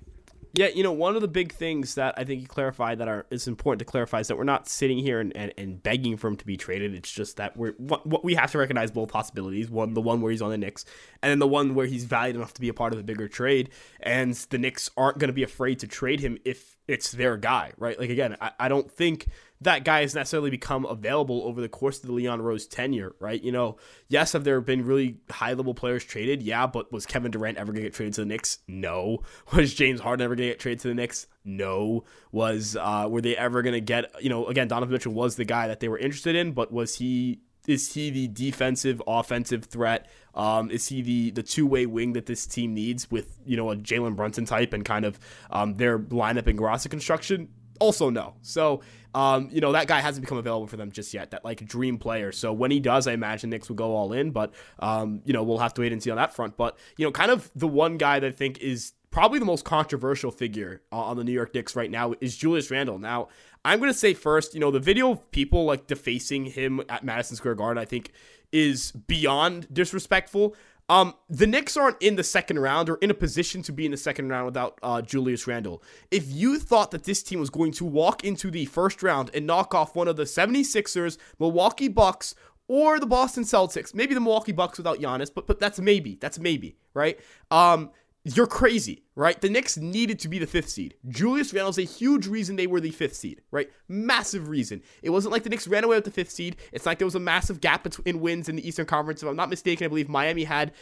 Yeah, 0.54 0.68
you 0.68 0.82
know, 0.82 0.92
one 0.92 1.16
of 1.16 1.22
the 1.22 1.28
big 1.28 1.54
things 1.54 1.96
that 1.96 2.16
I 2.18 2.24
think 2.24 2.42
you 2.42 2.48
clarified 2.48 2.98
that 3.00 3.08
are 3.08 3.28
is 3.30 3.48
important 3.48 3.80
to 3.80 3.86
clarify 3.86 4.20
is 4.20 4.28
that 4.30 4.38
we're 4.38 4.44
not 4.44 4.68
sitting 4.68 4.98
here 4.98 5.20
and, 5.20 5.36
and, 5.38 5.54
and 5.58 5.82
begging 5.82 6.18
for 6.18 6.28
him 6.28 6.38
to 6.38 6.46
be 6.46 6.58
traded. 6.58 6.96
It's 6.96 7.12
just 7.12 7.38
that 7.38 7.56
we're 7.56 7.74
what, 7.74 8.08
what 8.08 8.24
we 8.24 8.34
have 8.34 8.52
to 8.54 8.58
recognize 8.58 8.90
both 8.90 9.10
possibilities. 9.10 9.70
One, 9.70 9.94
the 9.94 10.02
one 10.02 10.22
where 10.22 10.32
he's 10.32 10.42
on 10.42 10.50
the 10.50 10.58
Knicks, 10.58 10.86
and 11.22 11.30
then 11.30 11.38
the 11.40 11.48
one 11.48 11.76
where 11.76 11.86
he's 11.86 12.06
valued 12.06 12.36
enough 12.36 12.54
to 12.56 12.62
be 12.62 12.70
a 12.70 12.74
part 12.74 12.94
of 12.94 13.00
a 13.00 13.04
bigger 13.04 13.28
trade. 13.28 13.70
And 14.00 14.34
the 14.34 14.58
Knicks 14.58 14.90
aren't 14.98 15.20
going 15.20 15.30
to 15.30 15.34
be 15.34 15.44
afraid 15.44 15.80
to 15.80 15.88
trade 15.88 16.20
him 16.20 16.40
if 16.46 16.78
it's 16.88 17.12
their 17.12 17.38
guy, 17.38 17.74
right? 17.78 18.00
Like 18.00 18.10
again, 18.10 18.36
I, 18.42 18.52
I 18.60 18.68
don't 18.70 18.92
think 18.92 19.28
that 19.62 19.84
guy 19.84 20.02
has 20.02 20.16
necessarily 20.16 20.50
become 20.50 20.86
available 20.86 21.44
over 21.44 21.60
the 21.60 21.68
course 21.68 22.00
of 22.00 22.08
the 22.08 22.14
Leon 22.14 22.42
Rose 22.42 22.66
tenure, 22.66 23.14
right? 23.20 23.42
You 23.42 23.52
know, 23.52 23.78
yes, 24.08 24.32
have 24.32 24.46
there 24.46 24.62
been 24.62 24.86
really 24.86 25.18
high 25.30 25.54
level 25.54 25.74
players 25.74 26.06
traded? 26.06 26.42
Yeah, 26.42 26.66
but 26.66 26.92
was 26.94 27.06
Kevin 27.06 27.32
Durant 27.32 27.58
ever 27.58 27.74
going 27.74 27.84
to 27.84 27.90
get 27.90 27.94
traded 27.94 28.14
to 28.16 28.22
the 28.22 28.26
Knicks? 28.26 28.60
No. 28.68 29.24
Was 29.54 29.74
James 29.74 30.00
Harden 30.00 30.24
ever 30.24 30.36
going 30.36 30.48
to 30.48 30.52
get 30.54 30.60
traded 30.60 30.80
to 30.82 30.88
the 30.90 30.94
Knicks? 30.94 31.28
No. 31.44 32.06
Was 32.32 32.78
uh, 32.80 33.08
were 33.10 33.22
they 33.22 33.36
ever 33.36 33.62
going 33.62 33.74
to 33.74 33.82
get? 33.82 34.12
You 34.22 34.30
know, 34.30 34.48
again, 34.48 34.68
Donovan 34.68 34.94
Mitchell 34.94 35.14
was 35.14 35.36
the 35.36 35.46
guy 35.46 35.68
that 35.68 35.80
they 35.80 35.90
were 35.90 35.98
interested 35.98 36.36
in, 36.36 36.54
but 36.54 36.72
was 36.72 36.96
he? 36.96 37.42
Is 37.68 37.94
he 37.94 38.10
the 38.10 38.28
defensive, 38.28 39.02
offensive 39.06 39.66
threat? 39.66 40.10
Um, 40.34 40.72
is 40.72 40.88
he 40.88 41.02
the 41.02 41.32
the 41.32 41.44
two 41.44 41.68
way 41.68 41.86
wing 41.86 42.14
that 42.14 42.26
this 42.26 42.46
team 42.46 42.74
needs 42.74 43.12
with 43.12 43.38
you 43.46 43.58
know 43.58 43.72
a 43.72 43.76
Jalen 43.76 44.16
Brunson 44.16 44.46
type 44.46 44.74
and 44.74 44.86
kind 44.86 45.06
of 45.06 45.20
um, 45.50 45.76
their 45.76 46.00
lineup 46.00 46.48
and 46.48 46.60
roster 46.60 46.90
construction? 46.90 47.50
Also, 47.80 48.10
no. 48.10 48.36
So 48.42 48.82
um, 49.16 49.50
you 49.52 49.60
know, 49.60 49.72
that 49.72 49.88
guy 49.88 50.02
hasn't 50.02 50.24
become 50.24 50.38
available 50.38 50.68
for 50.68 50.78
them 50.78 50.92
just 50.92 51.14
yet. 51.14 51.32
That 51.32 51.44
like 51.44 51.66
dream 51.66 51.98
player. 51.98 52.32
So 52.32 52.54
when 52.54 52.72
he 52.72 52.80
does, 52.80 53.08
I 53.08 53.14
imagine 53.14 53.50
Knicks 53.50 53.70
will 53.70 53.76
go 53.76 53.96
all 53.96 54.14
in. 54.14 54.32
But 54.32 54.54
um, 54.80 55.22
you 55.26 55.34
know, 55.34 55.44
we'll 55.44 55.58
have 55.58 55.74
to 55.76 55.82
wait 55.82 55.92
and 55.92 56.02
see 56.02 56.12
on 56.12 56.18
that 56.18 56.36
front. 56.36 56.58
But 56.58 56.78
you 56.98 57.06
know, 57.06 57.12
kind 57.12 57.32
of 57.32 57.50
the 57.56 57.68
one 57.68 57.98
guy 57.98 58.20
that 58.20 58.28
I 58.28 58.32
think 58.32 58.60
is 58.60 58.94
probably 59.12 59.40
the 59.40 59.46
most 59.46 59.66
controversial 59.66 60.30
figure 60.30 60.82
on 60.92 61.18
the 61.18 61.24
New 61.24 61.32
York 61.32 61.54
Knicks 61.56 61.76
right 61.76 61.90
now 61.90 62.14
is 62.22 62.38
Julius 62.38 62.70
Randle. 62.70 63.00
Now, 63.00 63.30
I'm 63.66 63.80
going 63.80 63.92
to 63.92 63.98
say 63.98 64.14
first, 64.14 64.54
you 64.54 64.60
know, 64.60 64.70
the 64.70 64.80
video 64.80 65.12
of 65.12 65.32
people 65.32 65.66
like 65.66 65.88
defacing 65.88 66.46
him 66.46 66.82
at 66.90 67.04
Madison 67.04 67.36
Square 67.36 67.56
Garden, 67.56 67.82
I 67.82 67.86
think 67.86 68.12
is 68.52 68.92
beyond 68.92 69.68
disrespectful. 69.74 70.56
Um, 70.90 71.14
the 71.30 71.46
Knicks 71.46 71.78
aren't 71.78 72.02
in 72.02 72.16
the 72.16 72.24
second 72.24 72.60
round 72.60 72.90
or 72.90 72.96
in 72.96 73.12
a 73.12 73.14
position 73.14 73.62
to 73.64 73.72
be 73.72 73.86
in 73.86 73.92
the 73.92 73.98
second 73.98 74.28
round 74.30 74.48
without 74.48 74.80
uh, 74.82 75.02
Julius 75.02 75.46
Randle. 75.46 75.84
If 76.10 76.32
you 76.32 76.58
thought 76.58 76.90
that 76.92 77.04
this 77.04 77.22
team 77.22 77.40
was 77.40 77.52
going 77.52 77.74
to 77.74 77.86
walk 77.86 78.24
into 78.24 78.50
the 78.50 78.66
first 78.66 79.04
round 79.04 79.30
and 79.34 79.46
knock 79.46 79.76
off 79.76 79.96
one 79.96 80.08
of 80.08 80.16
the 80.16 80.24
76ers, 80.24 81.18
Milwaukee 81.38 81.88
Bucks, 81.88 82.34
or 82.68 83.00
the 83.00 83.06
Boston 83.06 83.44
Celtics, 83.44 83.94
maybe 83.94 84.14
the 84.14 84.20
Milwaukee 84.20 84.52
Bucks 84.52 84.78
without 84.78 85.00
Giannis, 85.00 85.32
but 85.34 85.48
but 85.48 85.60
that's 85.60 85.80
maybe. 85.80 86.18
That's 86.22 86.40
maybe, 86.40 86.76
right? 86.94 87.20
Um, 87.52 87.92
you're 88.26 88.48
crazy, 88.48 89.04
right? 89.16 89.40
The 89.40 89.50
Knicks 89.50 89.78
needed 89.78 90.20
to 90.20 90.28
be 90.28 90.40
the 90.40 90.48
fifth 90.48 90.70
seed. 90.70 90.96
Julius 91.08 91.54
Randle's 91.54 91.78
a 91.78 91.84
huge 91.84 92.28
reason 92.28 92.56
they 92.56 92.68
were 92.68 92.82
the 92.82 92.92
fifth 92.92 93.16
seed, 93.16 93.42
right? 93.52 93.70
Massive 93.88 94.50
reason. 94.50 94.82
It 95.02 95.10
wasn't 95.12 95.32
like 95.32 95.44
the 95.44 95.50
Knicks 95.50 95.68
ran 95.68 95.84
away 95.84 95.96
with 95.96 96.06
the 96.06 96.12
fifth 96.12 96.32
seed. 96.32 96.58
It's 96.72 96.86
like 96.86 96.98
there 96.98 97.08
was 97.08 97.16
a 97.16 97.20
massive 97.20 97.62
gap 97.62 97.88
in 98.06 98.20
wins 98.20 98.50
in 98.50 98.58
the 98.58 98.68
Eastern 98.68 98.86
Conference. 98.86 99.24
If 99.24 99.30
I'm 99.30 99.36
not 99.36 99.50
mistaken, 99.50 99.86
I 99.86 99.88
believe 99.88 100.10
Miami 100.10 100.44
had 100.44 100.74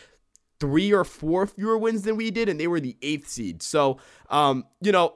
three 0.59 0.91
or 0.91 1.03
four 1.03 1.45
fewer 1.45 1.77
wins 1.77 2.01
than 2.01 2.17
we 2.17 2.31
did, 2.31 2.49
and 2.49 2.59
they 2.59 2.67
were 2.67 2.79
the 2.79 2.97
eighth 3.01 3.29
seed. 3.29 3.61
So, 3.61 3.97
um, 4.29 4.65
you 4.81 4.91
know, 4.91 5.15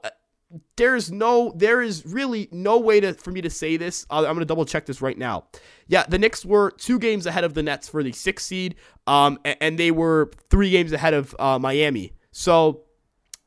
there's 0.76 1.12
no, 1.12 1.54
there 1.56 1.82
is 1.82 2.06
really 2.06 2.50
no 2.52 2.80
way 2.80 3.00
to 3.00 3.14
for 3.14 3.32
me 3.32 3.42
to 3.42 3.50
say 3.50 3.78
this. 3.78 4.06
Uh, 4.10 4.20
I'm 4.20 4.34
gonna 4.34 4.46
double 4.46 4.66
check 4.66 4.86
this 4.86 5.02
right 5.02 5.18
now. 5.18 5.46
Yeah, 5.88 6.06
the 6.08 6.18
Knicks 6.18 6.46
were 6.46 6.72
two 6.72 7.00
games 7.00 7.26
ahead 7.26 7.44
of 7.44 7.54
the 7.54 7.64
Nets 7.64 7.88
for 7.88 8.04
the 8.04 8.12
sixth 8.12 8.48
seed, 8.48 8.76
um, 9.08 9.40
and, 9.46 9.58
and 9.62 9.80
they 9.80 9.92
were 9.92 10.32
three 10.50 10.72
games 10.72 10.92
ahead 10.92 11.14
of 11.14 11.36
uh, 11.40 11.60
Miami. 11.60 12.14
So, 12.32 12.84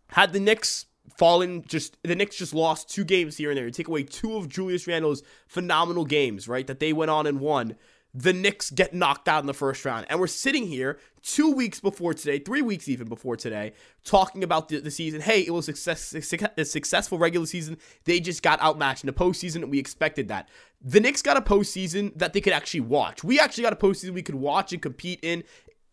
had 0.08 0.32
the 0.32 0.40
Knicks 0.40 0.86
fallen, 1.16 1.64
just 1.66 1.96
the 2.02 2.14
Knicks 2.14 2.36
just 2.36 2.54
lost 2.54 2.90
two 2.90 3.04
games 3.04 3.36
here 3.36 3.50
and 3.50 3.58
there. 3.58 3.66
You 3.66 3.72
take 3.72 3.88
away 3.88 4.02
two 4.02 4.36
of 4.36 4.48
Julius 4.48 4.86
Randle's 4.86 5.22
phenomenal 5.46 6.04
games, 6.04 6.48
right? 6.48 6.66
That 6.66 6.80
they 6.80 6.92
went 6.92 7.10
on 7.10 7.26
and 7.26 7.40
won 7.40 7.76
the 8.14 8.32
Knicks 8.32 8.70
get 8.70 8.94
knocked 8.94 9.26
out 9.28 9.40
in 9.40 9.46
the 9.46 9.54
first 9.54 9.84
round. 9.84 10.06
And 10.08 10.20
we're 10.20 10.28
sitting 10.28 10.68
here 10.68 10.98
two 11.20 11.50
weeks 11.50 11.80
before 11.80 12.14
today, 12.14 12.38
three 12.38 12.62
weeks 12.62 12.88
even 12.88 13.08
before 13.08 13.36
today, 13.36 13.72
talking 14.04 14.44
about 14.44 14.68
the, 14.68 14.78
the 14.78 14.90
season. 14.90 15.20
Hey, 15.20 15.40
it 15.40 15.50
was 15.50 15.68
a, 15.68 15.74
success, 15.74 16.14
a 16.56 16.64
successful 16.64 17.18
regular 17.18 17.46
season. 17.46 17.76
They 18.04 18.20
just 18.20 18.42
got 18.42 18.62
outmatched 18.62 19.02
in 19.02 19.08
the 19.08 19.12
postseason, 19.12 19.56
and 19.56 19.70
we 19.70 19.80
expected 19.80 20.28
that. 20.28 20.48
The 20.80 21.00
Knicks 21.00 21.22
got 21.22 21.36
a 21.36 21.40
postseason 21.40 22.16
that 22.16 22.32
they 22.32 22.40
could 22.40 22.52
actually 22.52 22.80
watch. 22.80 23.24
We 23.24 23.40
actually 23.40 23.64
got 23.64 23.72
a 23.72 23.76
postseason 23.76 24.14
we 24.14 24.22
could 24.22 24.36
watch 24.36 24.72
and 24.72 24.80
compete 24.80 25.18
in. 25.22 25.42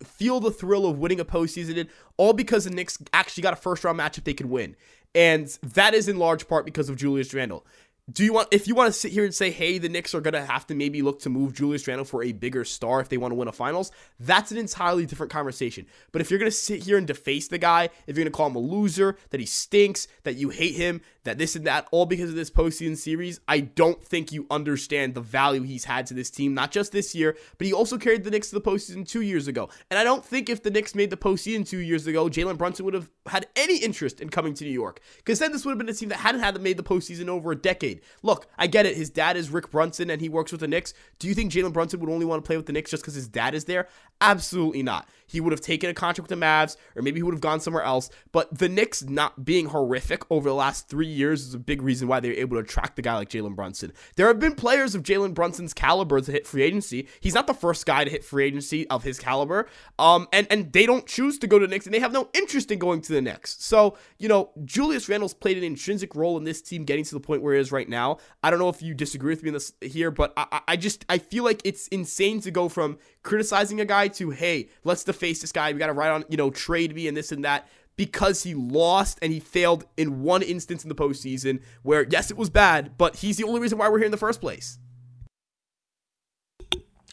Feel 0.04 0.38
the 0.38 0.50
thrill 0.50 0.86
of 0.86 0.98
winning 0.98 1.20
a 1.20 1.24
postseason 1.24 1.76
in, 1.76 1.88
all 2.16 2.32
because 2.32 2.64
the 2.64 2.70
Knicks 2.70 2.98
actually 3.12 3.42
got 3.42 3.52
a 3.52 3.56
first 3.56 3.82
round 3.84 3.98
matchup 3.98 4.24
they 4.24 4.34
could 4.34 4.46
win. 4.46 4.76
And 5.14 5.46
that 5.62 5.92
is 5.92 6.08
in 6.08 6.18
large 6.18 6.48
part 6.48 6.64
because 6.64 6.88
of 6.88 6.96
Julius 6.96 7.34
Randle 7.34 7.66
do 8.12 8.24
you 8.24 8.32
want 8.32 8.48
if 8.50 8.66
you 8.66 8.74
want 8.74 8.92
to 8.92 8.98
sit 8.98 9.12
here 9.12 9.24
and 9.24 9.34
say, 9.34 9.50
hey, 9.50 9.78
the 9.78 9.88
Knicks 9.88 10.14
are 10.14 10.20
gonna 10.20 10.44
have 10.44 10.66
to 10.66 10.74
maybe 10.74 11.02
look 11.02 11.20
to 11.20 11.30
move 11.30 11.54
Julius 11.54 11.86
Randle 11.86 12.04
for 12.04 12.22
a 12.22 12.32
bigger 12.32 12.64
star 12.64 13.00
if 13.00 13.08
they 13.08 13.16
want 13.16 13.32
to 13.32 13.36
win 13.36 13.48
a 13.48 13.52
finals? 13.52 13.90
That's 14.18 14.50
an 14.50 14.58
entirely 14.58 15.06
different 15.06 15.32
conversation. 15.32 15.86
But 16.10 16.20
if 16.20 16.30
you're 16.30 16.38
gonna 16.38 16.50
sit 16.50 16.82
here 16.82 16.98
and 16.98 17.06
deface 17.06 17.48
the 17.48 17.58
guy, 17.58 17.90
if 18.06 18.16
you're 18.16 18.24
gonna 18.24 18.30
call 18.30 18.48
him 18.48 18.56
a 18.56 18.60
loser, 18.60 19.16
that 19.30 19.40
he 19.40 19.46
stinks, 19.46 20.08
that 20.24 20.36
you 20.36 20.50
hate 20.50 20.74
him, 20.74 21.00
that 21.24 21.38
this 21.38 21.54
and 21.54 21.66
that, 21.66 21.86
all 21.90 22.06
because 22.06 22.30
of 22.30 22.36
this 22.36 22.50
postseason 22.50 22.96
series, 22.96 23.40
I 23.46 23.60
don't 23.60 24.02
think 24.02 24.32
you 24.32 24.46
understand 24.50 25.14
the 25.14 25.20
value 25.20 25.62
he's 25.62 25.84
had 25.84 26.06
to 26.08 26.14
this 26.14 26.30
team, 26.30 26.54
not 26.54 26.72
just 26.72 26.92
this 26.92 27.14
year, 27.14 27.36
but 27.58 27.66
he 27.66 27.72
also 27.72 27.98
carried 27.98 28.24
the 28.24 28.30
Knicks 28.30 28.50
to 28.50 28.54
the 28.56 28.60
postseason 28.60 29.06
two 29.06 29.22
years 29.22 29.48
ago. 29.48 29.68
And 29.90 29.98
I 29.98 30.04
don't 30.04 30.24
think 30.24 30.48
if 30.48 30.62
the 30.62 30.70
Knicks 30.70 30.94
made 30.94 31.10
the 31.10 31.16
postseason 31.16 31.68
two 31.68 31.78
years 31.78 32.06
ago, 32.06 32.26
Jalen 32.26 32.58
Brunson 32.58 32.84
would 32.84 32.94
have 32.94 33.08
had 33.26 33.46
any 33.56 33.78
interest 33.78 34.20
in 34.20 34.28
coming 34.28 34.54
to 34.54 34.64
New 34.64 34.70
York. 34.70 35.00
Because 35.18 35.38
then 35.38 35.52
this 35.52 35.64
would 35.64 35.72
have 35.72 35.78
been 35.78 35.88
a 35.88 35.94
team 35.94 36.08
that 36.08 36.18
hadn't 36.18 36.40
had 36.40 36.60
made 36.60 36.76
the 36.76 36.82
postseason 36.82 37.28
over 37.28 37.52
a 37.52 37.56
decade. 37.56 38.01
Look, 38.22 38.46
I 38.58 38.66
get 38.66 38.86
it. 38.86 38.96
His 38.96 39.10
dad 39.10 39.36
is 39.36 39.50
Rick 39.50 39.70
Brunson 39.70 40.10
and 40.10 40.20
he 40.20 40.28
works 40.28 40.52
with 40.52 40.60
the 40.60 40.68
Knicks. 40.68 40.94
Do 41.18 41.28
you 41.28 41.34
think 41.34 41.52
Jalen 41.52 41.72
Brunson 41.72 42.00
would 42.00 42.10
only 42.10 42.26
want 42.26 42.42
to 42.42 42.46
play 42.46 42.56
with 42.56 42.66
the 42.66 42.72
Knicks 42.72 42.90
just 42.90 43.02
because 43.02 43.14
his 43.14 43.28
dad 43.28 43.54
is 43.54 43.64
there? 43.64 43.88
Absolutely 44.20 44.82
not. 44.82 45.08
He 45.32 45.40
would 45.40 45.52
have 45.52 45.60
taken 45.60 45.90
a 45.90 45.94
contract 45.94 46.30
with 46.30 46.38
the 46.38 46.44
Mavs, 46.44 46.76
or 46.94 47.02
maybe 47.02 47.18
he 47.18 47.22
would 47.22 47.34
have 47.34 47.40
gone 47.40 47.60
somewhere 47.60 47.82
else. 47.82 48.10
But 48.30 48.56
the 48.56 48.68
Knicks 48.68 49.02
not 49.02 49.44
being 49.44 49.66
horrific 49.66 50.22
over 50.30 50.48
the 50.48 50.54
last 50.54 50.88
three 50.88 51.06
years 51.06 51.46
is 51.46 51.54
a 51.54 51.58
big 51.58 51.82
reason 51.82 52.06
why 52.06 52.20
they 52.20 52.28
were 52.28 52.34
able 52.34 52.56
to 52.56 52.62
attract 52.62 52.98
a 52.98 53.02
guy 53.02 53.14
like 53.14 53.30
Jalen 53.30 53.56
Brunson. 53.56 53.92
There 54.16 54.26
have 54.28 54.38
been 54.38 54.54
players 54.54 54.94
of 54.94 55.02
Jalen 55.02 55.34
Brunson's 55.34 55.74
caliber 55.74 56.20
to 56.20 56.30
hit 56.30 56.46
free 56.46 56.62
agency. 56.62 57.08
He's 57.20 57.34
not 57.34 57.46
the 57.46 57.54
first 57.54 57.86
guy 57.86 58.04
to 58.04 58.10
hit 58.10 58.24
free 58.24 58.44
agency 58.44 58.86
of 58.88 59.02
his 59.02 59.18
caliber. 59.18 59.66
Um, 59.98 60.28
and, 60.32 60.46
and 60.50 60.72
they 60.72 60.86
don't 60.86 61.06
choose 61.06 61.38
to 61.38 61.46
go 61.46 61.58
to 61.58 61.66
the 61.66 61.70
Knicks, 61.70 61.86
and 61.86 61.94
they 61.94 62.00
have 62.00 62.12
no 62.12 62.28
interest 62.34 62.70
in 62.70 62.78
going 62.78 63.00
to 63.02 63.12
the 63.12 63.22
Knicks. 63.22 63.56
So, 63.60 63.96
you 64.18 64.28
know, 64.28 64.50
Julius 64.64 65.08
Randle's 65.08 65.34
played 65.34 65.56
an 65.56 65.64
intrinsic 65.64 66.14
role 66.14 66.36
in 66.36 66.44
this 66.44 66.60
team 66.60 66.84
getting 66.84 67.04
to 67.04 67.14
the 67.14 67.20
point 67.20 67.42
where 67.42 67.54
it 67.54 67.60
is 67.60 67.72
right 67.72 67.88
now. 67.88 68.18
I 68.42 68.50
don't 68.50 68.58
know 68.58 68.68
if 68.68 68.82
you 68.82 68.94
disagree 68.94 69.32
with 69.32 69.42
me 69.42 69.48
in 69.48 69.54
this 69.54 69.72
here, 69.80 70.10
but 70.10 70.32
I, 70.36 70.60
I 70.68 70.76
just 70.76 71.04
I 71.08 71.18
feel 71.18 71.44
like 71.44 71.62
it's 71.64 71.88
insane 71.88 72.40
to 72.42 72.50
go 72.50 72.68
from 72.68 72.98
criticizing 73.22 73.80
a 73.80 73.84
guy 73.84 74.08
to 74.08 74.30
hey, 74.30 74.68
let's 74.84 75.04
deface 75.22 75.40
this 75.40 75.52
guy. 75.52 75.72
We 75.72 75.78
got 75.78 75.86
to 75.86 75.92
write 75.92 76.10
on 76.10 76.24
you 76.28 76.36
know 76.36 76.50
trade 76.50 76.94
me 76.94 77.08
and 77.08 77.16
this 77.16 77.32
and 77.32 77.44
that 77.44 77.68
because 77.96 78.42
he 78.42 78.54
lost 78.54 79.18
and 79.22 79.32
he 79.32 79.40
failed 79.40 79.84
in 79.96 80.22
one 80.22 80.42
instance 80.42 80.82
in 80.82 80.88
the 80.88 80.94
postseason 80.94 81.60
where 81.82 82.06
yes 82.08 82.30
it 82.30 82.36
was 82.36 82.50
bad, 82.50 82.96
but 82.98 83.16
he's 83.16 83.36
the 83.36 83.44
only 83.44 83.60
reason 83.60 83.78
why 83.78 83.88
we're 83.88 83.98
here 83.98 84.06
in 84.06 84.12
the 84.12 84.16
first 84.16 84.40
place. 84.40 84.78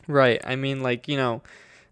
Right. 0.07 0.41
I 0.43 0.55
mean, 0.55 0.81
like 0.81 1.07
you 1.07 1.17
know. 1.17 1.41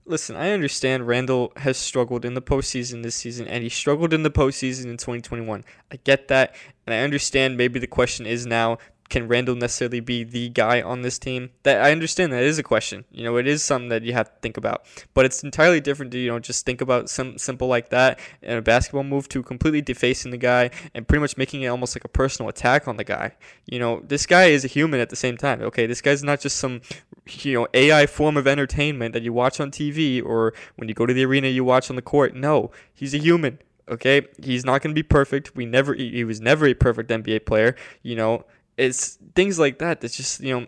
Listen, 0.10 0.38
I 0.38 0.51
understand 0.51 1.06
Randle 1.06 1.51
has 1.58 1.75
struggled 1.75 2.23
in 2.23 2.34
the 2.34 2.41
postseason 2.41 3.03
this 3.03 3.13
season, 3.13 3.45
and 3.45 3.62
he 3.62 3.67
struggled 3.67 4.13
in 4.13 4.23
the 4.23 4.32
postseason 4.32 4.86
in 4.86 4.95
2021. 4.95 5.65
I 5.91 5.97
get 5.97 6.30
that, 6.30 6.56
and 6.86 6.93
I 6.93 6.99
understand 6.99 7.58
maybe 7.58 7.77
the 7.77 7.88
question 7.88 8.25
is 8.25 8.45
now 8.45 8.77
can 9.10 9.28
Randle 9.28 9.56
necessarily 9.56 10.00
be 10.00 10.24
the 10.24 10.50
guy 10.50 10.82
on 10.82 11.02
this 11.02 11.20
team? 11.20 11.52
That 11.63 11.82
I 11.82 11.91
understand 11.91 12.34
that 12.34 12.43
is 12.43 12.60
a 12.60 12.63
question. 12.63 13.06
You 13.12 13.24
know, 13.24 13.38
it 13.38 13.48
is 13.48 13.63
something 13.63 13.89
that 13.89 14.04
you 14.04 14.13
have 14.13 14.34
to 14.34 14.39
think 14.41 14.58
about. 14.58 14.86
But 15.13 15.26
it's 15.26 15.43
entirely 15.43 15.80
different 15.80 16.12
to, 16.13 16.17
you 16.17 16.30
know, 16.30 16.39
just 16.39 16.65
think 16.65 16.82
about 16.82 17.10
some 17.10 17.38
simple 17.38 17.67
like 17.67 17.89
that 17.89 18.20
and 18.41 18.60
a 18.60 18.62
basketball 18.62 19.04
move 19.04 19.30
to 19.30 19.43
completely 19.43 19.82
defacing 19.82 20.32
the 20.32 20.38
guy 20.38 20.70
and 20.93 21.08
pretty 21.08 21.22
much 21.22 21.38
making 21.38 21.62
it 21.62 21.67
almost 21.67 21.96
like 21.96 22.04
a 22.04 22.10
personal 22.10 22.50
attack 22.50 22.88
on 22.88 22.98
the 22.98 23.04
guy. 23.04 23.36
You 23.65 23.80
know, 23.80 24.02
this 24.06 24.26
guy 24.26 24.46
is 24.46 24.65
a 24.65 24.67
human 24.67 25.00
at 25.00 25.10
the 25.10 25.15
same 25.15 25.38
time. 25.38 25.62
Okay, 25.62 25.86
this 25.86 26.02
guy's 26.02 26.24
not 26.24 26.39
just 26.39 26.58
some 26.58 26.82
you 27.30 27.54
know, 27.54 27.67
AI 27.74 28.06
form 28.06 28.38
of 28.38 28.48
entertainment 28.48 29.13
that 29.13 29.24
you 29.24 29.34
watch 29.34 29.60
on 29.60 29.72
TV 29.72 30.24
or 30.24 30.54
when 30.76 30.88
you 30.88 30.96
go 30.96 31.06
to 31.06 31.13
the 31.13 31.26
arena 31.26 31.48
you 31.48 31.63
watch 31.63 31.89
on 31.89 31.96
the 31.96 32.02
court. 32.02 32.36
No, 32.36 32.72
he's 32.93 33.13
a 33.13 33.17
human. 33.17 33.60
Okay, 33.89 34.28
he's 34.43 34.65
not 34.65 34.82
going 34.82 34.93
to 34.93 35.00
be 35.00 35.04
perfect. 35.04 35.56
We 35.56 35.65
never, 35.65 35.93
he 35.93 36.24
was 36.26 36.41
never 36.41 36.67
a 36.67 36.74
perfect 36.74 37.10
NBA 37.10 37.46
player. 37.46 37.76
You 38.04 38.17
know, 38.17 38.46
it's 38.78 39.18
things 39.36 39.58
like 39.60 39.80
that 39.80 40.02
that's 40.02 40.16
just 40.16 40.40
you 40.40 40.54
know 40.54 40.68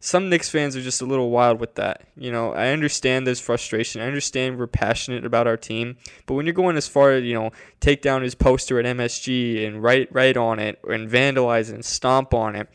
some 0.00 0.28
Knicks 0.28 0.48
fans 0.48 0.76
are 0.76 0.82
just 0.82 1.02
a 1.02 1.04
little 1.04 1.30
wild 1.30 1.60
with 1.60 1.74
that. 1.74 2.02
You 2.16 2.32
know, 2.32 2.52
I 2.52 2.68
understand 2.68 3.26
there's 3.26 3.40
frustration. 3.40 4.00
I 4.00 4.06
understand 4.06 4.58
we're 4.58 4.66
passionate 4.66 5.26
about 5.26 5.46
our 5.46 5.56
team, 5.56 5.96
but 6.26 6.34
when 6.34 6.46
you're 6.46 6.54
going 6.54 6.76
as 6.76 6.88
far 6.88 7.12
as 7.12 7.24
you 7.24 7.34
know, 7.34 7.50
take 7.80 8.02
down 8.02 8.22
his 8.22 8.34
poster 8.34 8.78
at 8.78 8.86
MSG 8.86 9.66
and 9.66 9.82
write 9.82 10.08
write 10.12 10.36
on 10.36 10.58
it 10.58 10.80
and 10.88 11.08
vandalize 11.08 11.68
it 11.68 11.74
and 11.74 11.84
stomp 11.84 12.32
on 12.32 12.56
it, 12.56 12.68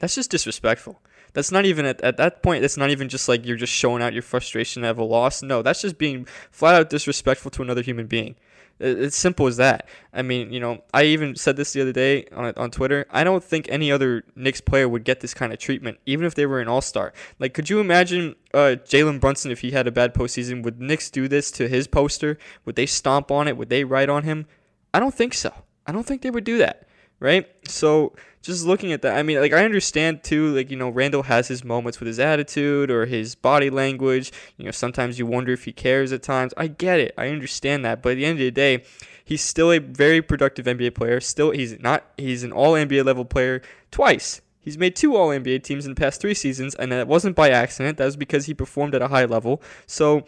that's 0.00 0.14
just 0.14 0.30
disrespectful. 0.30 1.00
That's 1.34 1.52
not 1.52 1.66
even 1.66 1.84
at, 1.84 2.00
at 2.00 2.16
that 2.16 2.42
point. 2.42 2.62
That's 2.62 2.78
not 2.78 2.90
even 2.90 3.08
just 3.08 3.28
like 3.28 3.44
you're 3.44 3.56
just 3.56 3.72
showing 3.72 4.02
out 4.02 4.14
your 4.14 4.22
frustration 4.22 4.84
of 4.84 4.98
a 4.98 5.04
loss. 5.04 5.42
No, 5.42 5.62
that's 5.62 5.82
just 5.82 5.98
being 5.98 6.26
flat 6.50 6.74
out 6.74 6.90
disrespectful 6.90 7.50
to 7.52 7.62
another 7.62 7.82
human 7.82 8.06
being. 8.06 8.34
It's 8.80 9.16
simple 9.16 9.46
as 9.46 9.56
that. 9.56 9.88
I 10.12 10.22
mean, 10.22 10.52
you 10.52 10.60
know, 10.60 10.82
I 10.94 11.04
even 11.04 11.34
said 11.36 11.56
this 11.56 11.72
the 11.72 11.80
other 11.80 11.92
day 11.92 12.26
on 12.32 12.52
on 12.56 12.70
Twitter. 12.70 13.06
I 13.10 13.24
don't 13.24 13.42
think 13.42 13.66
any 13.68 13.90
other 13.90 14.24
Knicks 14.36 14.60
player 14.60 14.88
would 14.88 15.04
get 15.04 15.20
this 15.20 15.34
kind 15.34 15.52
of 15.52 15.58
treatment, 15.58 15.98
even 16.06 16.26
if 16.26 16.34
they 16.34 16.46
were 16.46 16.60
an 16.60 16.68
All 16.68 16.80
Star. 16.80 17.12
Like, 17.38 17.54
could 17.54 17.68
you 17.68 17.80
imagine 17.80 18.36
uh, 18.54 18.76
Jalen 18.84 19.20
Brunson 19.20 19.50
if 19.50 19.60
he 19.60 19.72
had 19.72 19.86
a 19.86 19.92
bad 19.92 20.14
postseason? 20.14 20.62
Would 20.62 20.80
Knicks 20.80 21.10
do 21.10 21.28
this 21.28 21.50
to 21.52 21.68
his 21.68 21.86
poster? 21.86 22.38
Would 22.64 22.76
they 22.76 22.86
stomp 22.86 23.30
on 23.30 23.48
it? 23.48 23.56
Would 23.56 23.68
they 23.68 23.84
write 23.84 24.08
on 24.08 24.22
him? 24.22 24.46
I 24.94 25.00
don't 25.00 25.14
think 25.14 25.34
so. 25.34 25.52
I 25.86 25.92
don't 25.92 26.04
think 26.04 26.22
they 26.22 26.30
would 26.30 26.44
do 26.44 26.58
that 26.58 26.87
right? 27.20 27.46
So 27.68 28.14
just 28.42 28.66
looking 28.66 28.92
at 28.92 29.02
that, 29.02 29.16
I 29.16 29.22
mean, 29.22 29.40
like 29.40 29.52
I 29.52 29.64
understand 29.64 30.22
too, 30.22 30.54
like 30.54 30.70
you 30.70 30.76
know, 30.76 30.88
Randle 30.88 31.24
has 31.24 31.48
his 31.48 31.64
moments 31.64 32.00
with 32.00 32.06
his 32.06 32.18
attitude 32.18 32.90
or 32.90 33.06
his 33.06 33.34
body 33.34 33.70
language. 33.70 34.32
You 34.56 34.66
know, 34.66 34.70
sometimes 34.70 35.18
you 35.18 35.26
wonder 35.26 35.52
if 35.52 35.64
he 35.64 35.72
cares 35.72 36.12
at 36.12 36.22
times. 36.22 36.54
I 36.56 36.68
get 36.68 37.00
it, 37.00 37.14
I 37.18 37.28
understand 37.28 37.84
that, 37.84 38.02
but 38.02 38.12
at 38.12 38.14
the 38.16 38.24
end 38.24 38.38
of 38.38 38.44
the 38.44 38.50
day, 38.50 38.84
he's 39.24 39.42
still 39.42 39.70
a 39.70 39.78
very 39.78 40.22
productive 40.22 40.66
NBA 40.66 40.94
player. 40.94 41.20
Still, 41.20 41.50
he's 41.50 41.78
not. 41.80 42.04
He's 42.16 42.42
an 42.42 42.52
All 42.52 42.72
NBA 42.72 43.04
level 43.04 43.24
player 43.24 43.60
twice. 43.90 44.40
He's 44.60 44.78
made 44.78 44.96
two 44.96 45.16
All 45.16 45.28
NBA 45.28 45.62
teams 45.62 45.86
in 45.86 45.94
the 45.94 46.00
past 46.00 46.20
three 46.20 46.34
seasons, 46.34 46.74
and 46.74 46.90
that 46.92 47.08
wasn't 47.08 47.36
by 47.36 47.50
accident. 47.50 47.98
That 47.98 48.06
was 48.06 48.16
because 48.16 48.46
he 48.46 48.54
performed 48.54 48.94
at 48.94 49.02
a 49.02 49.08
high 49.08 49.24
level. 49.24 49.62
So 49.86 50.24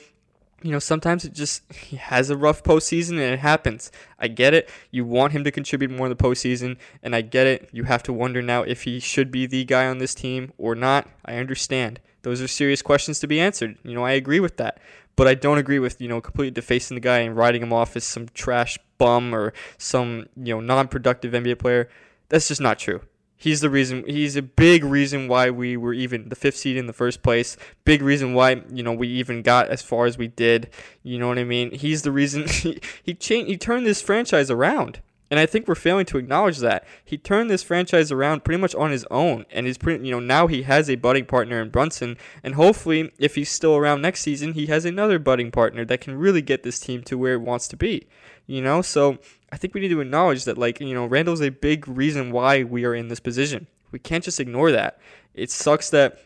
you 0.63 0.71
know, 0.71 0.79
sometimes 0.79 1.25
it 1.25 1.33
just 1.33 1.71
he 1.73 1.97
has 1.97 2.31
a 2.31 2.37
rough 2.37 2.63
postseason 2.63 3.13
and 3.13 3.35
it 3.35 3.39
happens. 3.41 3.91
I 4.19 4.29
get 4.29 4.55
it. 4.55 4.69
You 4.91 5.05
want 5.05 5.33
him 5.33 5.45
to 5.45 5.51
contribute 5.51 5.91
more 5.91 6.07
in 6.07 6.11
the 6.11 6.23
postseason, 6.23 6.77
and 7.03 7.15
I 7.15 7.23
get 7.23 7.47
it. 7.47 7.69
You 7.73 7.85
have 7.85 8.03
to 8.05 8.13
wonder 8.13 8.43
now 8.43 8.63
if 8.63 8.83
he 8.83 9.01
should 9.01 9.31
be 9.31 9.47
the 9.47 9.65
guy 9.65 9.87
on 9.87 9.99
this 9.99 10.15
team 10.15 10.53
or 10.59 10.75
not. 10.75 11.09
I 11.25 11.37
understand. 11.37 12.01
Those 12.23 12.43
are 12.43 12.49
serious 12.49 12.83
questions 12.83 13.19
to 13.21 13.27
be 13.27 13.41
answered. 13.41 13.79
You 13.83 13.95
know, 13.95 14.05
I 14.05 14.13
agree 14.13 14.41
with 14.41 14.59
that. 14.59 14.79
But 15.17 15.27
I 15.27 15.35
don't 15.35 15.59
agree 15.59 15.79
with, 15.79 16.01
you 16.01 16.09
know, 16.09 16.21
completely 16.21 16.53
defacing 16.53 16.95
the 16.95 17.01
guy 17.01 17.19
and 17.19 17.37
writing 17.37 17.63
him 17.63 17.73
off 17.73 17.97
as 17.97 18.05
some 18.05 18.29
trash 18.29 18.79
bum 18.97 19.35
or 19.35 19.53
some, 19.77 20.27
you 20.37 20.55
know, 20.55 20.61
non 20.61 20.89
productive 20.89 21.33
NBA 21.33 21.59
player. 21.59 21.89
That's 22.29 22.49
just 22.49 22.61
not 22.61 22.79
true. 22.79 23.01
He's 23.41 23.63
the 23.63 23.71
reason. 23.71 24.05
He's 24.07 24.37
a 24.37 24.43
big 24.43 24.85
reason 24.85 25.27
why 25.27 25.49
we 25.49 25.75
were 25.75 25.95
even 25.95 26.29
the 26.29 26.37
fifth 26.37 26.59
seed 26.59 26.77
in 26.77 26.87
the 26.87 26.93
first 26.93 27.23
place. 27.23 27.57
Big 27.87 28.03
reason 28.03 28.35
why 28.35 28.63
you 28.71 28.83
know 28.83 28.93
we 28.93 29.09
even 29.09 29.41
got 29.41 29.69
as 29.69 29.81
far 29.81 30.05
as 30.05 30.19
we 30.19 30.29
did. 30.29 30.69
You 31.03 31.19
know 31.19 31.29
what 31.29 31.39
I 31.39 31.45
mean? 31.45 31.73
He's 31.73 32.03
the 32.03 32.13
reason 32.13 32.47
he 32.49 32.79
he 33.03 33.15
changed. 33.15 33.49
He 33.51 33.57
turned 33.57 33.87
this 33.87 34.03
franchise 34.03 34.51
around, 34.51 35.01
and 35.31 35.41
I 35.41 35.47
think 35.47 35.67
we're 35.67 35.75
failing 35.75 36.05
to 36.07 36.19
acknowledge 36.19 36.59
that 36.59 36.87
he 37.03 37.17
turned 37.17 37.49
this 37.49 37.63
franchise 37.63 38.13
around 38.13 38.45
pretty 38.45 38.61
much 38.61 38.75
on 38.75 38.91
his 38.91 39.07
own. 39.11 39.47
And 39.51 39.67
he's 39.67 39.79
pretty. 39.79 40.05
You 40.05 40.13
know 40.13 40.21
now 40.21 40.47
he 40.47 40.65
has 40.65 40.91
a 40.91 40.97
budding 40.97 41.25
partner 41.25 41.63
in 41.63 41.71
Brunson, 41.71 42.19
and 42.45 42.57
hopefully, 42.57 43.11
if 43.19 43.37
he's 43.37 43.51
still 43.51 43.75
around 43.75 44.03
next 44.03 44.21
season, 44.21 44.53
he 44.53 44.67
has 44.67 44.85
another 44.85 45.19
budding 45.19 45.51
partner 45.51 45.87
that 45.87 46.03
can 46.03 46.19
really 46.19 46.43
get 46.43 46.63
this 46.63 46.79
team 46.79 47.03
to 47.05 47.17
where 47.17 47.33
it 47.33 47.41
wants 47.41 47.69
to 47.69 47.77
be. 47.79 48.07
You 48.47 48.61
know, 48.61 48.83
so 48.83 49.17
I 49.53 49.57
think 49.57 49.75
we 49.75 49.81
need 49.81 49.89
to 49.89 50.01
acknowledge 50.01 50.45
that, 50.45 50.59
like, 50.59 50.81
you 50.81 50.95
know, 50.95 51.07
Randle's 51.07 51.41
a 51.41 51.51
big 51.51 51.89
reason 51.89 52.31
why 52.31 52.63
we 52.63 52.85
are 52.85 52.95
in 52.95 53.09
this 53.09 53.21
position. 53.21 53.67
We 53.91 53.99
can't 53.99 54.23
just 54.23 54.39
ignore 54.39 54.71
that. 54.71 55.01
It 55.35 55.51
sucks 55.51 55.91
that, 55.91 56.21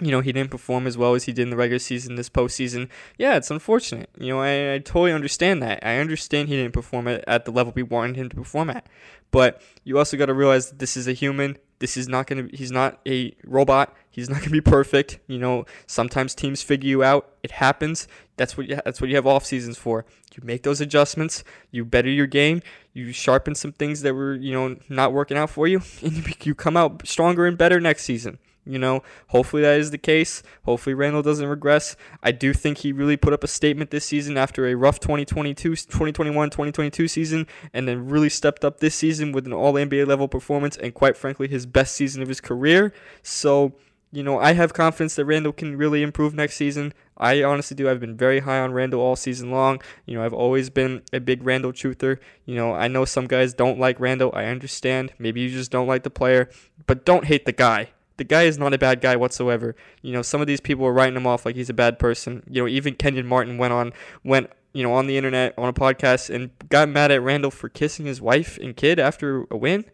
you 0.00 0.12
know, 0.12 0.20
he 0.20 0.32
didn't 0.32 0.52
perform 0.52 0.86
as 0.86 0.96
well 0.96 1.14
as 1.14 1.24
he 1.24 1.32
did 1.32 1.42
in 1.42 1.50
the 1.50 1.56
regular 1.56 1.80
season 1.80 2.14
this 2.14 2.28
postseason. 2.30 2.88
Yeah, 3.16 3.36
it's 3.36 3.50
unfortunate. 3.50 4.10
You 4.16 4.28
know, 4.28 4.40
I, 4.40 4.74
I 4.74 4.78
totally 4.78 5.12
understand 5.12 5.60
that. 5.64 5.84
I 5.84 5.98
understand 5.98 6.48
he 6.48 6.56
didn't 6.56 6.72
perform 6.72 7.08
at, 7.08 7.24
at 7.26 7.44
the 7.44 7.50
level 7.50 7.72
we 7.74 7.82
wanted 7.82 8.16
him 8.16 8.28
to 8.28 8.36
perform 8.36 8.70
at. 8.70 8.86
But 9.32 9.60
you 9.82 9.98
also 9.98 10.16
got 10.16 10.26
to 10.26 10.34
realize 10.34 10.70
that 10.70 10.78
this 10.78 10.96
is 10.96 11.08
a 11.08 11.12
human. 11.12 11.58
This 11.80 11.96
is 11.96 12.08
not 12.08 12.26
going 12.26 12.48
to, 12.48 12.56
he's 12.56 12.72
not 12.72 12.98
a 13.06 13.34
robot. 13.44 13.94
He's 14.10 14.28
not 14.28 14.36
going 14.36 14.48
to 14.48 14.50
be 14.50 14.60
perfect. 14.60 15.20
You 15.28 15.38
know, 15.38 15.64
sometimes 15.86 16.34
teams 16.34 16.62
figure 16.62 16.88
you 16.88 17.04
out. 17.04 17.30
It 17.42 17.52
happens. 17.52 18.08
That's 18.36 18.56
what 18.56 18.68
you, 18.68 18.80
that's 18.84 19.00
what 19.00 19.08
you 19.10 19.16
have 19.16 19.26
off 19.26 19.44
seasons 19.44 19.78
for. 19.78 20.04
You 20.34 20.42
make 20.44 20.62
those 20.64 20.80
adjustments. 20.80 21.44
You 21.70 21.84
better 21.84 22.08
your 22.08 22.26
game. 22.26 22.62
You 22.92 23.12
sharpen 23.12 23.54
some 23.54 23.72
things 23.72 24.02
that 24.02 24.14
were 24.14 24.34
you 24.34 24.52
know 24.52 24.76
not 24.88 25.12
working 25.12 25.36
out 25.36 25.50
for 25.50 25.68
you, 25.68 25.82
and 26.02 26.12
you, 26.12 26.34
you 26.42 26.54
come 26.54 26.76
out 26.76 27.06
stronger 27.06 27.46
and 27.46 27.56
better 27.56 27.80
next 27.80 28.04
season. 28.04 28.38
You 28.68 28.78
know, 28.78 29.02
hopefully 29.28 29.62
that 29.62 29.80
is 29.80 29.90
the 29.90 29.98
case. 29.98 30.42
Hopefully 30.64 30.92
Randle 30.92 31.22
doesn't 31.22 31.48
regress. 31.48 31.96
I 32.22 32.32
do 32.32 32.52
think 32.52 32.78
he 32.78 32.92
really 32.92 33.16
put 33.16 33.32
up 33.32 33.42
a 33.42 33.48
statement 33.48 33.90
this 33.90 34.04
season 34.04 34.36
after 34.36 34.66
a 34.66 34.74
rough 34.74 35.00
2022, 35.00 35.70
2021, 35.70 36.50
2022 36.50 37.08
season, 37.08 37.46
and 37.72 37.88
then 37.88 38.08
really 38.08 38.28
stepped 38.28 38.64
up 38.64 38.80
this 38.80 38.94
season 38.94 39.32
with 39.32 39.46
an 39.46 39.54
All 39.54 39.72
NBA 39.72 40.06
level 40.06 40.28
performance 40.28 40.76
and 40.76 40.92
quite 40.92 41.16
frankly 41.16 41.48
his 41.48 41.64
best 41.64 41.94
season 41.94 42.20
of 42.20 42.28
his 42.28 42.40
career. 42.40 42.92
So 43.22 43.74
you 44.10 44.22
know, 44.22 44.38
I 44.38 44.54
have 44.54 44.72
confidence 44.72 45.16
that 45.16 45.26
Randle 45.26 45.52
can 45.52 45.76
really 45.76 46.02
improve 46.02 46.34
next 46.34 46.56
season. 46.56 46.94
I 47.18 47.42
honestly 47.42 47.74
do. 47.74 47.90
I've 47.90 48.00
been 48.00 48.16
very 48.16 48.40
high 48.40 48.60
on 48.60 48.72
Randle 48.72 49.00
all 49.00 49.16
season 49.16 49.50
long. 49.50 49.82
You 50.06 50.16
know, 50.16 50.24
I've 50.24 50.32
always 50.32 50.70
been 50.70 51.02
a 51.12 51.20
big 51.20 51.42
Randle 51.44 51.72
truther. 51.72 52.18
You 52.46 52.54
know, 52.54 52.72
I 52.72 52.88
know 52.88 53.04
some 53.04 53.26
guys 53.26 53.52
don't 53.52 53.78
like 53.78 54.00
Randle. 54.00 54.30
I 54.34 54.46
understand. 54.46 55.12
Maybe 55.18 55.40
you 55.40 55.50
just 55.50 55.70
don't 55.70 55.86
like 55.86 56.04
the 56.04 56.10
player, 56.10 56.48
but 56.86 57.04
don't 57.04 57.26
hate 57.26 57.44
the 57.44 57.52
guy. 57.52 57.90
The 58.18 58.24
guy 58.24 58.42
is 58.42 58.58
not 58.58 58.74
a 58.74 58.78
bad 58.78 59.00
guy 59.00 59.16
whatsoever. 59.16 59.74
You 60.02 60.12
know, 60.12 60.22
some 60.22 60.40
of 60.40 60.46
these 60.46 60.60
people 60.60 60.84
are 60.84 60.92
writing 60.92 61.16
him 61.16 61.26
off 61.26 61.46
like 61.46 61.56
he's 61.56 61.70
a 61.70 61.74
bad 61.74 61.98
person. 61.98 62.42
You 62.50 62.62
know, 62.62 62.68
even 62.68 62.94
Kenyon 62.94 63.26
Martin 63.26 63.56
went 63.58 63.72
on 63.72 63.92
went 64.22 64.50
you 64.74 64.82
know 64.82 64.92
on 64.92 65.06
the 65.06 65.16
internet 65.16 65.54
on 65.56 65.68
a 65.68 65.72
podcast 65.72 66.32
and 66.32 66.50
got 66.68 66.88
mad 66.88 67.10
at 67.10 67.22
Randle 67.22 67.50
for 67.50 67.68
kissing 67.68 68.06
his 68.06 68.20
wife 68.20 68.58
and 68.58 68.76
kid 68.76 68.98
after 68.98 69.46
a 69.50 69.56
win. 69.56 69.84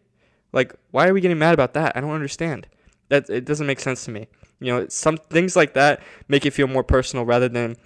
Like, 0.52 0.74
why 0.90 1.08
are 1.08 1.14
we 1.14 1.20
getting 1.20 1.38
mad 1.38 1.54
about 1.54 1.74
that? 1.74 1.96
I 1.96 2.00
don't 2.00 2.10
understand. 2.10 2.66
That 3.08 3.28
it 3.28 3.44
doesn't 3.44 3.66
make 3.66 3.80
sense 3.80 4.04
to 4.06 4.10
me. 4.10 4.28
You 4.60 4.72
know, 4.72 4.88
some 4.88 5.16
things 5.16 5.56
like 5.56 5.74
that 5.74 6.00
make 6.28 6.46
it 6.46 6.52
feel 6.52 6.68
more 6.68 6.84
personal 6.84 7.24
rather 7.24 7.48
than, 7.48 7.76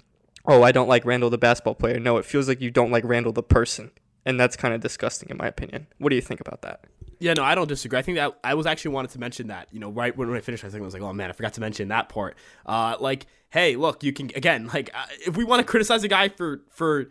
oh, 0.47 0.63
I 0.63 0.71
don't 0.71 0.89
like 0.89 1.05
Randle 1.05 1.31
the 1.31 1.39
basketball 1.39 1.75
player. 1.75 1.99
No, 1.99 2.19
it 2.19 2.25
feels 2.25 2.47
like 2.47 2.61
you 2.61 2.71
don't 2.71 2.91
like 2.91 3.05
Randle 3.05 3.33
the 3.33 3.43
person, 3.43 3.91
and 4.25 4.39
that's 4.39 4.55
kind 4.55 4.75
of 4.75 4.81
disgusting 4.81 5.31
in 5.31 5.37
my 5.37 5.47
opinion. 5.47 5.89
What 5.99 6.11
do 6.11 6.17
you 6.17 6.23
think 6.23 6.41
about 6.41 6.63
that? 6.63 6.85
Yeah, 7.21 7.35
no, 7.35 7.43
I 7.43 7.55
don't 7.55 7.69
disagree. 7.69 7.99
I 7.99 8.03
think 8.03 8.17
that 8.17 8.39
I 8.45 8.55
was 8.55 8.67
actually 8.67 8.93
wanted 8.93 9.11
to 9.13 9.21
mention 9.21 9.49
that. 9.49 9.69
You 9.73 9.81
know, 9.81 9.91
right 9.91 10.17
when, 10.17 10.33
I 10.33 10.41
finished, 10.41 10.65
I 10.65 10.69
think 10.69 10.83
I 10.83 10.85
was 10.85 10.95
like, 10.95 11.03
oh 11.03 11.13
man, 11.13 11.31
I 11.31 11.33
forgot 11.33 11.55
to 11.55 11.61
mention 11.61 11.89
that 11.89 12.09
part. 12.09 12.37
Uh, 12.65 12.97
like, 13.01 13.27
hey, 13.51 13.77
look, 13.77 14.03
you 14.03 14.13
can 14.13 14.31
again, 14.37 14.69
like, 14.73 14.91
uh, 14.95 15.07
if 15.27 15.37
we 15.37 15.45
want 15.45 15.61
to 15.61 15.65
criticize 15.65 16.05
a 16.05 16.09
guy 16.09 16.29
for 16.29 16.63
for 16.71 17.09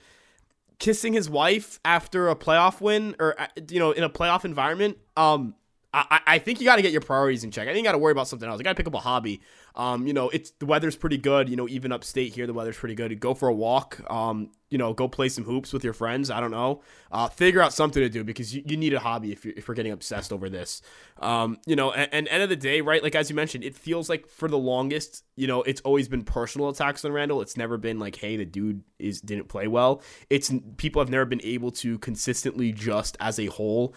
kissing 0.80 1.14
his 1.14 1.30
wife 1.30 1.80
after 1.84 2.30
a 2.30 2.36
playoff 2.36 2.80
win 2.82 3.16
or 3.20 3.40
uh, 3.40 3.48
you 3.70 3.80
know 3.80 3.92
in 3.92 4.04
a 4.04 4.10
playoff 4.10 4.46
environment, 4.46 4.98
um, 5.16 5.56
I, 5.94 6.20
I 6.28 6.40
think 6.40 6.60
you 6.60 6.66
got 6.66 6.76
to 6.76 6.82
get 6.82 6.92
your 6.92 7.02
priorities 7.02 7.44
in 7.44 7.52
check. 7.52 7.68
I 7.68 7.72
think 7.72 7.78
you 7.78 7.84
got 7.84 7.94
to 7.94 7.98
worry 7.98 8.12
about 8.12 8.28
something 8.28 8.48
else. 8.48 8.60
You 8.60 8.64
got 8.64 8.72
to 8.72 8.76
pick 8.76 8.88
up 8.88 8.94
a 8.94 9.00
hobby. 9.00 9.42
Um, 9.76 10.06
you 10.06 10.14
know, 10.14 10.30
it's 10.30 10.52
the 10.52 10.66
weather's 10.66 10.96
pretty 10.96 11.18
good. 11.18 11.50
You 11.50 11.56
know, 11.56 11.68
even 11.68 11.92
upstate 11.92 12.34
here, 12.34 12.46
the 12.46 12.54
weather's 12.54 12.78
pretty 12.78 12.96
good. 12.96 13.18
Go 13.20 13.34
for 13.34 13.48
a 13.48 13.54
walk. 13.54 14.02
Um, 14.12 14.52
you 14.70 14.78
know, 14.78 14.94
go 14.94 15.08
play 15.08 15.30
some 15.30 15.46
hoops 15.46 15.72
with 15.72 15.84
your 15.84 15.94
friends. 15.94 16.30
I 16.30 16.42
don't 16.42 16.52
know. 16.52 16.82
Uh, 17.12 17.30
figure 17.30 17.62
out 17.62 17.72
something 17.72 18.02
to 18.02 18.10
do 18.10 18.24
because 18.24 18.54
you, 18.54 18.64
you 18.66 18.76
need 18.76 18.94
a 18.94 19.00
hobby 19.00 19.32
if 19.32 19.46
you're, 19.46 19.54
if 19.56 19.68
you're 19.68 19.76
getting 19.76 19.94
obsessed 19.94 20.34
over 20.34 20.50
this. 20.50 20.82
Um, 21.20 21.58
you 21.66 21.76
know, 21.76 21.92
and, 21.92 22.10
and 22.12 22.28
end 22.28 22.44
of 22.44 22.50
the 22.50 22.58
day, 22.58 22.82
right? 22.82 23.02
Like 23.02 23.16
as 23.16 23.30
you 23.30 23.36
mentioned, 23.36 23.64
it 23.64 23.76
feels 23.76 24.10
like 24.10 24.28
for 24.28 24.50
the 24.50 24.58
longest, 24.58 25.24
you 25.38 25.48
know, 25.48 25.64
it's 25.64 25.82
always 25.82 26.10
been 26.10 26.24
personal 26.24 26.70
attacks 26.70 27.06
on 27.06 27.14
Randle. 27.14 27.42
It's 27.42 27.56
never 27.56 27.78
been 27.78 27.98
like, 27.98 28.18
hey, 28.18 28.36
the 28.36 28.46
dude 28.46 28.84
is 29.00 29.22
didn't 29.22 29.48
play 29.48 29.68
well. 29.68 30.02
It's 30.30 30.52
people 30.76 31.02
have 31.02 31.10
never 31.10 31.26
been 31.26 31.42
able 31.44 31.72
to 31.72 31.98
consistently 32.00 32.74
just 32.74 33.16
as 33.22 33.40
a 33.40 33.46
whole 33.46 33.96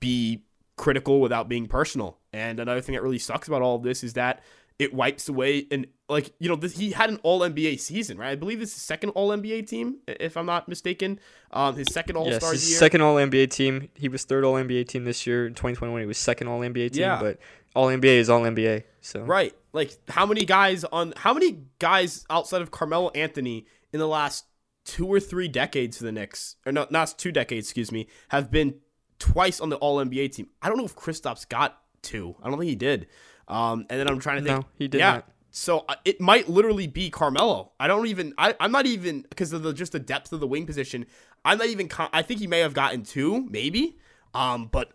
be 0.00 0.44
critical 0.78 1.20
without 1.20 1.48
being 1.48 1.66
personal. 1.66 2.18
And 2.32 2.58
another 2.60 2.80
thing 2.80 2.94
that 2.94 3.02
really 3.02 3.18
sucks 3.18 3.48
about 3.48 3.60
all 3.60 3.76
of 3.76 3.82
this 3.82 4.02
is 4.02 4.14
that 4.14 4.40
it 4.78 4.94
wipes 4.94 5.28
away 5.28 5.66
and 5.70 5.86
like 6.08 6.32
you 6.38 6.48
know 6.48 6.56
this, 6.56 6.76
he 6.76 6.92
had 6.92 7.10
an 7.10 7.18
All 7.22 7.40
NBA 7.40 7.80
season, 7.80 8.16
right? 8.16 8.30
I 8.30 8.34
believe 8.36 8.60
this 8.60 8.74
is 8.74 8.80
second 8.80 9.10
All 9.10 9.30
NBA 9.30 9.68
team, 9.68 9.98
if 10.06 10.36
I'm 10.36 10.46
not 10.46 10.68
mistaken. 10.68 11.18
Um, 11.50 11.76
his 11.76 11.88
second 11.92 12.16
All 12.16 12.30
Star 12.32 12.52
yes, 12.52 12.68
year, 12.68 12.78
second 12.78 13.02
All 13.02 13.16
NBA 13.16 13.50
team. 13.50 13.88
He 13.94 14.08
was 14.08 14.24
third 14.24 14.44
All 14.44 14.54
NBA 14.54 14.88
team 14.88 15.04
this 15.04 15.26
year 15.26 15.46
in 15.46 15.54
2021. 15.54 16.00
He 16.00 16.06
was 16.06 16.16
second 16.16 16.46
All 16.46 16.60
NBA 16.60 16.92
team, 16.92 17.02
yeah. 17.02 17.20
but 17.20 17.38
All 17.74 17.88
NBA 17.88 18.04
is 18.04 18.30
All 18.30 18.40
NBA. 18.40 18.84
So 19.00 19.20
right, 19.20 19.52
like 19.72 19.98
how 20.08 20.24
many 20.24 20.44
guys 20.44 20.84
on 20.84 21.12
how 21.16 21.34
many 21.34 21.64
guys 21.78 22.24
outside 22.30 22.62
of 22.62 22.70
Carmelo 22.70 23.10
Anthony 23.10 23.66
in 23.92 23.98
the 23.98 24.08
last 24.08 24.46
two 24.84 25.06
or 25.06 25.20
three 25.20 25.48
decades 25.48 25.98
for 25.98 26.04
the 26.04 26.12
Knicks, 26.12 26.56
or 26.64 26.72
no, 26.72 26.86
not 26.88 27.14
two 27.18 27.32
decades, 27.32 27.66
excuse 27.66 27.92
me, 27.92 28.06
have 28.28 28.50
been 28.50 28.76
twice 29.18 29.60
on 29.60 29.68
the 29.68 29.76
All 29.76 29.96
NBA 30.04 30.32
team. 30.32 30.48
I 30.62 30.68
don't 30.68 30.78
know 30.78 30.84
if 30.84 30.96
Kristaps 30.96 31.48
got 31.48 31.80
two. 32.02 32.34
I 32.42 32.48
don't 32.48 32.58
think 32.58 32.68
he 32.68 32.76
did. 32.76 33.08
Um, 33.46 33.86
and 33.88 33.98
then 33.98 34.08
I'm 34.08 34.18
trying 34.18 34.38
to 34.38 34.44
think. 34.44 34.60
No, 34.60 34.68
he 34.76 34.88
did 34.88 34.98
yeah, 34.98 35.12
not. 35.12 35.28
So 35.50 35.84
uh, 35.88 35.96
it 36.04 36.20
might 36.20 36.48
literally 36.48 36.86
be 36.86 37.10
Carmelo. 37.10 37.72
I 37.80 37.86
don't 37.86 38.06
even. 38.06 38.34
I, 38.38 38.54
I'm 38.60 38.72
not 38.72 38.86
even 38.86 39.22
because 39.28 39.52
of 39.52 39.62
the 39.62 39.72
just 39.72 39.92
the 39.92 39.98
depth 39.98 40.32
of 40.32 40.40
the 40.40 40.46
wing 40.46 40.66
position. 40.66 41.06
I'm 41.44 41.58
not 41.58 41.68
even. 41.68 41.88
Con- 41.88 42.10
I 42.12 42.22
think 42.22 42.40
he 42.40 42.46
may 42.46 42.60
have 42.60 42.74
gotten 42.74 43.02
two, 43.02 43.46
maybe. 43.50 43.98
Um, 44.34 44.66
but 44.66 44.92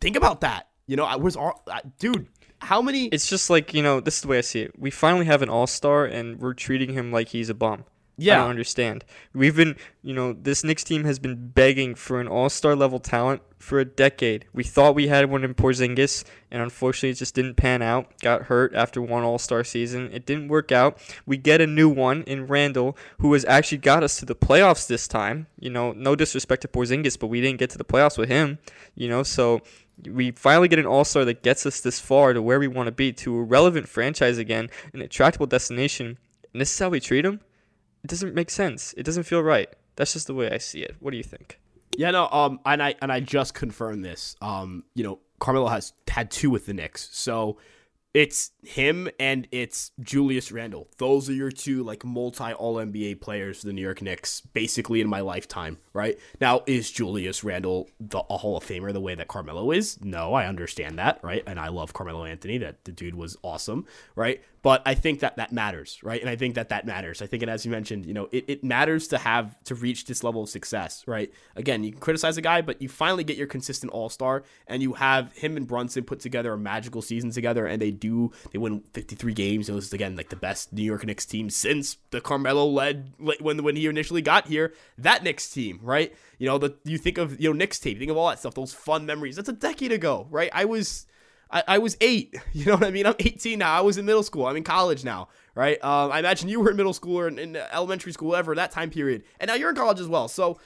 think 0.00 0.16
about 0.16 0.42
that. 0.42 0.68
You 0.86 0.96
know, 0.96 1.04
I 1.04 1.16
was 1.16 1.36
all, 1.36 1.64
dude. 1.98 2.28
how 2.60 2.80
many? 2.82 3.06
It's 3.06 3.28
just 3.28 3.50
like 3.50 3.74
you 3.74 3.82
know, 3.82 4.00
this 4.00 4.16
is 4.16 4.20
the 4.20 4.28
way 4.28 4.38
I 4.38 4.42
see 4.42 4.60
it. 4.60 4.78
We 4.78 4.90
finally 4.90 5.24
have 5.26 5.42
an 5.42 5.48
all 5.48 5.66
star, 5.66 6.04
and 6.04 6.38
we're 6.38 6.54
treating 6.54 6.92
him 6.92 7.10
like 7.10 7.28
he's 7.28 7.48
a 7.48 7.54
bum. 7.54 7.84
Yeah. 8.18 8.34
I 8.34 8.36
don't 8.38 8.50
understand. 8.50 9.04
We've 9.34 9.54
been, 9.54 9.76
you 10.02 10.14
know, 10.14 10.32
this 10.32 10.64
Knicks 10.64 10.84
team 10.84 11.04
has 11.04 11.18
been 11.18 11.48
begging 11.48 11.94
for 11.94 12.18
an 12.18 12.28
all 12.28 12.48
star 12.48 12.74
level 12.74 12.98
talent 12.98 13.42
for 13.58 13.78
a 13.78 13.84
decade. 13.84 14.46
We 14.54 14.64
thought 14.64 14.94
we 14.94 15.08
had 15.08 15.30
one 15.30 15.44
in 15.44 15.54
Porzingis, 15.54 16.24
and 16.50 16.62
unfortunately, 16.62 17.10
it 17.10 17.14
just 17.14 17.34
didn't 17.34 17.56
pan 17.56 17.82
out. 17.82 18.18
Got 18.22 18.44
hurt 18.44 18.74
after 18.74 19.02
one 19.02 19.22
all 19.22 19.38
star 19.38 19.64
season. 19.64 20.10
It 20.12 20.24
didn't 20.24 20.48
work 20.48 20.72
out. 20.72 20.98
We 21.26 21.36
get 21.36 21.60
a 21.60 21.66
new 21.66 21.90
one 21.90 22.22
in 22.22 22.46
Randle, 22.46 22.96
who 23.18 23.32
has 23.34 23.44
actually 23.44 23.78
got 23.78 24.02
us 24.02 24.18
to 24.20 24.24
the 24.24 24.34
playoffs 24.34 24.86
this 24.86 25.06
time. 25.06 25.46
You 25.60 25.68
know, 25.68 25.92
no 25.92 26.16
disrespect 26.16 26.62
to 26.62 26.68
Porzingis, 26.68 27.18
but 27.18 27.26
we 27.26 27.42
didn't 27.42 27.58
get 27.58 27.70
to 27.70 27.78
the 27.78 27.84
playoffs 27.84 28.16
with 28.16 28.30
him, 28.30 28.58
you 28.94 29.08
know, 29.08 29.22
so 29.22 29.60
we 30.10 30.30
finally 30.30 30.68
get 30.68 30.78
an 30.78 30.86
all-star 30.86 31.24
that 31.24 31.42
gets 31.42 31.64
us 31.64 31.80
this 31.80 32.00
far 32.00 32.32
to 32.32 32.42
where 32.42 32.58
we 32.60 32.68
want 32.68 32.86
to 32.86 32.92
be 32.92 33.12
to 33.12 33.36
a 33.38 33.42
relevant 33.42 33.88
franchise 33.88 34.36
again 34.36 34.68
an 34.92 35.00
attractable 35.00 35.46
destination 35.46 36.18
and 36.52 36.60
this 36.60 36.70
is 36.70 36.78
how 36.78 36.90
we 36.90 37.00
treat 37.00 37.24
him 37.24 37.40
it 38.06 38.10
doesn't 38.10 38.34
make 38.34 38.50
sense 38.50 38.94
it 38.96 39.02
doesn't 39.02 39.24
feel 39.24 39.42
right 39.42 39.68
that's 39.96 40.12
just 40.12 40.28
the 40.28 40.34
way 40.34 40.48
i 40.50 40.58
see 40.58 40.80
it 40.80 40.94
what 41.00 41.10
do 41.10 41.16
you 41.16 41.24
think 41.24 41.58
Yeah, 41.96 42.10
no, 42.10 42.28
um, 42.28 42.60
and 42.64 42.82
I 42.82 42.94
and 43.00 43.10
I 43.10 43.20
just 43.20 43.54
confirmed 43.54 44.04
this. 44.04 44.36
Um, 44.42 44.84
you 44.94 45.02
know, 45.02 45.18
Carmelo 45.38 45.68
has 45.68 45.94
had 46.08 46.30
two 46.30 46.50
with 46.50 46.66
the 46.66 46.74
Knicks, 46.74 47.08
so 47.12 47.56
it's 48.12 48.50
him 48.62 49.08
and 49.18 49.46
it's 49.50 49.92
Julius 50.00 50.52
Randle. 50.52 50.88
Those 50.98 51.28
are 51.30 51.32
your 51.32 51.50
two 51.50 51.82
like 51.82 52.04
multi 52.04 52.52
All 52.52 52.76
NBA 52.76 53.20
players 53.20 53.60
for 53.60 53.66
the 53.66 53.72
New 53.72 53.82
York 53.82 54.02
Knicks, 54.02 54.40
basically 54.40 55.00
in 55.00 55.08
my 55.08 55.20
lifetime. 55.20 55.78
Right 55.94 56.18
now, 56.40 56.62
is 56.66 56.90
Julius 56.90 57.42
Randle 57.44 57.88
the 57.98 58.22
a 58.28 58.36
Hall 58.36 58.56
of 58.58 58.64
Famer 58.64 58.92
the 58.92 59.00
way 59.00 59.14
that 59.14 59.28
Carmelo 59.28 59.70
is? 59.70 59.98
No, 60.02 60.34
I 60.34 60.46
understand 60.46 60.98
that, 60.98 61.20
right? 61.22 61.42
And 61.46 61.58
I 61.58 61.68
love 61.68 61.92
Carmelo 61.94 62.24
Anthony. 62.24 62.58
That 62.58 62.84
the 62.84 62.92
dude 62.92 63.14
was 63.14 63.38
awesome, 63.42 63.86
right? 64.14 64.42
But 64.62 64.82
I 64.84 64.94
think 64.94 65.20
that 65.20 65.36
that 65.36 65.52
matters, 65.52 66.00
right? 66.02 66.20
And 66.20 66.28
I 66.28 66.36
think 66.36 66.54
that 66.56 66.70
that 66.70 66.86
matters. 66.86 67.22
I 67.22 67.26
think, 67.26 67.42
and 67.42 67.50
as 67.50 67.64
you 67.64 67.70
mentioned, 67.70 68.04
you 68.04 68.14
know, 68.14 68.28
it, 68.32 68.44
it 68.48 68.64
matters 68.64 69.08
to 69.08 69.18
have 69.18 69.62
to 69.64 69.74
reach 69.74 70.06
this 70.06 70.24
level 70.24 70.42
of 70.42 70.48
success, 70.48 71.04
right? 71.06 71.32
Again, 71.54 71.84
you 71.84 71.92
can 71.92 72.00
criticize 72.00 72.36
a 72.36 72.42
guy, 72.42 72.62
but 72.62 72.82
you 72.82 72.88
finally 72.88 73.24
get 73.24 73.36
your 73.36 73.46
consistent 73.46 73.92
All 73.92 74.08
Star, 74.08 74.42
and 74.66 74.82
you 74.82 74.94
have 74.94 75.32
him 75.32 75.56
and 75.56 75.66
Brunson 75.66 76.04
put 76.04 76.20
together 76.20 76.52
a 76.52 76.58
magical 76.58 77.02
season 77.02 77.30
together, 77.30 77.66
and 77.66 77.80
they 77.80 77.90
do 77.90 78.32
they 78.52 78.58
win 78.58 78.82
53 78.92 79.34
games. 79.34 79.68
It 79.68 79.74
was 79.74 79.92
again 79.92 80.16
like 80.16 80.30
the 80.30 80.36
best 80.36 80.72
New 80.72 80.82
York 80.82 81.04
Knicks 81.06 81.26
team 81.26 81.50
since 81.50 81.96
the 82.10 82.20
Carmelo 82.20 82.66
led 82.66 83.12
when 83.18 83.62
when 83.62 83.76
he 83.76 83.86
initially 83.86 84.22
got 84.22 84.46
here. 84.46 84.74
That 84.98 85.22
Knicks 85.22 85.50
team, 85.50 85.80
right? 85.82 86.14
You 86.38 86.46
know, 86.46 86.58
the 86.58 86.76
you 86.84 86.98
think 86.98 87.18
of 87.18 87.40
you 87.40 87.50
know 87.50 87.56
Knicks 87.56 87.78
tape, 87.78 87.98
think 87.98 88.10
of 88.10 88.16
all 88.16 88.28
that 88.28 88.38
stuff, 88.38 88.54
those 88.54 88.74
fun 88.74 89.06
memories. 89.06 89.36
That's 89.36 89.48
a 89.48 89.52
decade 89.54 89.92
ago, 89.92 90.26
right? 90.30 90.50
I 90.52 90.64
was. 90.64 91.06
I, 91.50 91.62
I 91.68 91.78
was 91.78 91.96
eight. 92.00 92.34
You 92.52 92.64
know 92.66 92.74
what 92.74 92.84
I 92.84 92.90
mean? 92.90 93.06
I'm 93.06 93.14
18 93.18 93.58
now. 93.58 93.76
I 93.76 93.80
was 93.80 93.98
in 93.98 94.06
middle 94.06 94.22
school. 94.22 94.46
I'm 94.46 94.56
in 94.56 94.64
college 94.64 95.04
now, 95.04 95.28
right? 95.54 95.82
Um, 95.84 96.10
I 96.10 96.18
imagine 96.20 96.48
you 96.48 96.60
were 96.60 96.70
in 96.70 96.76
middle 96.76 96.94
school 96.94 97.18
or 97.18 97.28
in, 97.28 97.38
in 97.38 97.56
elementary 97.56 98.12
school, 98.12 98.34
ever 98.34 98.54
that 98.54 98.70
time 98.70 98.90
period, 98.90 99.24
and 99.38 99.48
now 99.48 99.54
you're 99.54 99.70
in 99.70 99.76
college 99.76 100.00
as 100.00 100.08
well. 100.08 100.26
So 100.28 100.58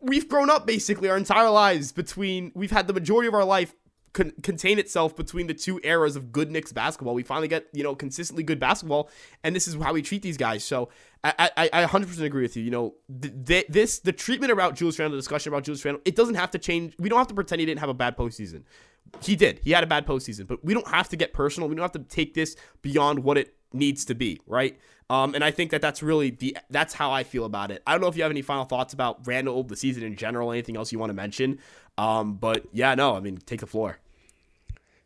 we've 0.00 0.28
grown 0.28 0.48
up 0.50 0.66
basically 0.66 1.08
our 1.10 1.16
entire 1.16 1.50
lives 1.50 1.92
between. 1.92 2.52
We've 2.54 2.70
had 2.70 2.86
the 2.86 2.94
majority 2.94 3.28
of 3.28 3.34
our 3.34 3.44
life 3.44 3.74
con- 4.14 4.32
contain 4.42 4.78
itself 4.78 5.14
between 5.14 5.46
the 5.46 5.54
two 5.54 5.78
eras 5.84 6.16
of 6.16 6.32
good 6.32 6.50
Knicks 6.50 6.72
basketball. 6.72 7.14
We 7.14 7.22
finally 7.22 7.48
get 7.48 7.66
you 7.72 7.82
know 7.82 7.94
consistently 7.94 8.42
good 8.42 8.58
basketball, 8.58 9.10
and 9.44 9.54
this 9.54 9.68
is 9.68 9.74
how 9.74 9.92
we 9.92 10.02
treat 10.02 10.22
these 10.22 10.36
guys. 10.38 10.64
So 10.64 10.88
I 11.22 11.50
I, 11.56 11.70
I 11.72 11.84
100% 11.84 12.18
agree 12.22 12.42
with 12.42 12.56
you. 12.56 12.64
You 12.64 12.70
know 12.70 12.94
th- 13.20 13.34
th- 13.46 13.66
this 13.68 13.98
the 14.00 14.12
treatment 14.12 14.52
about 14.52 14.74
Julius 14.74 14.98
Randle, 14.98 15.16
the 15.16 15.20
discussion 15.20 15.52
about 15.52 15.64
Julius 15.64 15.84
Randle, 15.84 16.02
it 16.04 16.16
doesn't 16.16 16.36
have 16.36 16.50
to 16.52 16.58
change. 16.58 16.94
We 16.98 17.08
don't 17.08 17.18
have 17.18 17.28
to 17.28 17.34
pretend 17.34 17.60
he 17.60 17.66
didn't 17.66 17.80
have 17.80 17.90
a 17.90 17.94
bad 17.94 18.16
postseason. 18.16 18.62
He 19.20 19.36
did. 19.36 19.60
He 19.62 19.70
had 19.72 19.84
a 19.84 19.86
bad 19.86 20.06
postseason, 20.06 20.46
but 20.46 20.64
we 20.64 20.74
don't 20.74 20.88
have 20.88 21.08
to 21.10 21.16
get 21.16 21.32
personal. 21.32 21.68
We 21.68 21.74
don't 21.74 21.82
have 21.82 21.92
to 21.92 21.98
take 22.00 22.34
this 22.34 22.56
beyond 22.82 23.20
what 23.20 23.38
it 23.38 23.54
needs 23.72 24.04
to 24.06 24.14
be, 24.14 24.40
right? 24.46 24.78
Um, 25.08 25.34
and 25.34 25.44
I 25.44 25.52
think 25.52 25.70
that 25.70 25.80
that's 25.80 26.02
really 26.02 26.30
the 26.30 26.56
that's 26.68 26.94
how 26.94 27.12
I 27.12 27.22
feel 27.22 27.44
about 27.44 27.70
it. 27.70 27.82
I 27.86 27.92
don't 27.92 28.00
know 28.00 28.08
if 28.08 28.16
you 28.16 28.22
have 28.22 28.32
any 28.32 28.42
final 28.42 28.64
thoughts 28.64 28.92
about 28.92 29.26
Randle 29.26 29.62
the 29.62 29.76
season 29.76 30.02
in 30.02 30.16
general, 30.16 30.50
anything 30.50 30.76
else 30.76 30.90
you 30.90 30.98
want 30.98 31.10
to 31.10 31.14
mention. 31.14 31.60
Um, 31.96 32.34
but 32.34 32.66
yeah, 32.72 32.94
no, 32.94 33.16
I 33.16 33.20
mean, 33.20 33.38
take 33.38 33.60
the 33.60 33.66
floor. 33.66 33.98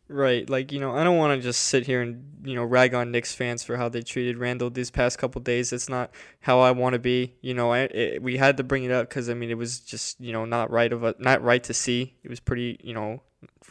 Right, 0.07 0.49
like 0.49 0.73
you 0.73 0.79
know, 0.79 0.93
I 0.93 1.05
don't 1.05 1.17
want 1.17 1.39
to 1.39 1.41
just 1.41 1.61
sit 1.61 1.85
here 1.85 2.01
and 2.01 2.25
you 2.43 2.55
know 2.55 2.65
rag 2.65 2.93
on 2.93 3.11
Knicks 3.11 3.33
fans 3.33 3.63
for 3.63 3.77
how 3.77 3.87
they 3.87 4.01
treated 4.01 4.37
Randle 4.37 4.69
these 4.69 4.91
past 4.91 5.17
couple 5.17 5.39
days. 5.39 5.71
It's 5.71 5.87
not 5.87 6.11
how 6.41 6.59
I 6.59 6.71
want 6.71 6.93
to 6.93 6.99
be. 6.99 7.35
You 7.39 7.53
know, 7.53 7.71
I 7.71 7.81
it, 7.81 8.21
we 8.21 8.35
had 8.35 8.57
to 8.57 8.63
bring 8.63 8.83
it 8.83 8.91
up 8.91 9.07
because 9.07 9.29
I 9.29 9.35
mean 9.35 9.49
it 9.49 9.57
was 9.57 9.79
just 9.79 10.19
you 10.19 10.33
know 10.33 10.43
not 10.43 10.69
right 10.69 10.91
of 10.91 11.03
a 11.03 11.15
not 11.19 11.41
right 11.41 11.63
to 11.63 11.73
see. 11.73 12.15
It 12.23 12.29
was 12.29 12.41
pretty 12.41 12.77
you 12.83 12.93
know 12.93 13.21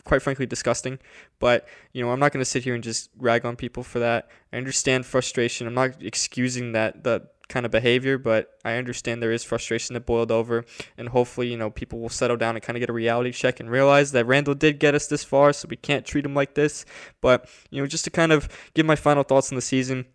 quite 0.04 0.22
frankly 0.22 0.46
disgusting. 0.46 0.98
But 1.38 1.66
you 1.92 2.02
know, 2.02 2.10
I'm 2.10 2.20
not 2.20 2.32
going 2.32 2.40
to 2.40 2.50
sit 2.50 2.64
here 2.64 2.74
and 2.74 2.82
just 2.82 3.10
rag 3.16 3.44
on 3.44 3.56
people 3.56 3.82
for 3.82 3.98
that. 3.98 4.28
I 4.52 4.56
understand 4.56 5.06
frustration. 5.06 5.66
I'm 5.66 5.74
not 5.74 6.02
excusing 6.02 6.72
that 6.72 7.04
the 7.04 7.28
kind 7.50 7.66
of 7.66 7.72
behavior, 7.72 8.16
but 8.16 8.58
I 8.64 8.74
understand 8.74 9.22
there 9.22 9.32
is 9.32 9.44
frustration 9.44 9.94
that 9.94 10.06
boiled 10.06 10.30
over, 10.30 10.64
and 10.96 11.08
hopefully, 11.08 11.48
you 11.48 11.56
know, 11.56 11.68
people 11.68 11.98
will 11.98 12.08
settle 12.08 12.36
down 12.36 12.56
and 12.56 12.62
kind 12.62 12.76
of 12.76 12.80
get 12.80 12.88
a 12.88 12.94
reality 12.94 13.32
check 13.32 13.60
and 13.60 13.70
realize 13.70 14.12
that 14.12 14.24
Randle 14.24 14.54
did 14.54 14.78
get 14.78 14.94
us 14.94 15.08
this 15.08 15.24
far, 15.24 15.52
so 15.52 15.66
we 15.68 15.76
can't 15.76 16.06
treat 16.06 16.24
him 16.24 16.34
like 16.34 16.54
this. 16.54 16.86
But 17.20 17.48
you 17.70 17.82
know, 17.82 17.86
just 17.86 18.04
to 18.04 18.10
kind 18.10 18.32
of 18.32 18.48
give 18.74 18.86
my 18.86 18.96
final 18.96 19.24
thoughts 19.24 19.52
on 19.52 19.56
the 19.56 19.62
season. 19.62 20.06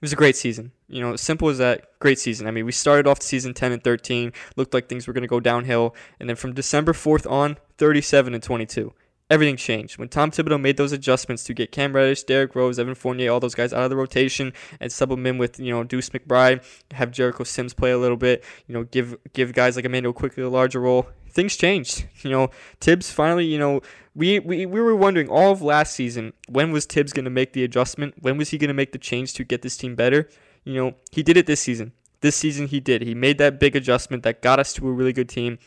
It 0.00 0.04
was 0.04 0.12
a 0.14 0.16
great 0.16 0.36
season. 0.36 0.72
You 0.88 1.02
know, 1.02 1.16
simple 1.16 1.48
as 1.50 1.58
that. 1.58 1.98
Great 1.98 2.18
season. 2.18 2.46
I 2.46 2.50
mean, 2.50 2.64
we 2.64 2.72
started 2.72 3.06
off 3.06 3.18
the 3.18 3.26
season 3.26 3.52
10 3.52 3.72
and 3.72 3.84
13, 3.84 4.32
looked 4.56 4.72
like 4.72 4.88
things 4.88 5.06
were 5.06 5.12
going 5.12 5.22
to 5.22 5.28
go 5.28 5.40
downhill, 5.40 5.94
and 6.18 6.28
then 6.28 6.36
from 6.36 6.54
December 6.54 6.92
4th 6.92 7.30
on, 7.30 7.58
37 7.76 8.32
and 8.32 8.42
22 8.42 8.94
everything 9.30 9.56
changed. 9.56 9.96
When 9.96 10.08
Tom 10.08 10.30
Thibodeau 10.30 10.60
made 10.60 10.76
those 10.76 10.92
adjustments 10.92 11.44
to 11.44 11.54
get 11.54 11.70
Cam 11.70 11.94
Reddish, 11.94 12.24
Derrick 12.24 12.54
Rose, 12.54 12.78
Evan 12.78 12.96
Fournier, 12.96 13.30
all 13.30 13.40
those 13.40 13.54
guys 13.54 13.72
out 13.72 13.84
of 13.84 13.90
the 13.90 13.96
rotation 13.96 14.52
and 14.80 14.92
in 15.26 15.38
with, 15.38 15.60
you 15.60 15.70
know, 15.70 15.84
Deuce 15.84 16.10
McBride, 16.10 16.64
have 16.90 17.12
Jericho 17.12 17.44
Sims 17.44 17.72
play 17.72 17.92
a 17.92 17.98
little 17.98 18.16
bit, 18.16 18.44
you 18.66 18.74
know, 18.74 18.84
give 18.84 19.16
give 19.32 19.52
guys 19.52 19.76
like 19.76 19.84
Immanuel 19.84 20.12
Quickley 20.12 20.42
a 20.42 20.48
larger 20.48 20.80
role. 20.80 21.08
Things 21.30 21.56
changed. 21.56 22.06
You 22.22 22.28
know, 22.28 22.50
Thibs 22.82 23.10
finally, 23.10 23.46
you 23.46 23.58
know, 23.58 23.80
we, 24.14 24.40
we, 24.40 24.66
we 24.66 24.80
were 24.80 24.94
wondering 24.94 25.28
all 25.28 25.52
of 25.52 25.62
last 25.62 25.94
season, 25.94 26.34
when 26.48 26.70
was 26.70 26.84
Thibs 26.84 27.14
going 27.14 27.24
to 27.24 27.30
make 27.30 27.54
the 27.54 27.64
adjustment? 27.64 28.14
When 28.20 28.36
was 28.36 28.50
he 28.50 28.58
going 28.58 28.68
to 28.68 28.74
make 28.74 28.92
the 28.92 28.98
change 28.98 29.32
to 29.34 29.44
get 29.44 29.62
this 29.62 29.78
team 29.78 29.94
better? 29.94 30.28
You 30.64 30.74
know, 30.74 30.94
he 31.10 31.22
did 31.22 31.38
it 31.38 31.46
this 31.46 31.60
season. 31.60 31.92
This 32.20 32.36
season 32.36 32.66
he 32.66 32.78
did. 32.78 33.00
He 33.00 33.14
made 33.14 33.38
that 33.38 33.58
big 33.58 33.74
adjustment 33.74 34.22
that 34.24 34.42
got 34.42 34.58
us 34.58 34.74
to 34.74 34.86
a 34.86 34.92
really 34.92 35.14
good 35.14 35.30
team 35.30 35.58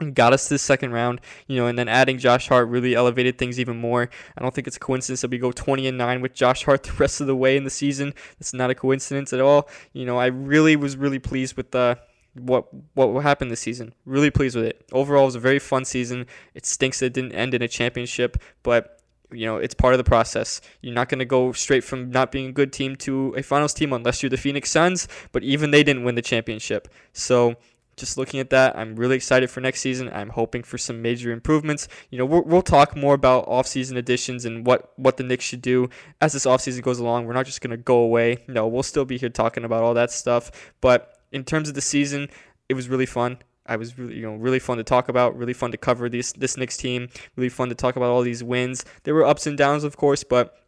and 0.00 0.14
got 0.14 0.32
us 0.32 0.48
to 0.48 0.54
the 0.54 0.58
second 0.58 0.92
round, 0.92 1.20
you 1.46 1.56
know, 1.56 1.66
and 1.66 1.78
then 1.78 1.88
adding 1.88 2.18
Josh 2.18 2.48
Hart 2.48 2.68
really 2.68 2.94
elevated 2.94 3.38
things 3.38 3.60
even 3.60 3.76
more. 3.76 4.10
I 4.36 4.42
don't 4.42 4.52
think 4.54 4.66
it's 4.66 4.76
a 4.76 4.80
coincidence 4.80 5.20
that 5.20 5.30
we 5.30 5.38
go 5.38 5.52
20 5.52 5.86
and 5.86 5.96
9 5.96 6.20
with 6.20 6.34
Josh 6.34 6.64
Hart 6.64 6.82
the 6.84 6.92
rest 6.92 7.20
of 7.20 7.26
the 7.26 7.36
way 7.36 7.56
in 7.56 7.64
the 7.64 7.70
season. 7.70 8.14
It's 8.40 8.52
not 8.52 8.70
a 8.70 8.74
coincidence 8.74 9.32
at 9.32 9.40
all. 9.40 9.68
You 9.92 10.04
know, 10.04 10.18
I 10.18 10.26
really 10.26 10.74
was 10.74 10.96
really 10.96 11.20
pleased 11.20 11.56
with 11.56 11.70
the 11.70 11.98
what 12.34 12.68
what 12.94 13.22
happened 13.22 13.50
this 13.50 13.60
season. 13.60 13.94
Really 14.04 14.30
pleased 14.30 14.56
with 14.56 14.64
it. 14.64 14.84
Overall, 14.92 15.24
it 15.24 15.26
was 15.26 15.34
a 15.34 15.40
very 15.40 15.58
fun 15.58 15.84
season. 15.84 16.26
It 16.54 16.66
stinks 16.66 17.00
that 17.00 17.06
it 17.06 17.12
didn't 17.12 17.32
end 17.32 17.54
in 17.54 17.62
a 17.62 17.68
championship, 17.68 18.38
but 18.62 19.00
you 19.30 19.46
know 19.46 19.56
it's 19.56 19.74
part 19.74 19.94
of 19.94 19.98
the 19.98 20.04
process. 20.04 20.60
You're 20.80 20.94
not 20.94 21.08
going 21.08 21.18
to 21.18 21.24
go 21.24 21.52
straight 21.52 21.84
from 21.84 22.10
not 22.10 22.32
being 22.32 22.48
a 22.48 22.52
good 22.52 22.72
team 22.72 22.96
to 22.96 23.34
a 23.36 23.42
finals 23.42 23.74
team 23.74 23.92
unless 23.92 24.22
you're 24.22 24.30
the 24.30 24.36
Phoenix 24.36 24.70
Suns. 24.70 25.08
But 25.32 25.42
even 25.42 25.70
they 25.70 25.82
didn't 25.82 26.04
win 26.04 26.14
the 26.14 26.22
championship, 26.22 26.88
so 27.12 27.56
just 27.96 28.16
looking 28.16 28.40
at 28.40 28.50
that, 28.50 28.76
I'm 28.76 28.96
really 28.96 29.16
excited 29.16 29.50
for 29.50 29.60
next 29.60 29.80
season. 29.80 30.10
I'm 30.12 30.30
hoping 30.30 30.62
for 30.62 30.78
some 30.78 31.02
major 31.02 31.30
improvements. 31.30 31.88
You 32.10 32.18
know, 32.18 32.24
we'll, 32.24 32.42
we'll 32.42 32.62
talk 32.62 32.96
more 32.96 33.14
about 33.14 33.46
offseason 33.46 33.96
additions 33.96 34.44
and 34.44 34.66
what, 34.66 34.92
what 34.96 35.18
the 35.18 35.22
Knicks 35.22 35.44
should 35.44 35.62
do 35.62 35.90
as 36.20 36.32
this 36.32 36.46
offseason 36.46 36.82
goes 36.82 36.98
along. 36.98 37.26
We're 37.26 37.34
not 37.34 37.46
just 37.46 37.60
going 37.60 37.70
to 37.72 37.76
go 37.76 37.98
away. 37.98 38.38
No, 38.48 38.66
we'll 38.66 38.82
still 38.82 39.04
be 39.04 39.18
here 39.18 39.28
talking 39.28 39.64
about 39.64 39.82
all 39.82 39.94
that 39.94 40.10
stuff. 40.10 40.72
But 40.80 41.11
in 41.32 41.44
terms 41.44 41.68
of 41.68 41.74
the 41.74 41.80
season, 41.80 42.28
it 42.68 42.74
was 42.74 42.88
really 42.88 43.06
fun. 43.06 43.38
I 43.66 43.76
was 43.76 43.96
really, 43.98 44.16
you 44.16 44.22
know, 44.22 44.34
really 44.34 44.58
fun 44.58 44.78
to 44.78 44.84
talk 44.84 45.08
about, 45.08 45.36
really 45.36 45.52
fun 45.52 45.70
to 45.70 45.76
cover 45.76 46.08
this 46.08 46.32
this 46.32 46.56
Knicks 46.56 46.76
team, 46.76 47.08
really 47.36 47.48
fun 47.48 47.68
to 47.68 47.74
talk 47.74 47.96
about 47.96 48.10
all 48.10 48.22
these 48.22 48.42
wins. 48.42 48.84
There 49.04 49.14
were 49.14 49.24
ups 49.24 49.46
and 49.46 49.56
downs, 49.56 49.84
of 49.84 49.96
course, 49.96 50.24
but 50.24 50.58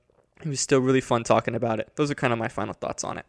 it 0.42 0.48
was 0.48 0.60
still 0.60 0.80
really 0.80 1.00
fun 1.00 1.24
talking 1.24 1.54
about 1.54 1.80
it. 1.80 1.90
Those 1.96 2.10
are 2.10 2.14
kind 2.14 2.32
of 2.32 2.38
my 2.38 2.48
final 2.48 2.74
thoughts 2.74 3.04
on 3.04 3.18
it. 3.18 3.26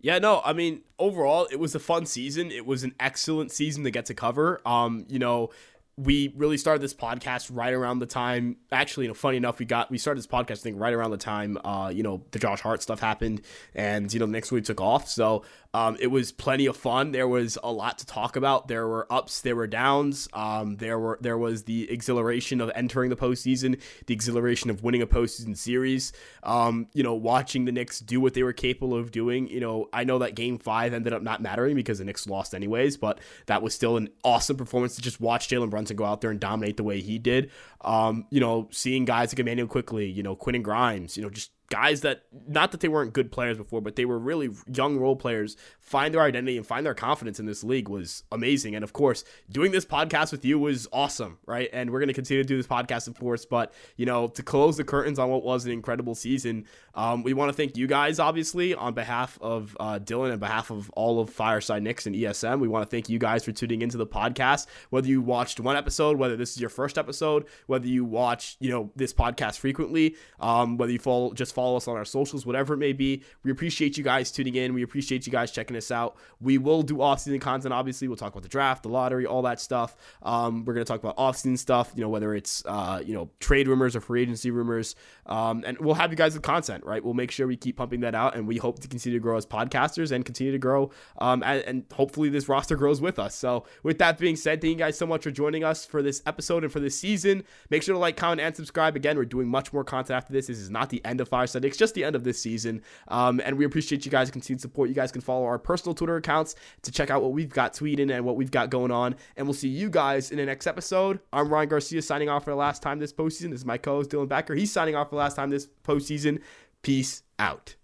Yeah, 0.00 0.18
no, 0.18 0.40
I 0.44 0.52
mean, 0.52 0.82
overall, 0.98 1.46
it 1.50 1.58
was 1.58 1.74
a 1.74 1.78
fun 1.78 2.06
season. 2.06 2.50
It 2.50 2.64
was 2.64 2.84
an 2.84 2.94
excellent 3.00 3.50
season 3.50 3.84
to 3.84 3.90
get 3.90 4.06
to 4.06 4.14
cover. 4.14 4.60
Um, 4.64 5.04
you 5.08 5.18
know, 5.18 5.50
we 5.96 6.32
really 6.36 6.56
started 6.56 6.80
this 6.80 6.94
podcast 6.94 7.50
right 7.52 7.74
around 7.74 7.98
the 7.98 8.06
time. 8.06 8.56
Actually, 8.72 9.04
you 9.04 9.08
know, 9.08 9.14
funny 9.14 9.36
enough, 9.36 9.58
we 9.58 9.66
got 9.66 9.90
we 9.90 9.98
started 9.98 10.18
this 10.18 10.26
podcast 10.26 10.60
thing 10.60 10.76
right 10.78 10.94
around 10.94 11.10
the 11.10 11.18
time 11.18 11.58
uh, 11.64 11.90
you 11.94 12.02
know 12.02 12.22
the 12.30 12.38
Josh 12.38 12.60
Hart 12.60 12.82
stuff 12.82 13.00
happened, 13.00 13.42
and 13.74 14.12
you 14.12 14.20
know 14.20 14.26
the 14.26 14.32
next 14.32 14.50
week 14.52 14.64
took 14.64 14.80
off. 14.80 15.08
So 15.08 15.44
Um, 15.72 15.96
it 16.00 16.08
was 16.08 16.32
plenty 16.32 16.66
of 16.66 16.76
fun. 16.76 17.12
There 17.12 17.28
was 17.28 17.56
a 17.62 17.70
lot 17.70 17.98
to 17.98 18.06
talk 18.06 18.36
about. 18.36 18.66
There 18.66 18.86
were 18.88 19.06
ups, 19.10 19.40
there 19.42 19.54
were 19.54 19.68
downs. 19.68 20.28
Um, 20.32 20.76
there 20.76 20.98
were 20.98 21.18
there 21.20 21.38
was 21.38 21.64
the 21.64 21.90
exhilaration 21.90 22.60
of 22.60 22.72
entering 22.74 23.10
the 23.10 23.16
postseason, 23.16 23.80
the 24.06 24.14
exhilaration 24.14 24.70
of 24.70 24.82
winning 24.82 25.02
a 25.02 25.06
postseason 25.06 25.56
series. 25.56 26.12
Um, 26.42 26.88
you 26.92 27.02
know, 27.02 27.14
watching 27.14 27.66
the 27.66 27.72
Knicks 27.72 28.00
do 28.00 28.20
what 28.20 28.34
they 28.34 28.42
were 28.42 28.52
capable 28.52 28.94
of 28.96 29.12
doing. 29.12 29.48
You 29.48 29.60
know, 29.60 29.88
I 29.92 30.02
know 30.04 30.18
that 30.18 30.34
Game 30.34 30.58
Five 30.58 30.92
ended 30.92 31.12
up 31.12 31.22
not 31.22 31.40
mattering 31.40 31.76
because 31.76 31.98
the 31.98 32.04
Knicks 32.04 32.26
lost 32.26 32.52
anyways, 32.54 32.96
but 32.96 33.20
that 33.46 33.62
was 33.62 33.72
still 33.72 33.96
an 33.96 34.08
awesome 34.24 34.56
performance 34.56 34.96
to 34.96 35.02
just 35.02 35.20
watch 35.20 35.48
Jalen 35.48 35.70
Brunson 35.70 35.96
go 35.96 36.04
out 36.04 36.20
there 36.20 36.30
and 36.30 36.40
dominate 36.40 36.76
the 36.78 36.84
way 36.84 37.00
he 37.00 37.18
did. 37.18 37.50
Um, 37.82 38.26
you 38.30 38.40
know, 38.40 38.68
seeing 38.72 39.04
guys 39.04 39.32
like 39.32 39.38
Immanuel 39.38 39.68
Quickley, 39.68 40.06
you 40.06 40.22
know, 40.22 40.34
Quentin 40.34 40.62
Grimes, 40.62 41.16
you 41.16 41.22
know, 41.22 41.30
just 41.30 41.52
guys 41.70 42.02
that 42.02 42.24
not 42.48 42.72
that 42.72 42.80
they 42.80 42.88
weren't 42.88 43.12
good 43.12 43.32
players 43.32 43.56
before, 43.56 43.80
but 43.80 43.96
they 43.96 44.04
were 44.04 44.18
really 44.18 44.50
young 44.66 44.98
role 44.98 45.16
players 45.16 45.56
find 45.90 46.14
their 46.14 46.22
identity 46.22 46.56
and 46.56 46.64
find 46.64 46.86
their 46.86 46.94
confidence 46.94 47.40
in 47.40 47.46
this 47.46 47.64
league 47.64 47.88
was 47.88 48.22
amazing. 48.30 48.76
And 48.76 48.84
of 48.84 48.92
course, 48.92 49.24
doing 49.50 49.72
this 49.72 49.84
podcast 49.84 50.30
with 50.30 50.44
you 50.44 50.58
was 50.58 50.86
awesome, 50.92 51.38
right? 51.46 51.68
And 51.72 51.90
we're 51.90 51.98
going 51.98 52.08
to 52.08 52.14
continue 52.14 52.42
to 52.42 52.46
do 52.46 52.56
this 52.56 52.66
podcast, 52.66 53.08
of 53.08 53.18
course. 53.18 53.44
But, 53.44 53.72
you 53.96 54.06
know, 54.06 54.28
to 54.28 54.42
close 54.42 54.76
the 54.76 54.84
curtains 54.84 55.18
on 55.18 55.30
what 55.30 55.42
was 55.42 55.66
an 55.66 55.72
incredible 55.72 56.14
season, 56.14 56.66
um, 56.94 57.22
we 57.22 57.34
want 57.34 57.48
to 57.48 57.52
thank 57.52 57.76
you 57.76 57.86
guys, 57.86 58.18
obviously, 58.18 58.74
on 58.74 58.94
behalf 58.94 59.38
of 59.40 59.76
uh, 59.80 59.98
Dylan 59.98 60.30
and 60.30 60.40
behalf 60.40 60.70
of 60.70 60.90
all 60.90 61.20
of 61.20 61.30
Fireside 61.30 61.82
Knicks 61.82 62.06
and 62.06 62.14
ESM. 62.14 62.60
We 62.60 62.68
want 62.68 62.88
to 62.88 62.90
thank 62.90 63.08
you 63.08 63.18
guys 63.18 63.44
for 63.44 63.52
tuning 63.52 63.82
into 63.82 63.96
the 63.96 64.06
podcast. 64.06 64.66
Whether 64.90 65.08
you 65.08 65.20
watched 65.20 65.60
one 65.60 65.76
episode, 65.76 66.18
whether 66.18 66.36
this 66.36 66.52
is 66.52 66.60
your 66.60 66.70
first 66.70 66.98
episode, 66.98 67.46
whether 67.66 67.86
you 67.86 68.04
watch, 68.04 68.56
you 68.60 68.70
know, 68.70 68.90
this 68.96 69.12
podcast 69.12 69.58
frequently, 69.58 70.16
um, 70.40 70.76
whether 70.76 70.92
you 70.92 70.98
follow, 70.98 71.32
just 71.32 71.52
follow 71.52 71.59
us 71.76 71.88
on 71.88 71.96
our 71.96 72.04
socials, 72.04 72.44
whatever 72.46 72.74
it 72.74 72.78
may 72.78 72.92
be, 72.92 73.22
we 73.42 73.50
appreciate 73.50 73.96
you 73.96 74.04
guys 74.04 74.30
tuning 74.30 74.54
in. 74.54 74.74
We 74.74 74.82
appreciate 74.82 75.26
you 75.26 75.32
guys 75.32 75.50
checking 75.50 75.76
us 75.76 75.90
out. 75.90 76.16
We 76.40 76.58
will 76.58 76.82
do 76.82 77.00
off-season 77.00 77.40
content. 77.40 77.72
Obviously, 77.72 78.08
we'll 78.08 78.16
talk 78.16 78.32
about 78.32 78.42
the 78.42 78.48
draft, 78.48 78.82
the 78.82 78.88
lottery, 78.88 79.26
all 79.26 79.42
that 79.42 79.60
stuff. 79.60 79.96
Um, 80.22 80.64
we're 80.64 80.74
gonna 80.74 80.84
talk 80.84 81.00
about 81.00 81.14
off-season 81.18 81.56
stuff. 81.56 81.92
You 81.94 82.02
know, 82.02 82.08
whether 82.08 82.34
it's 82.34 82.64
uh, 82.66 83.02
you 83.04 83.14
know 83.14 83.30
trade 83.40 83.68
rumors 83.68 83.96
or 83.96 84.00
free 84.00 84.22
agency 84.22 84.50
rumors, 84.50 84.94
um, 85.26 85.64
and 85.66 85.78
we'll 85.78 85.94
have 85.94 86.10
you 86.10 86.16
guys 86.16 86.34
with 86.34 86.42
content. 86.42 86.84
Right, 86.84 87.04
we'll 87.04 87.14
make 87.14 87.30
sure 87.30 87.46
we 87.46 87.56
keep 87.56 87.76
pumping 87.76 88.00
that 88.00 88.14
out, 88.14 88.36
and 88.36 88.46
we 88.46 88.56
hope 88.56 88.80
to 88.80 88.88
continue 88.88 89.18
to 89.18 89.22
grow 89.22 89.36
as 89.36 89.46
podcasters 89.46 90.12
and 90.12 90.24
continue 90.24 90.52
to 90.52 90.58
grow. 90.58 90.90
Um, 91.18 91.42
and, 91.42 91.62
and 91.62 91.84
hopefully 91.92 92.28
this 92.28 92.48
roster 92.48 92.76
grows 92.76 93.00
with 93.00 93.18
us. 93.18 93.34
So, 93.34 93.64
with 93.82 93.98
that 93.98 94.18
being 94.18 94.36
said, 94.36 94.60
thank 94.60 94.72
you 94.72 94.76
guys 94.76 94.96
so 94.98 95.06
much 95.06 95.22
for 95.22 95.30
joining 95.30 95.64
us 95.64 95.84
for 95.84 96.02
this 96.02 96.22
episode 96.26 96.64
and 96.64 96.72
for 96.72 96.80
this 96.80 96.98
season. 96.98 97.44
Make 97.70 97.82
sure 97.82 97.94
to 97.94 97.98
like, 97.98 98.16
comment, 98.16 98.40
and 98.40 98.54
subscribe. 98.54 98.96
Again, 98.96 99.16
we're 99.16 99.24
doing 99.24 99.48
much 99.48 99.72
more 99.72 99.84
content 99.84 100.16
after 100.16 100.32
this. 100.32 100.46
This 100.46 100.58
is 100.58 100.70
not 100.70 100.90
the 100.90 101.04
end 101.04 101.20
of 101.20 101.28
It's 101.54 101.76
just 101.76 101.94
the 101.94 102.04
end 102.04 102.16
of 102.16 102.24
this 102.24 102.40
season. 102.40 102.82
Um, 103.08 103.40
and 103.44 103.56
we 103.56 103.64
appreciate 103.64 104.04
you 104.04 104.10
guys' 104.10 104.30
continued 104.30 104.60
support. 104.60 104.88
You 104.88 104.94
guys 104.94 105.12
can 105.12 105.20
follow 105.20 105.44
our 105.44 105.58
personal 105.58 105.94
Twitter 105.94 106.16
accounts 106.16 106.54
to 106.82 106.92
check 106.92 107.10
out 107.10 107.22
what 107.22 107.32
we've 107.32 107.48
got 107.48 107.74
tweeting 107.74 108.10
and 108.14 108.24
what 108.24 108.36
we've 108.36 108.50
got 108.50 108.70
going 108.70 108.90
on. 108.90 109.16
And 109.36 109.46
we'll 109.46 109.54
see 109.54 109.68
you 109.68 109.90
guys 109.90 110.30
in 110.30 110.38
the 110.38 110.46
next 110.46 110.66
episode. 110.66 111.20
I'm 111.32 111.48
Ryan 111.48 111.68
Garcia 111.68 112.02
signing 112.02 112.28
off 112.28 112.44
for 112.44 112.50
the 112.50 112.56
last 112.56 112.82
time 112.82 112.98
this 112.98 113.12
postseason. 113.12 113.50
This 113.50 113.60
is 113.60 113.66
my 113.66 113.78
co-host 113.78 114.10
Dylan 114.10 114.28
Backer. 114.28 114.54
He's 114.54 114.72
signing 114.72 114.94
off 114.94 115.08
for 115.08 115.16
the 115.16 115.20
last 115.20 115.36
time 115.36 115.50
this 115.50 115.68
postseason. 115.84 116.40
Peace 116.82 117.22
out. 117.38 117.76